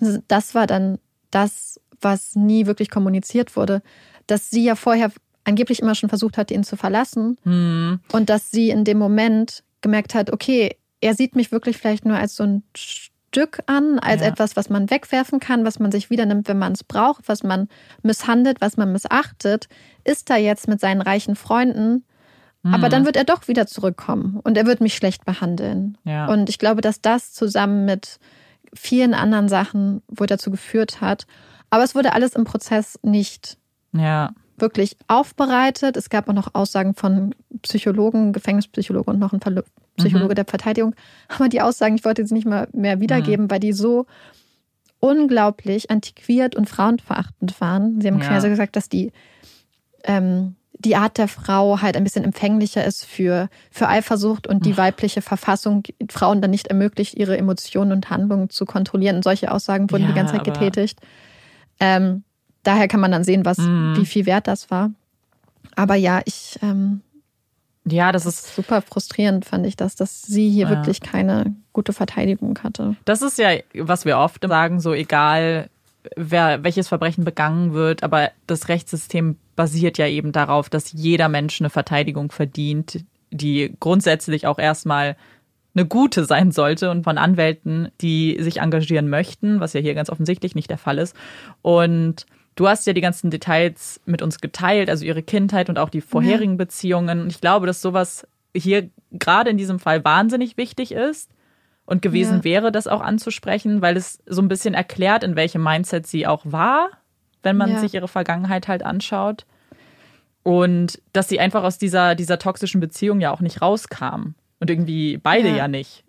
[0.01, 0.99] Und das war dann
[1.31, 3.83] das, was nie wirklich kommuniziert wurde,
[4.27, 5.11] dass sie ja vorher
[5.45, 8.01] angeblich immer schon versucht hat, ihn zu verlassen mhm.
[8.13, 12.17] und dass sie in dem Moment gemerkt hat, okay, er sieht mich wirklich vielleicht nur
[12.17, 14.29] als so ein Stück an, als ja.
[14.29, 17.43] etwas, was man wegwerfen kann, was man sich wieder nimmt, wenn man es braucht, was
[17.43, 17.69] man
[18.03, 19.69] misshandelt, was man missachtet,
[20.05, 22.05] ist da jetzt mit seinen reichen Freunden.
[22.63, 22.75] Mhm.
[22.75, 25.99] Aber dann wird er doch wieder zurückkommen und er wird mich schlecht behandeln.
[26.05, 26.27] Ja.
[26.27, 28.21] Und ich glaube, dass das zusammen mit
[28.75, 31.27] vielen anderen Sachen wohl dazu geführt hat.
[31.71, 33.59] Aber es wurde alles im Prozess nicht
[33.93, 34.33] ja.
[34.57, 35.97] wirklich aufbereitet.
[35.97, 39.41] Es gab auch noch Aussagen von Psychologen, Gefängnispsychologe und noch ein
[39.97, 40.37] Psychologe mhm.
[40.37, 40.95] der Verteidigung.
[41.29, 43.51] Aber die Aussagen, ich wollte sie nicht mal mehr wiedergeben, mhm.
[43.51, 44.07] weil die so
[45.01, 48.01] unglaublich antiquiert und frauenverachtend waren.
[48.01, 48.29] Sie haben ja.
[48.29, 49.13] quasi gesagt, dass die
[50.05, 54.77] ähm, die Art der Frau halt ein bisschen empfänglicher ist für, für Eifersucht und die
[54.77, 59.17] weibliche Verfassung Frauen dann nicht ermöglicht, ihre Emotionen und Handlungen zu kontrollieren.
[59.17, 60.99] Und solche Aussagen wurden ja, die ganze Zeit getätigt.
[61.81, 62.25] Ähm,
[62.63, 63.97] daher kann man dann sehen, was, mm.
[63.97, 64.91] wie viel wert das war.
[65.77, 66.59] Aber ja, ich.
[66.63, 67.01] Ähm,
[67.85, 70.71] ja, das ist super frustrierend, fand ich, dass, dass sie hier ja.
[70.71, 72.95] wirklich keine gute Verteidigung hatte.
[73.05, 75.69] Das ist ja, was wir oft sagen, so egal,
[76.17, 81.61] wer, welches Verbrechen begangen wird, aber das Rechtssystem basiert ja eben darauf, dass jeder Mensch
[81.61, 85.17] eine Verteidigung verdient, die grundsätzlich auch erstmal
[85.75, 90.11] eine gute sein sollte und von Anwälten, die sich engagieren möchten, was ja hier ganz
[90.11, 91.17] offensichtlich nicht der Fall ist.
[91.63, 92.27] Und
[92.57, 96.03] du hast ja die ganzen Details mit uns geteilt, also ihre Kindheit und auch die
[96.03, 96.59] vorherigen ja.
[96.59, 97.23] Beziehungen.
[97.23, 101.31] Und ich glaube, dass sowas hier gerade in diesem Fall wahnsinnig wichtig ist
[101.85, 102.45] und gewesen ja.
[102.45, 106.43] wäre, das auch anzusprechen, weil es so ein bisschen erklärt, in welchem Mindset sie auch
[106.45, 106.91] war
[107.43, 107.79] wenn man ja.
[107.79, 109.45] sich ihre Vergangenheit halt anschaut.
[110.43, 114.35] Und dass sie einfach aus dieser, dieser toxischen Beziehung ja auch nicht rauskam.
[114.59, 116.05] Und irgendwie beide ja, ja nicht.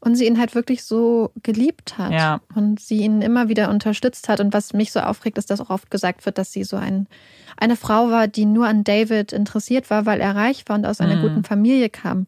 [0.00, 2.12] Und sie ihn halt wirklich so geliebt hat.
[2.12, 2.40] Ja.
[2.54, 4.40] Und sie ihn immer wieder unterstützt hat.
[4.40, 7.08] Und was mich so aufregt, ist, dass auch oft gesagt wird, dass sie so ein,
[7.56, 11.00] eine Frau war, die nur an David interessiert war, weil er reich war und aus
[11.00, 11.22] einer mhm.
[11.22, 12.26] guten Familie kam.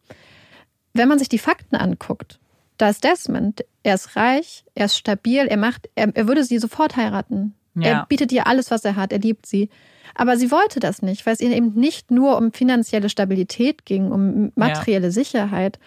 [0.92, 2.40] Wenn man sich die Fakten anguckt,
[2.78, 6.58] da ist Desmond, er ist reich, er ist stabil, er macht, er, er würde sie
[6.58, 7.54] sofort heiraten.
[7.74, 7.82] Ja.
[7.82, 9.12] Er bietet ihr alles, was er hat.
[9.12, 9.68] Er liebt sie.
[10.14, 14.10] Aber sie wollte das nicht, weil es ihr eben nicht nur um finanzielle Stabilität ging,
[14.10, 15.12] um materielle ja.
[15.12, 15.78] Sicherheit.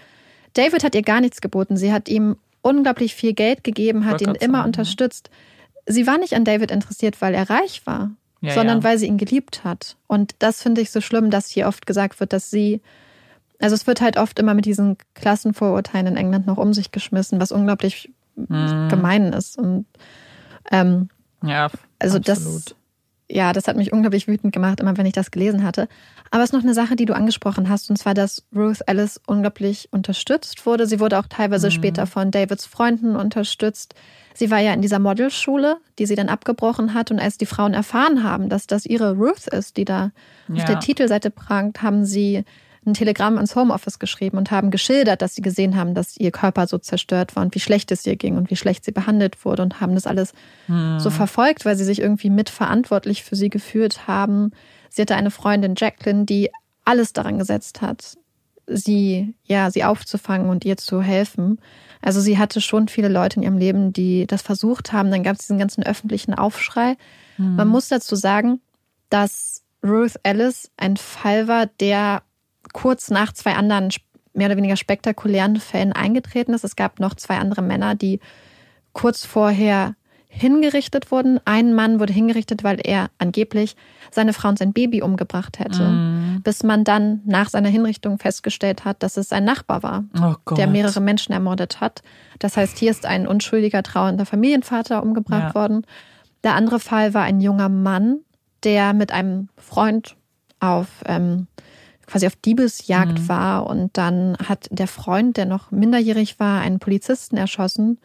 [0.54, 1.76] David hat ihr gar nichts geboten.
[1.76, 5.30] Sie hat ihm unglaublich viel Geld gegeben hat, ihn immer sagen, unterstützt.
[5.86, 8.12] Sie war nicht an David interessiert, weil er reich war,
[8.42, 9.98] Ja, sondern weil sie ihn geliebt hat.
[10.08, 12.82] Und das finde ich so schlimm, dass hier oft gesagt wird, dass sie,
[13.62, 17.40] also es wird halt oft immer mit diesen Klassenvorurteilen in England noch um sich geschmissen,
[17.40, 18.88] was unglaublich Mhm.
[18.90, 19.58] gemein ist.
[19.58, 19.86] Und
[20.72, 21.10] ähm,
[21.44, 21.70] Ja,
[22.00, 22.28] also absolut.
[22.28, 22.76] das,
[23.30, 25.88] ja, das hat mich unglaublich wütend gemacht, immer wenn ich das gelesen hatte.
[26.32, 29.20] Aber es ist noch eine Sache, die du angesprochen hast, und zwar, dass Ruth Alice
[29.28, 30.88] unglaublich unterstützt wurde.
[30.88, 31.72] Sie wurde auch teilweise Mhm.
[31.72, 33.96] später von Davids Freunden unterstützt.
[34.34, 37.12] Sie war ja in dieser Modelschule, die sie dann abgebrochen hat.
[37.12, 40.12] Und als die Frauen erfahren haben, dass das ihre Ruth ist, die da
[40.50, 40.64] auf Ja.
[40.66, 42.46] der Titelseite prangt, haben sie
[42.86, 46.66] ein Telegramm ans Homeoffice geschrieben und haben geschildert, dass sie gesehen haben, dass ihr Körper
[46.66, 49.62] so zerstört war und wie schlecht es ihr ging und wie schlecht sie behandelt wurde
[49.62, 50.34] und haben das alles
[50.98, 54.52] so verfolgt, weil sie sich irgendwie mitverantwortlich für sie gefühlt haben.
[54.90, 56.50] Sie hatte eine Freundin, Jacqueline, die
[56.84, 58.18] alles daran gesetzt hat,
[58.66, 61.60] sie, ja, sie aufzufangen und ihr zu helfen.
[62.02, 65.12] Also sie hatte schon viele Leute in ihrem Leben, die das versucht haben.
[65.12, 66.98] Dann gab es diesen ganzen öffentlichen Aufschrei.
[67.38, 68.60] Man muss dazu sagen,
[69.10, 72.24] dass Ruth Ellis ein Fall war, der
[72.74, 73.90] kurz nach zwei anderen
[74.34, 76.64] mehr oder weniger spektakulären Fällen eingetreten ist.
[76.64, 78.20] Es gab noch zwei andere Männer, die
[78.94, 79.96] kurz vorher
[80.34, 81.42] hingerichtet wurden.
[81.44, 83.76] Ein Mann wurde hingerichtet, weil er angeblich
[84.12, 85.84] seine Frau und sein Baby umgebracht hätte.
[85.84, 86.42] Mhm.
[86.44, 90.68] Bis man dann nach seiner Hinrichtung festgestellt hat, dass es sein Nachbar war, Oh der
[90.68, 92.02] mehrere Menschen ermordet hat.
[92.40, 95.56] Das heißt, hier ist ein unschuldiger, trauernder Familienvater umgebracht Ja.
[95.56, 95.86] worden.
[96.46, 98.20] Der andere Fall war ein junger Mann,
[98.64, 100.16] der mit einem Freund
[100.62, 101.48] auf ähm,
[102.12, 103.30] quasi auf Diebesjagd Mhm.
[103.30, 108.00] war und dann hat der Freund, der noch minderjährig war, einen Polizisten erschossen.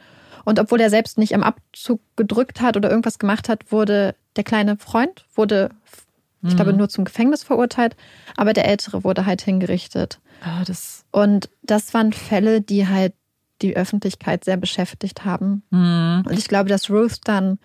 [0.44, 4.44] Und obwohl er selbst nicht am Abzug gedrückt hat oder irgendwas gemacht hat, wurde der
[4.44, 5.70] kleine Freund wurde,
[6.46, 6.78] ich glaube, Mhm.
[6.78, 7.96] nur zum Gefängnis verurteilt,
[8.36, 10.20] aber der ältere wurde halt hingerichtet.
[10.42, 13.14] Ah, das, Und das waren Fälle, die halt
[13.62, 15.62] die Öffentlichkeit sehr beschäftigt haben.
[15.72, 17.58] hm, Und ich glaube, dass Ruth dann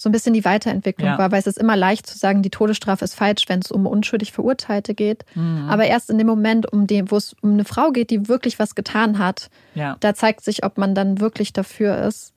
[0.00, 1.18] so ein bisschen die Weiterentwicklung Ja.
[1.18, 3.84] war, weil es ist immer leicht zu sagen, die Todesstrafe ist falsch, wenn es um
[3.84, 5.24] unschuldig Verurteilte geht.
[5.34, 5.66] Mhm.
[5.68, 8.60] Aber erst in dem Moment, um den, wo es um eine Frau geht, die wirklich
[8.60, 9.96] was getan hat, ja.
[9.98, 12.32] da zeigt sich, ob man dann wirklich dafür ist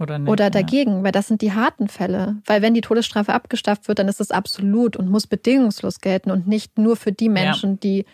[0.00, 0.28] Oder nicht.
[0.28, 0.50] oder ja.
[0.50, 2.36] dagegen, weil das sind die harten Fälle.
[2.44, 6.48] Weil wenn die Todesstrafe abgeschafft wird, dann ist es absolut und muss bedingungslos gelten und
[6.48, 8.04] nicht nur für die Menschen, die.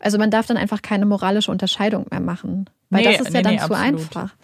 [0.00, 2.70] Also man darf dann einfach keine moralische Unterscheidung mehr machen.
[2.88, 3.82] Weil Nee, das ist ja nee, dann nee, zu absolut.
[4.00, 4.34] einfach.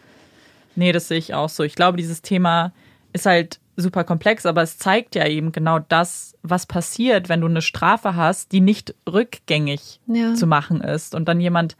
[0.76, 1.62] Nee, das sehe ich auch so.
[1.62, 2.72] Ich glaube, dieses Thema
[3.14, 7.46] ist halt super komplex, aber es zeigt ja eben genau das, was passiert, wenn du
[7.48, 10.34] eine Strafe hast, die nicht rückgängig Ja.
[10.34, 11.76] zu machen ist und dann jemand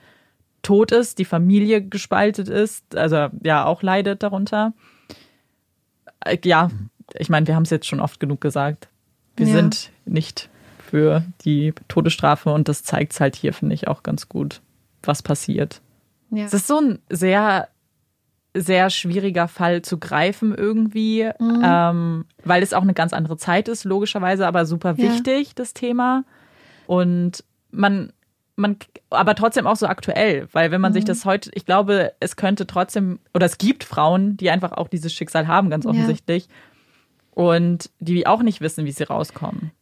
[0.62, 4.73] tot ist, die Familie gespaltet ist, also ja auch leidet darunter.
[6.25, 6.71] Äh, Ja,
[7.19, 8.89] ich meine, wir haben es jetzt schon oft genug gesagt.
[9.37, 9.53] Wir Ja.
[9.55, 10.49] sind nicht
[10.79, 14.61] für die Todesstrafe und das zeigt es halt hier, finde ich, auch ganz gut,
[15.03, 15.81] was passiert.
[16.31, 16.45] Ja.
[16.45, 17.69] Es ist so ein sehr,
[18.55, 21.60] sehr schwieriger Fall zu greifen irgendwie, Mhm.
[21.62, 25.02] ähm, weil es auch eine ganz andere Zeit ist, logischerweise, aber super Ja.
[25.12, 26.24] wichtig, das Thema.
[26.86, 28.12] Und man,
[28.56, 28.76] man,
[29.10, 30.94] aber trotzdem auch so aktuell, weil wenn man Mhm.
[30.94, 34.86] sich das heute, ich glaube, es könnte trotzdem, oder es gibt Frauen, die einfach auch
[34.89, 35.90] dieses Schicksal haben, ganz Ja.
[35.90, 36.48] offensichtlich.
[37.32, 39.72] Und die auch nicht wissen, wie sie rauskommen.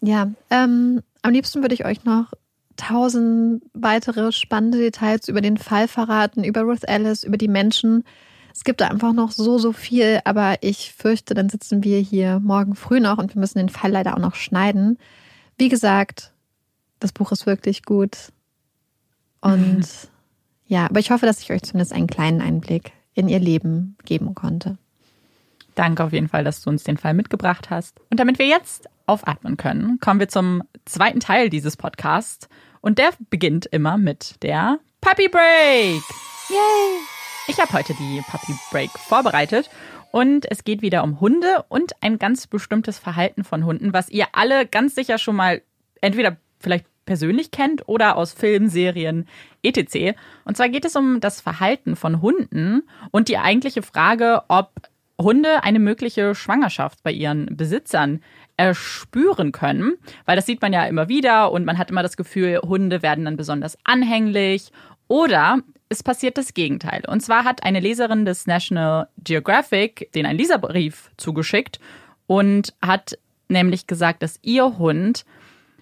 [0.00, 2.32] Ja, ähm, am liebsten würde ich euch noch
[2.80, 8.04] tausend weitere spannende Details über den Fall verraten, über Ruth Ellis, über die Menschen.
[8.54, 12.40] Es gibt da einfach noch so, so viel, aber ich fürchte, dann sitzen wir hier
[12.40, 14.98] morgen früh noch und wir müssen den Fall leider auch noch schneiden.
[15.58, 16.32] Wie gesagt,
[16.98, 18.32] das Buch ist wirklich gut.
[19.40, 19.86] Und
[20.66, 24.34] ja, aber ich hoffe, dass ich euch zumindest einen kleinen Einblick in ihr Leben geben
[24.34, 24.78] konnte.
[25.74, 28.00] Danke auf jeden Fall, dass du uns den Fall mitgebracht hast.
[28.10, 32.48] Und damit wir jetzt aufatmen können, kommen wir zum zweiten Teil dieses Podcasts.
[32.80, 36.02] Und der beginnt immer mit der Puppy Break.
[36.48, 37.00] Yay!
[37.46, 39.70] Ich habe heute die Puppy Break vorbereitet.
[40.12, 44.26] Und es geht wieder um Hunde und ein ganz bestimmtes Verhalten von Hunden, was ihr
[44.32, 45.62] alle ganz sicher schon mal
[46.00, 49.28] entweder vielleicht persönlich kennt oder aus Filmen, Serien,
[49.62, 50.16] etc.
[50.44, 54.88] Und zwar geht es um das Verhalten von Hunden und die eigentliche Frage, ob
[55.20, 58.22] Hunde eine mögliche Schwangerschaft bei ihren Besitzern
[58.60, 59.94] erspüren können,
[60.26, 63.24] weil das sieht man ja immer wieder und man hat immer das Gefühl, Hunde werden
[63.24, 64.70] dann besonders anhänglich
[65.08, 67.02] oder es passiert das Gegenteil.
[67.08, 71.80] Und zwar hat eine Leserin des National Geographic den einen Leserbrief zugeschickt
[72.26, 73.18] und hat
[73.48, 75.24] nämlich gesagt, dass ihr Hund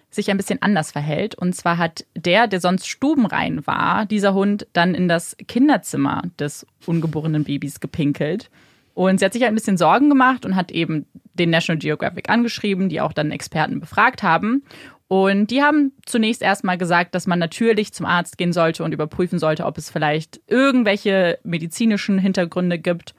[0.09, 1.35] sich ein bisschen anders verhält.
[1.35, 6.65] Und zwar hat der, der sonst stubenrein war, dieser Hund dann in das Kinderzimmer des
[6.87, 8.51] ungeborenen Babys gepinkelt.
[8.99, 12.29] Und sie hat sich halt ein bisschen Sorgen gemacht und hat eben den National Geographic
[12.29, 14.65] angeschrieben, die auch dann Experten befragt haben.
[15.07, 19.39] Und die haben zunächst erstmal gesagt, dass man natürlich zum Arzt gehen sollte und überprüfen
[19.39, 23.15] sollte, ob es vielleicht irgendwelche medizinischen Hintergründe gibt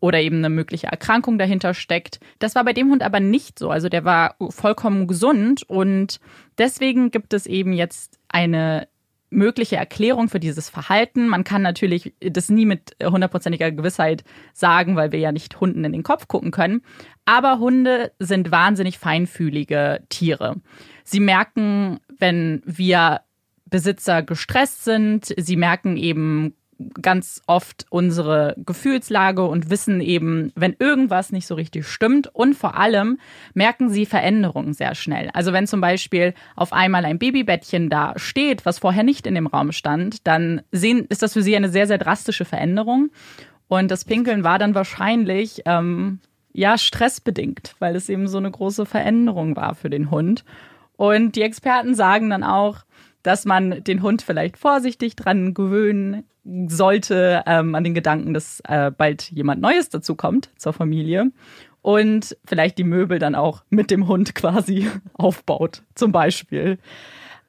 [0.00, 2.20] oder eben eine mögliche Erkrankung dahinter steckt.
[2.38, 3.70] Das war bei dem Hund aber nicht so.
[3.70, 6.20] Also der war vollkommen gesund und
[6.58, 8.86] deswegen gibt es eben jetzt eine
[9.30, 11.28] mögliche Erklärung für dieses Verhalten.
[11.28, 15.92] Man kann natürlich das nie mit hundertprozentiger Gewissheit sagen, weil wir ja nicht Hunden in
[15.92, 16.82] den Kopf gucken können.
[17.24, 20.56] Aber Hunde sind wahnsinnig feinfühlige Tiere.
[21.04, 23.20] Sie merken, wenn wir
[23.68, 25.34] Besitzer gestresst sind.
[25.36, 26.54] Sie merken eben
[27.00, 32.28] ganz oft unsere Gefühlslage und wissen eben, wenn irgendwas nicht so richtig stimmt.
[32.34, 33.18] Und vor allem
[33.54, 35.30] merken sie Veränderungen sehr schnell.
[35.32, 39.46] Also wenn zum Beispiel auf einmal ein Babybettchen da steht, was vorher nicht in dem
[39.46, 43.10] Raum stand, dann sehen, ist das für sie eine sehr, sehr drastische Veränderung.
[43.68, 46.20] Und das Pinkeln war dann wahrscheinlich ähm,
[46.52, 50.44] ja stressbedingt, weil es eben so eine große Veränderung war für den Hund.
[50.96, 52.78] Und die Experten sagen dann auch,
[53.22, 56.24] dass man den Hund vielleicht vorsichtig dran gewöhnen
[56.68, 61.30] sollte, ähm, an den Gedanken, dass äh, bald jemand Neues dazu kommt zur Familie
[61.82, 66.78] und vielleicht die Möbel dann auch mit dem Hund quasi aufbaut, zum Beispiel.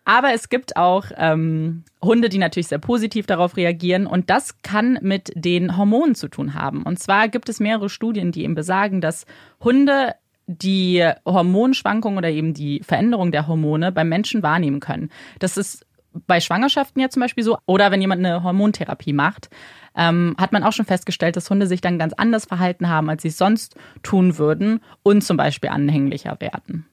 [0.05, 4.99] Aber es gibt auch ähm, Hunde, die natürlich sehr positiv darauf reagieren und das kann
[5.01, 6.83] mit den Hormonen zu tun haben.
[6.83, 9.25] Und zwar gibt es mehrere Studien, die eben besagen, dass
[9.59, 10.13] Hunde
[10.45, 15.09] die Hormonschwankungen oder eben die Veränderung der Hormone beim Menschen wahrnehmen können.
[15.39, 15.86] Das ist
[16.25, 19.49] bei Schwangerschaften ja zum Beispiel so oder wenn jemand eine Hormontherapie macht,
[19.95, 23.21] ähm, hat man auch schon festgestellt, dass Hunde sich dann ganz anders verhalten haben, als
[23.21, 26.85] sie es sonst tun würden und zum Beispiel anhänglicher werden.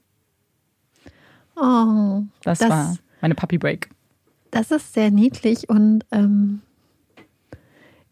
[1.56, 3.90] Oh, das, das war meine Puppy Break.
[4.50, 6.62] Das ist sehr niedlich und ähm,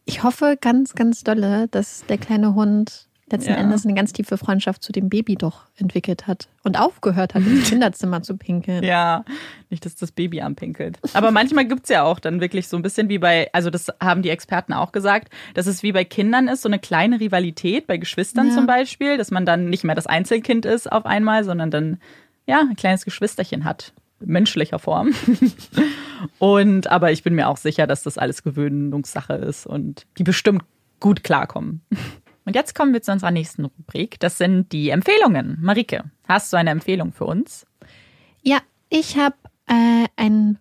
[0.04, 3.56] ich hoffe ganz, ganz dolle, dass der kleine Hund letzten ja.
[3.56, 7.68] Endes eine ganz tiefe Freundschaft zu dem Baby doch entwickelt hat und aufgehört hat, ins
[7.70, 8.84] Kinderzimmer zu pinkeln.
[8.84, 9.24] Ja,
[9.70, 10.98] nicht, dass das Baby anpinkelt.
[11.14, 13.88] Aber manchmal gibt es ja auch dann wirklich so ein bisschen wie bei, also das
[14.00, 17.86] haben die Experten auch gesagt, dass es wie bei Kindern ist, so eine kleine Rivalität,
[17.86, 18.54] bei Geschwistern ja.
[18.54, 21.98] zum Beispiel, dass man dann nicht mehr das Einzelkind ist auf einmal, sondern dann
[22.46, 23.92] ja ein kleines Geschwisterchen hat
[24.24, 25.12] menschlicher Form.
[26.38, 30.62] und aber ich bin mir auch sicher, dass das alles Gewöhnungssache ist und die bestimmt
[31.00, 31.82] gut klarkommen.
[32.44, 34.18] Und jetzt kommen wir zu unserer nächsten Rubrik.
[34.20, 35.58] Das sind die Empfehlungen.
[35.60, 37.66] Marike, hast du eine Empfehlung für uns?
[38.42, 38.58] Ja,
[38.88, 39.36] ich habe
[39.68, 40.58] äh, ein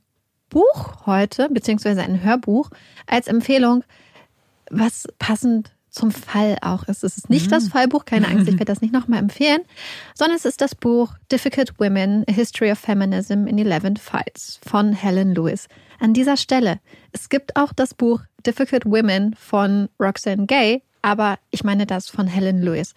[0.49, 2.70] Buch heute, beziehungsweise ein Hörbuch
[3.08, 3.84] als Empfehlung,
[4.70, 7.03] was passend zum Fall auch ist.
[7.03, 7.52] Es ist nicht mhm.
[7.52, 9.62] das Fallbuch, keine Angst, ich werde das nicht nochmal empfehlen,
[10.16, 14.94] sondern es ist das Buch Difficult Women, A History of Feminism in Eleven Fights von
[14.94, 15.68] Helen Lewis.
[15.99, 16.80] An dieser Stelle,
[17.12, 22.28] es gibt auch das Buch Difficult Women von Roxanne Gay, aber ich meine das von
[22.28, 22.94] Helen Lewis.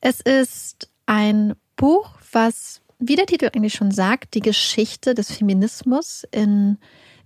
[0.00, 6.24] Es ist ein Buch, was, wie der Titel eigentlich schon sagt, die Geschichte des Feminismus
[6.30, 6.78] in,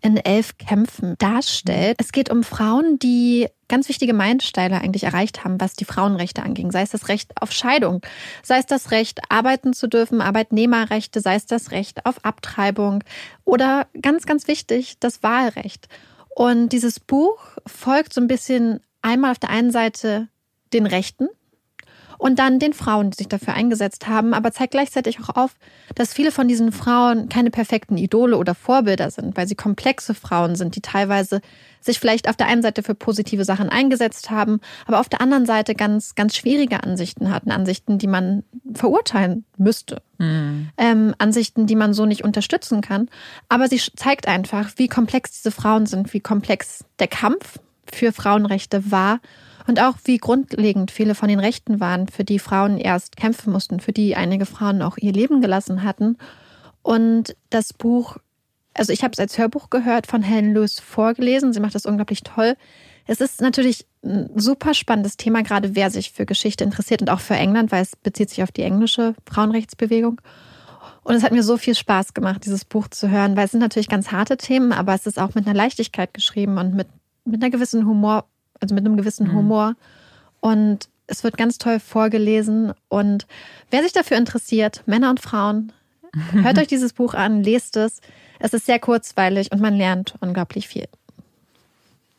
[0.02, 1.96] in elf Kämpfen darstellt.
[1.98, 6.72] Es geht um Frauen, die ganz wichtige Meilensteine eigentlich erreicht haben, was die Frauenrechte anging.
[6.72, 8.02] Sei es das Recht auf Scheidung,
[8.42, 13.04] sei es das Recht, arbeiten zu dürfen, Arbeitnehmerrechte, sei es das Recht auf Abtreibung
[13.44, 15.88] oder ganz, ganz wichtig, das Wahlrecht.
[16.34, 20.28] Und dieses Buch folgt so ein bisschen einmal auf der einen Seite
[20.72, 21.28] den Rechten
[22.20, 25.54] und dann den Frauen, die sich dafür eingesetzt haben, aber zeigt gleichzeitig auch auf,
[25.94, 30.54] dass viele von diesen Frauen keine perfekten Idole oder Vorbilder sind, weil sie komplexe Frauen
[30.54, 31.40] sind, die teilweise
[31.80, 35.46] sich vielleicht auf der einen Seite für positive Sachen eingesetzt haben, aber auf der anderen
[35.46, 38.44] Seite ganz, ganz schwierige Ansichten hatten, Ansichten, die man
[38.74, 40.68] verurteilen müsste, mhm.
[40.76, 43.08] ähm, Ansichten, die man so nicht unterstützen kann.
[43.48, 47.60] Aber sie zeigt einfach, wie komplex diese Frauen sind, wie komplex der Kampf
[47.94, 49.20] für Frauenrechte war
[49.66, 53.80] und auch wie grundlegend viele von den Rechten waren, für die Frauen erst kämpfen mussten,
[53.80, 56.16] für die einige Frauen auch ihr Leben gelassen hatten.
[56.82, 58.16] Und das Buch,
[58.74, 61.52] also ich habe es als Hörbuch gehört, von Helen Lewis vorgelesen.
[61.52, 62.56] Sie macht das unglaublich toll.
[63.06, 67.20] Es ist natürlich ein super spannendes Thema, gerade wer sich für Geschichte interessiert und auch
[67.20, 70.20] für England, weil es bezieht sich auf die englische Frauenrechtsbewegung.
[71.02, 73.60] Und es hat mir so viel Spaß gemacht, dieses Buch zu hören, weil es sind
[73.60, 76.88] natürlich ganz harte Themen, aber es ist auch mit einer Leichtigkeit geschrieben und mit
[77.24, 78.26] mit einer gewissen Humor,
[78.60, 79.34] also mit einem gewissen mhm.
[79.34, 79.74] Humor.
[80.40, 82.72] Und es wird ganz toll vorgelesen.
[82.88, 83.26] Und
[83.70, 85.72] wer sich dafür interessiert, Männer und Frauen,
[86.32, 88.00] hört euch dieses Buch an, lest es.
[88.38, 90.88] Es ist sehr kurzweilig und man lernt unglaublich viel.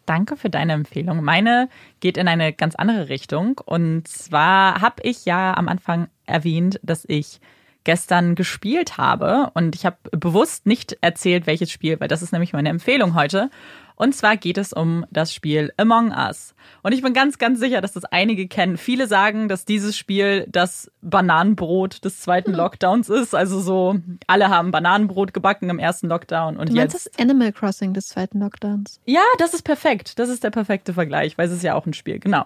[0.05, 1.23] Danke für deine Empfehlung.
[1.23, 1.69] Meine
[1.99, 3.59] geht in eine ganz andere Richtung.
[3.63, 7.39] Und zwar habe ich ja am Anfang erwähnt, dass ich
[7.83, 9.51] gestern gespielt habe.
[9.53, 13.49] Und ich habe bewusst nicht erzählt, welches Spiel, weil das ist nämlich meine Empfehlung heute.
[13.95, 16.55] Und zwar geht es um das Spiel Among Us.
[16.81, 18.77] Und ich bin ganz, ganz sicher, dass das einige kennen.
[18.77, 22.57] Viele sagen, dass dieses Spiel das Bananenbrot des zweiten hm.
[22.57, 23.35] Lockdowns ist.
[23.35, 26.57] Also so, alle haben Bananenbrot gebacken im ersten Lockdown.
[26.57, 28.99] Und du meinst jetzt, das Animal Crossing des zweiten Lockdowns?
[29.05, 30.17] Ja, das ist perfekt.
[30.17, 32.45] Das ist der perfekte Vergleich, weil es ist ja auch ein Spiel, genau.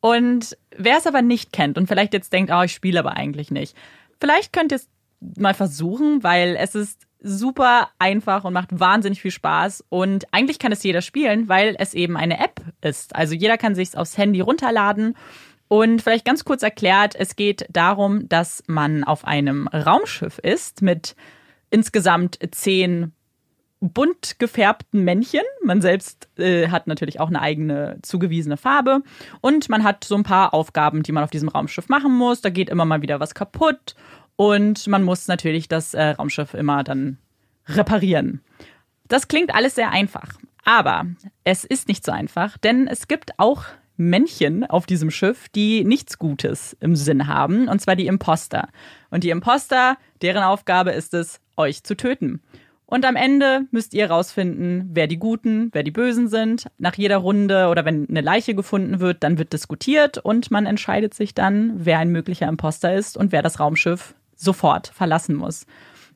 [0.00, 3.52] Und wer es aber nicht kennt und vielleicht jetzt denkt, oh, ich spiele aber eigentlich
[3.52, 3.76] nicht.
[4.22, 4.88] Vielleicht könnt ihr es
[5.36, 9.84] mal versuchen, weil es ist super einfach und macht wahnsinnig viel Spaß.
[9.88, 13.16] Und eigentlich kann es jeder spielen, weil es eben eine App ist.
[13.16, 15.16] Also jeder kann sich aufs Handy runterladen.
[15.66, 21.16] Und vielleicht ganz kurz erklärt, es geht darum, dass man auf einem Raumschiff ist mit
[21.70, 23.10] insgesamt zehn
[23.82, 25.42] bunt gefärbten Männchen.
[25.62, 29.02] Man selbst äh, hat natürlich auch eine eigene zugewiesene Farbe.
[29.40, 32.40] Und man hat so ein paar Aufgaben, die man auf diesem Raumschiff machen muss.
[32.40, 33.96] Da geht immer mal wieder was kaputt.
[34.36, 37.18] Und man muss natürlich das äh, Raumschiff immer dann
[37.66, 38.40] reparieren.
[39.08, 40.38] Das klingt alles sehr einfach.
[40.64, 41.06] Aber
[41.42, 43.64] es ist nicht so einfach, denn es gibt auch
[43.96, 48.68] Männchen auf diesem Schiff, die nichts Gutes im Sinn haben, und zwar die Imposter.
[49.10, 52.40] Und die Imposter, deren Aufgabe ist es, euch zu töten.
[52.92, 56.66] Und am Ende müsst ihr rausfinden, wer die Guten, wer die Bösen sind.
[56.76, 61.14] Nach jeder Runde oder wenn eine Leiche gefunden wird, dann wird diskutiert und man entscheidet
[61.14, 65.64] sich dann, wer ein möglicher Imposter ist und wer das Raumschiff sofort verlassen muss.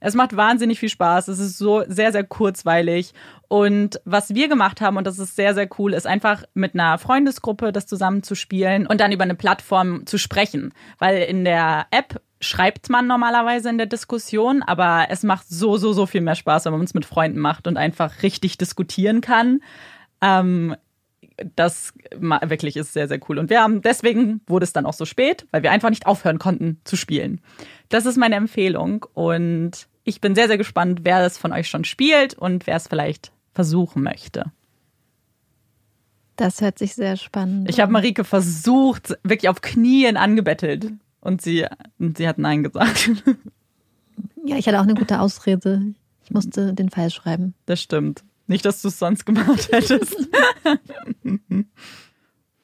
[0.00, 1.28] Es macht wahnsinnig viel Spaß.
[1.28, 3.14] Es ist so sehr, sehr kurzweilig.
[3.48, 6.98] Und was wir gemacht haben, und das ist sehr, sehr cool, ist einfach mit einer
[6.98, 10.74] Freundesgruppe das zusammen zu spielen und dann über eine Plattform zu sprechen.
[10.98, 15.92] Weil in der App schreibt man normalerweise in der Diskussion, aber es macht so, so,
[15.92, 19.60] so viel mehr Spaß, wenn man es mit Freunden macht und einfach richtig diskutieren kann.
[20.20, 20.76] Ähm,
[21.54, 23.38] das wirklich ist sehr, sehr cool.
[23.38, 26.38] Und wir haben, deswegen wurde es dann auch so spät, weil wir einfach nicht aufhören
[26.38, 27.40] konnten zu spielen.
[27.88, 31.84] Das ist meine Empfehlung und ich bin sehr, sehr gespannt, wer das von euch schon
[31.84, 34.44] spielt und wer es vielleicht versuchen möchte.
[36.36, 37.68] Das hört sich sehr spannend.
[37.70, 40.92] Ich habe Marike versucht, wirklich auf Knien angebettelt
[41.26, 41.66] und sie,
[41.98, 43.10] und sie hat Nein gesagt.
[44.44, 45.82] Ja, ich hatte auch eine gute Ausrede.
[46.24, 47.54] Ich musste den Fall schreiben.
[47.66, 48.22] Das stimmt.
[48.46, 50.16] Nicht, dass du es sonst gemacht hättest.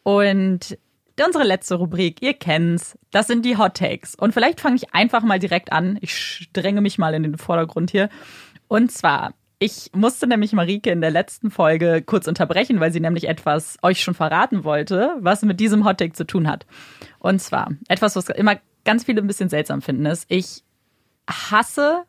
[0.05, 0.79] und
[1.25, 4.15] unsere letzte Rubrik, ihr kennt's, das sind die Hot Takes.
[4.15, 5.99] Und vielleicht fange ich einfach mal direkt an.
[6.01, 8.09] Ich dränge mich mal in den Vordergrund hier.
[8.69, 13.29] Und zwar, ich musste nämlich Marike in der letzten Folge kurz unterbrechen, weil sie nämlich
[13.29, 16.67] etwas euch schon verraten wollte, was mit diesem Hot Take zu tun hat.
[17.21, 20.65] Und zwar etwas, was immer ganz viele ein bisschen seltsam finden, ist, ich
[21.31, 22.03] hasse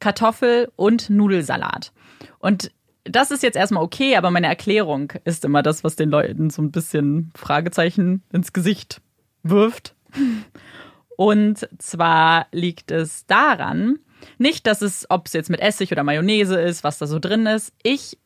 [0.00, 1.92] Kartoffel- und Nudelsalat.
[2.38, 2.70] Und
[3.04, 6.62] das ist jetzt erstmal okay, aber meine Erklärung ist immer das, was den Leuten so
[6.62, 9.02] ein bisschen Fragezeichen ins Gesicht
[9.42, 9.94] wirft.
[11.18, 13.98] Und zwar liegt es daran,
[14.38, 17.46] nicht, dass es, ob es jetzt mit Essig oder Mayonnaise ist, was da so drin
[17.46, 17.72] ist.
[17.82, 18.18] Ich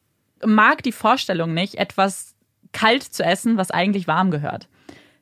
[0.45, 2.35] mag die Vorstellung nicht, etwas
[2.73, 4.69] kalt zu essen, was eigentlich warm gehört.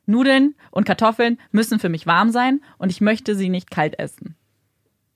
[0.05, 4.35] Nudeln und Kartoffeln müssen für mich warm sein und ich möchte sie nicht kalt essen.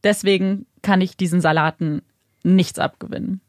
[0.03, 2.01] Deswegen kann ich diesen Salaten
[2.43, 3.41] nichts abgewinnen.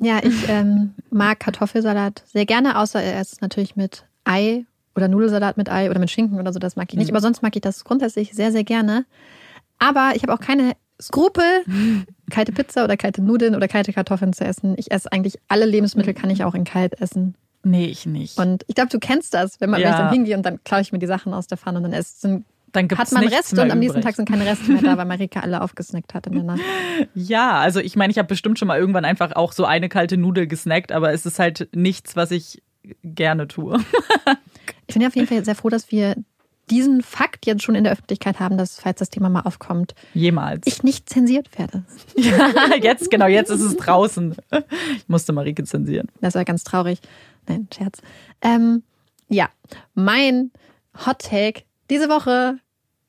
[0.00, 4.64] Ja, ich ähm, mag Kartoffelsalat sehr gerne, außer er ist natürlich mit Ei
[4.94, 7.10] oder Nudelsalat mit Ei oder mit Schinken oder so, das mag ich nicht.
[7.10, 7.16] Mhm.
[7.16, 9.04] Aber sonst mag ich das grundsätzlich sehr, sehr gerne.
[9.78, 11.44] Aber ich habe auch keine Skrupel,
[12.30, 14.74] kalte Pizza oder kalte Nudeln oder kalte Kartoffeln zu essen.
[14.78, 17.34] Ich esse eigentlich alle Lebensmittel, kann ich auch in kalt essen.
[17.64, 18.38] Nee, ich nicht.
[18.38, 19.86] Und ich glaube, du kennst das, wenn man ja.
[19.86, 21.84] wenn ich dann hingehe und dann klaue ich mir die Sachen aus der Pfanne und
[21.84, 22.44] dann esse
[22.74, 25.40] dann hat man Reste und am nächsten Tag sind keine Reste mehr da, weil Marika
[25.40, 26.60] alle aufgesnackt hat in der Nacht.
[27.14, 30.16] Ja, also ich meine, ich habe bestimmt schon mal irgendwann einfach auch so eine kalte
[30.16, 32.62] Nudel gesnackt, aber es ist halt nichts, was ich
[33.02, 33.78] gerne tue.
[34.86, 36.16] Ich bin ja auf jeden Fall sehr froh, dass wir
[36.70, 40.66] diesen Fakt jetzt schon in der Öffentlichkeit haben, dass, falls das Thema mal aufkommt, jemals
[40.66, 41.84] ich nicht zensiert werde.
[42.16, 44.34] Ja, jetzt, genau, jetzt ist es draußen.
[44.96, 46.08] Ich musste Marike zensieren.
[46.22, 47.00] Das war ganz traurig.
[47.46, 48.00] Nein, Scherz.
[48.40, 48.82] Ähm,
[49.28, 49.50] ja,
[49.94, 50.52] mein
[51.04, 52.58] Hot Take diese Woche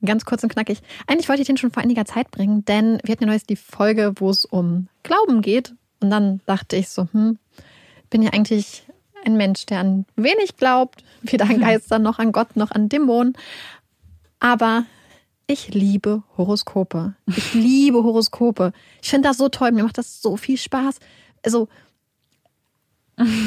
[0.05, 0.81] Ganz kurz und knackig.
[1.07, 3.55] Eigentlich wollte ich den schon vor einiger Zeit bringen, denn wir hatten ja neulich die
[3.55, 5.73] Folge, wo es um Glauben geht.
[5.99, 7.39] Und dann dachte ich so, hm,
[8.09, 8.83] bin ja eigentlich
[9.25, 13.33] ein Mensch, der an wenig glaubt, weder an Geister noch an Gott noch an Dämonen.
[14.39, 14.85] Aber
[15.47, 17.15] ich liebe Horoskope.
[17.27, 18.73] Ich liebe Horoskope.
[19.01, 19.71] Ich finde das so toll.
[19.71, 20.99] Mir macht das so viel Spaß.
[21.43, 21.67] Also,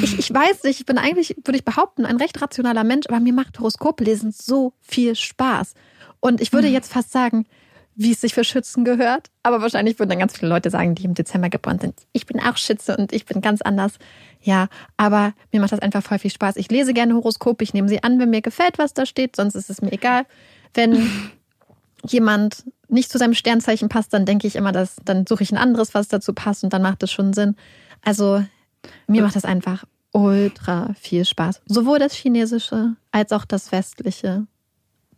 [0.01, 3.19] ich, ich weiß nicht, ich bin eigentlich, würde ich behaupten, ein recht rationaler Mensch, aber
[3.19, 5.75] mir macht Horoskope lesen so viel Spaß.
[6.19, 6.73] Und ich würde mhm.
[6.73, 7.45] jetzt fast sagen,
[7.99, 9.27] wie es sich für Schützen gehört.
[9.43, 11.95] Aber wahrscheinlich würden dann ganz viele Leute sagen, die im Dezember geboren sind.
[12.13, 13.95] Ich bin auch Schütze und ich bin ganz anders.
[14.41, 16.55] Ja, aber mir macht das einfach voll viel Spaß.
[16.55, 19.55] Ich lese gerne Horoskope, ich nehme sie an, wenn mir gefällt, was da steht, sonst
[19.55, 20.25] ist es mir egal.
[20.73, 21.09] Wenn
[22.07, 25.57] jemand nicht zu seinem Sternzeichen passt, dann denke ich immer, dass dann suche ich ein
[25.57, 27.57] anderes, was dazu passt und dann macht es schon Sinn.
[28.01, 28.41] Also
[29.07, 31.63] mir macht das einfach ultra viel Spaß.
[31.65, 34.47] Sowohl das Chinesische als auch das Westliche.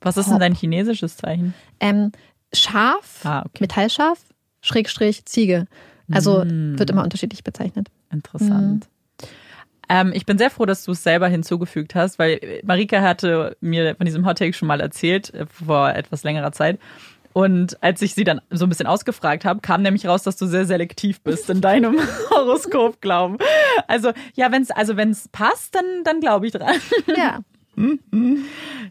[0.01, 1.53] Was ist denn dein chinesisches Zeichen?
[1.79, 2.11] Ähm,
[2.53, 3.57] Schaf, Ah, okay.
[3.61, 4.19] Metallschaf,
[4.61, 5.67] Schrägstrich, Ziege.
[6.11, 6.77] Also Mm.
[6.77, 7.87] wird immer unterschiedlich bezeichnet.
[8.11, 8.87] Interessant.
[9.89, 13.95] Ähm, ich bin sehr froh, dass du es selber hinzugefügt hast, weil Marika hatte mir
[13.95, 16.79] von diesem Hot Take schon mal erzählt, äh, vor etwas längerer Zeit.
[17.33, 20.47] Und als ich sie dann so ein bisschen ausgefragt habe, kam nämlich raus, dass du
[20.47, 21.97] sehr selektiv bist in deinem
[22.29, 23.37] Horoskop-Glauben.
[23.87, 26.75] Also, ja, wenn es also wenn's passt, dann, dann glaube ich dran.
[27.17, 27.39] Ja.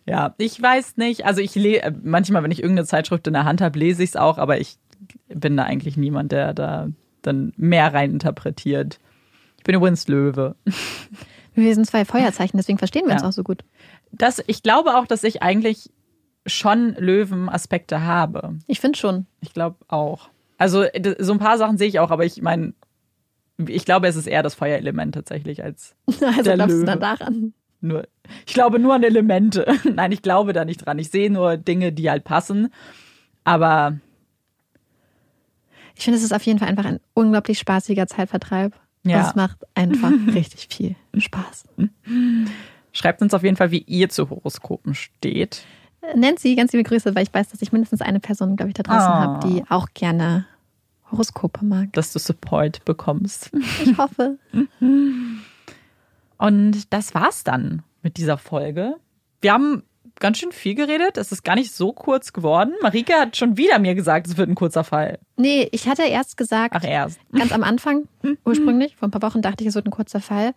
[0.07, 1.25] Ja, ich weiß nicht.
[1.27, 4.17] Also ich lese manchmal, wenn ich irgendeine Zeitschrift in der Hand habe, lese ich es
[4.17, 4.79] auch, aber ich
[5.29, 6.89] bin da eigentlich niemand, der da
[7.23, 8.99] dann mehr rein interpretiert.
[9.59, 10.57] Ich bin übrigens Löwe.
[11.55, 13.29] Wir sind zwei Feuerzeichen, deswegen verstehen wir uns Ja.
[13.29, 13.63] auch so gut.
[14.13, 15.91] Das, ich glaube auch, dass ich eigentlich
[16.47, 18.57] schon Löwen-Aspekte habe.
[18.67, 19.27] Ich finde schon.
[19.41, 20.31] Ich glaube auch.
[20.57, 20.85] Also
[21.19, 22.73] so ein paar Sachen sehe ich auch, aber ich meine,
[23.59, 26.81] ich glaube, es ist eher das Feuerelement tatsächlich als Also Der glaubst Löwe.
[26.81, 27.53] du dann daran?
[27.83, 28.07] Nur.
[28.47, 29.67] Ich glaube nur an Elemente.
[29.95, 30.99] Nein, ich glaube da nicht dran.
[30.99, 32.73] Ich sehe nur Dinge, die halt passen.
[33.45, 33.99] Aber
[35.97, 38.75] Ich finde, es ist auf jeden Fall einfach ein unglaublich spaßiger Zeitvertreib.
[39.05, 39.21] Ja.
[39.21, 41.65] Und es macht einfach richtig viel Spaß.
[42.93, 45.63] schreibt uns auf jeden Fall, wie ihr zu Horoskopen steht.
[46.15, 48.83] Nancy, ganz liebe Grüße, weil ich weiß, dass ich mindestens eine Person, glaube ich, da
[48.83, 49.21] draußen Ah.
[49.23, 50.47] habe, die auch gerne
[51.11, 51.93] Horoskope mag.
[51.93, 53.51] dass du Support bekommst.
[53.85, 54.39] Ich hoffe.
[56.41, 58.95] Und das war's dann mit dieser Folge.
[59.43, 59.83] Wir haben
[60.19, 61.19] ganz schön viel geredet.
[61.19, 62.73] Es ist gar nicht so kurz geworden.
[62.81, 65.19] Marike hat schon wieder mir gesagt, es wird ein kurzer Fall.
[65.37, 67.21] Nee, ich hatte erst gesagt, Ach, erst.
[67.31, 68.09] ganz am Anfang,
[68.47, 70.55] ursprünglich, vor ein paar Wochen, dachte ich, es wird ein kurzer Fall.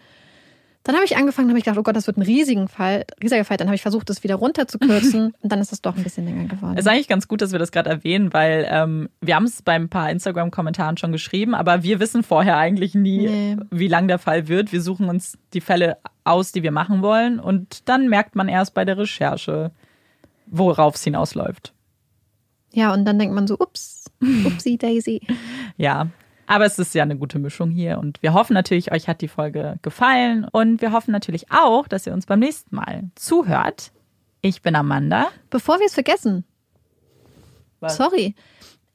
[0.86, 3.46] Dann habe ich angefangen, habe ich gedacht, oh Gott, das wird ein riesigen Fall, riesiger
[3.46, 3.56] Fall.
[3.56, 6.46] Dann habe ich versucht, das wieder runterzukürzen und dann ist es doch ein bisschen länger
[6.50, 6.74] geworden.
[6.78, 9.62] Es ist eigentlich ganz gut, dass wir das gerade erwähnen, weil ähm, wir haben es
[9.62, 13.58] bei ein paar Instagram-Kommentaren schon geschrieben, aber wir wissen vorher eigentlich nie, Nee.
[13.72, 14.74] wie lang der Fall wird.
[14.74, 18.74] Wir suchen uns die Fälle aus, die wir machen wollen und dann merkt man erst
[18.74, 19.72] bei der Recherche,
[20.48, 21.74] worauf es hinausläuft.
[22.74, 24.12] ja, und dann denkt man so, ups,
[24.46, 25.22] upsie daisy.
[25.78, 26.08] Ja,
[26.48, 29.28] aber es ist ja eine gute Mischung hier und wir hoffen natürlich, euch hat die
[29.28, 33.92] Folge gefallen und wir hoffen natürlich auch, dass ihr uns beim nächsten Mal zuhört.
[34.42, 35.28] Ich bin Amanda.
[35.50, 36.44] Bevor wir es vergessen,
[37.80, 37.98] Was?
[37.98, 38.36] sorry,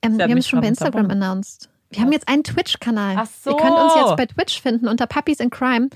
[0.03, 1.69] ähm, wir haben es schon bei Instagram announced.
[1.91, 3.15] Wir haben jetzt einen Twitch-Kanal.
[3.19, 3.51] Ach so.
[3.51, 5.89] Ihr könnt uns jetzt bei Twitch finden unter Puppies in Crime.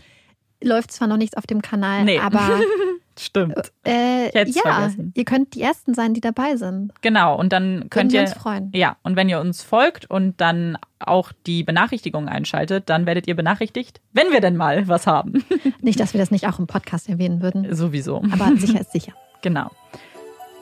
[0.62, 2.18] Läuft zwar noch nichts auf dem Kanal, Nee.
[2.18, 2.60] aber
[3.18, 3.72] Stimmt.
[3.86, 5.12] äh, Ich ja, vergessen.
[5.14, 6.92] ihr könnt die Ersten sein, die dabei sind.
[7.02, 8.70] Genau, und dann könnt wir ihr uns freuen.
[8.74, 13.34] Ja, und wenn ihr uns folgt und dann auch die Benachrichtigungen einschaltet, dann werdet ihr
[13.36, 15.44] benachrichtigt, wenn wir denn mal was haben.
[15.80, 18.22] Nicht, dass wir das nicht auch im Podcast erwähnen würden, Sowieso.
[18.32, 19.12] aber sicher ist sicher.
[19.42, 19.70] Genau.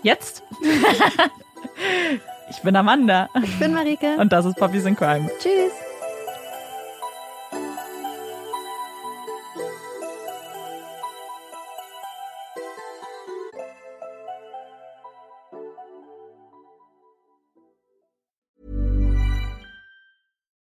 [0.03, 0.43] Jetzt.
[2.51, 4.17] ich bin Amanda Ich bin Marike.
[4.19, 5.29] und das ist Puppies in Crime.
[5.39, 5.90] Tschüss.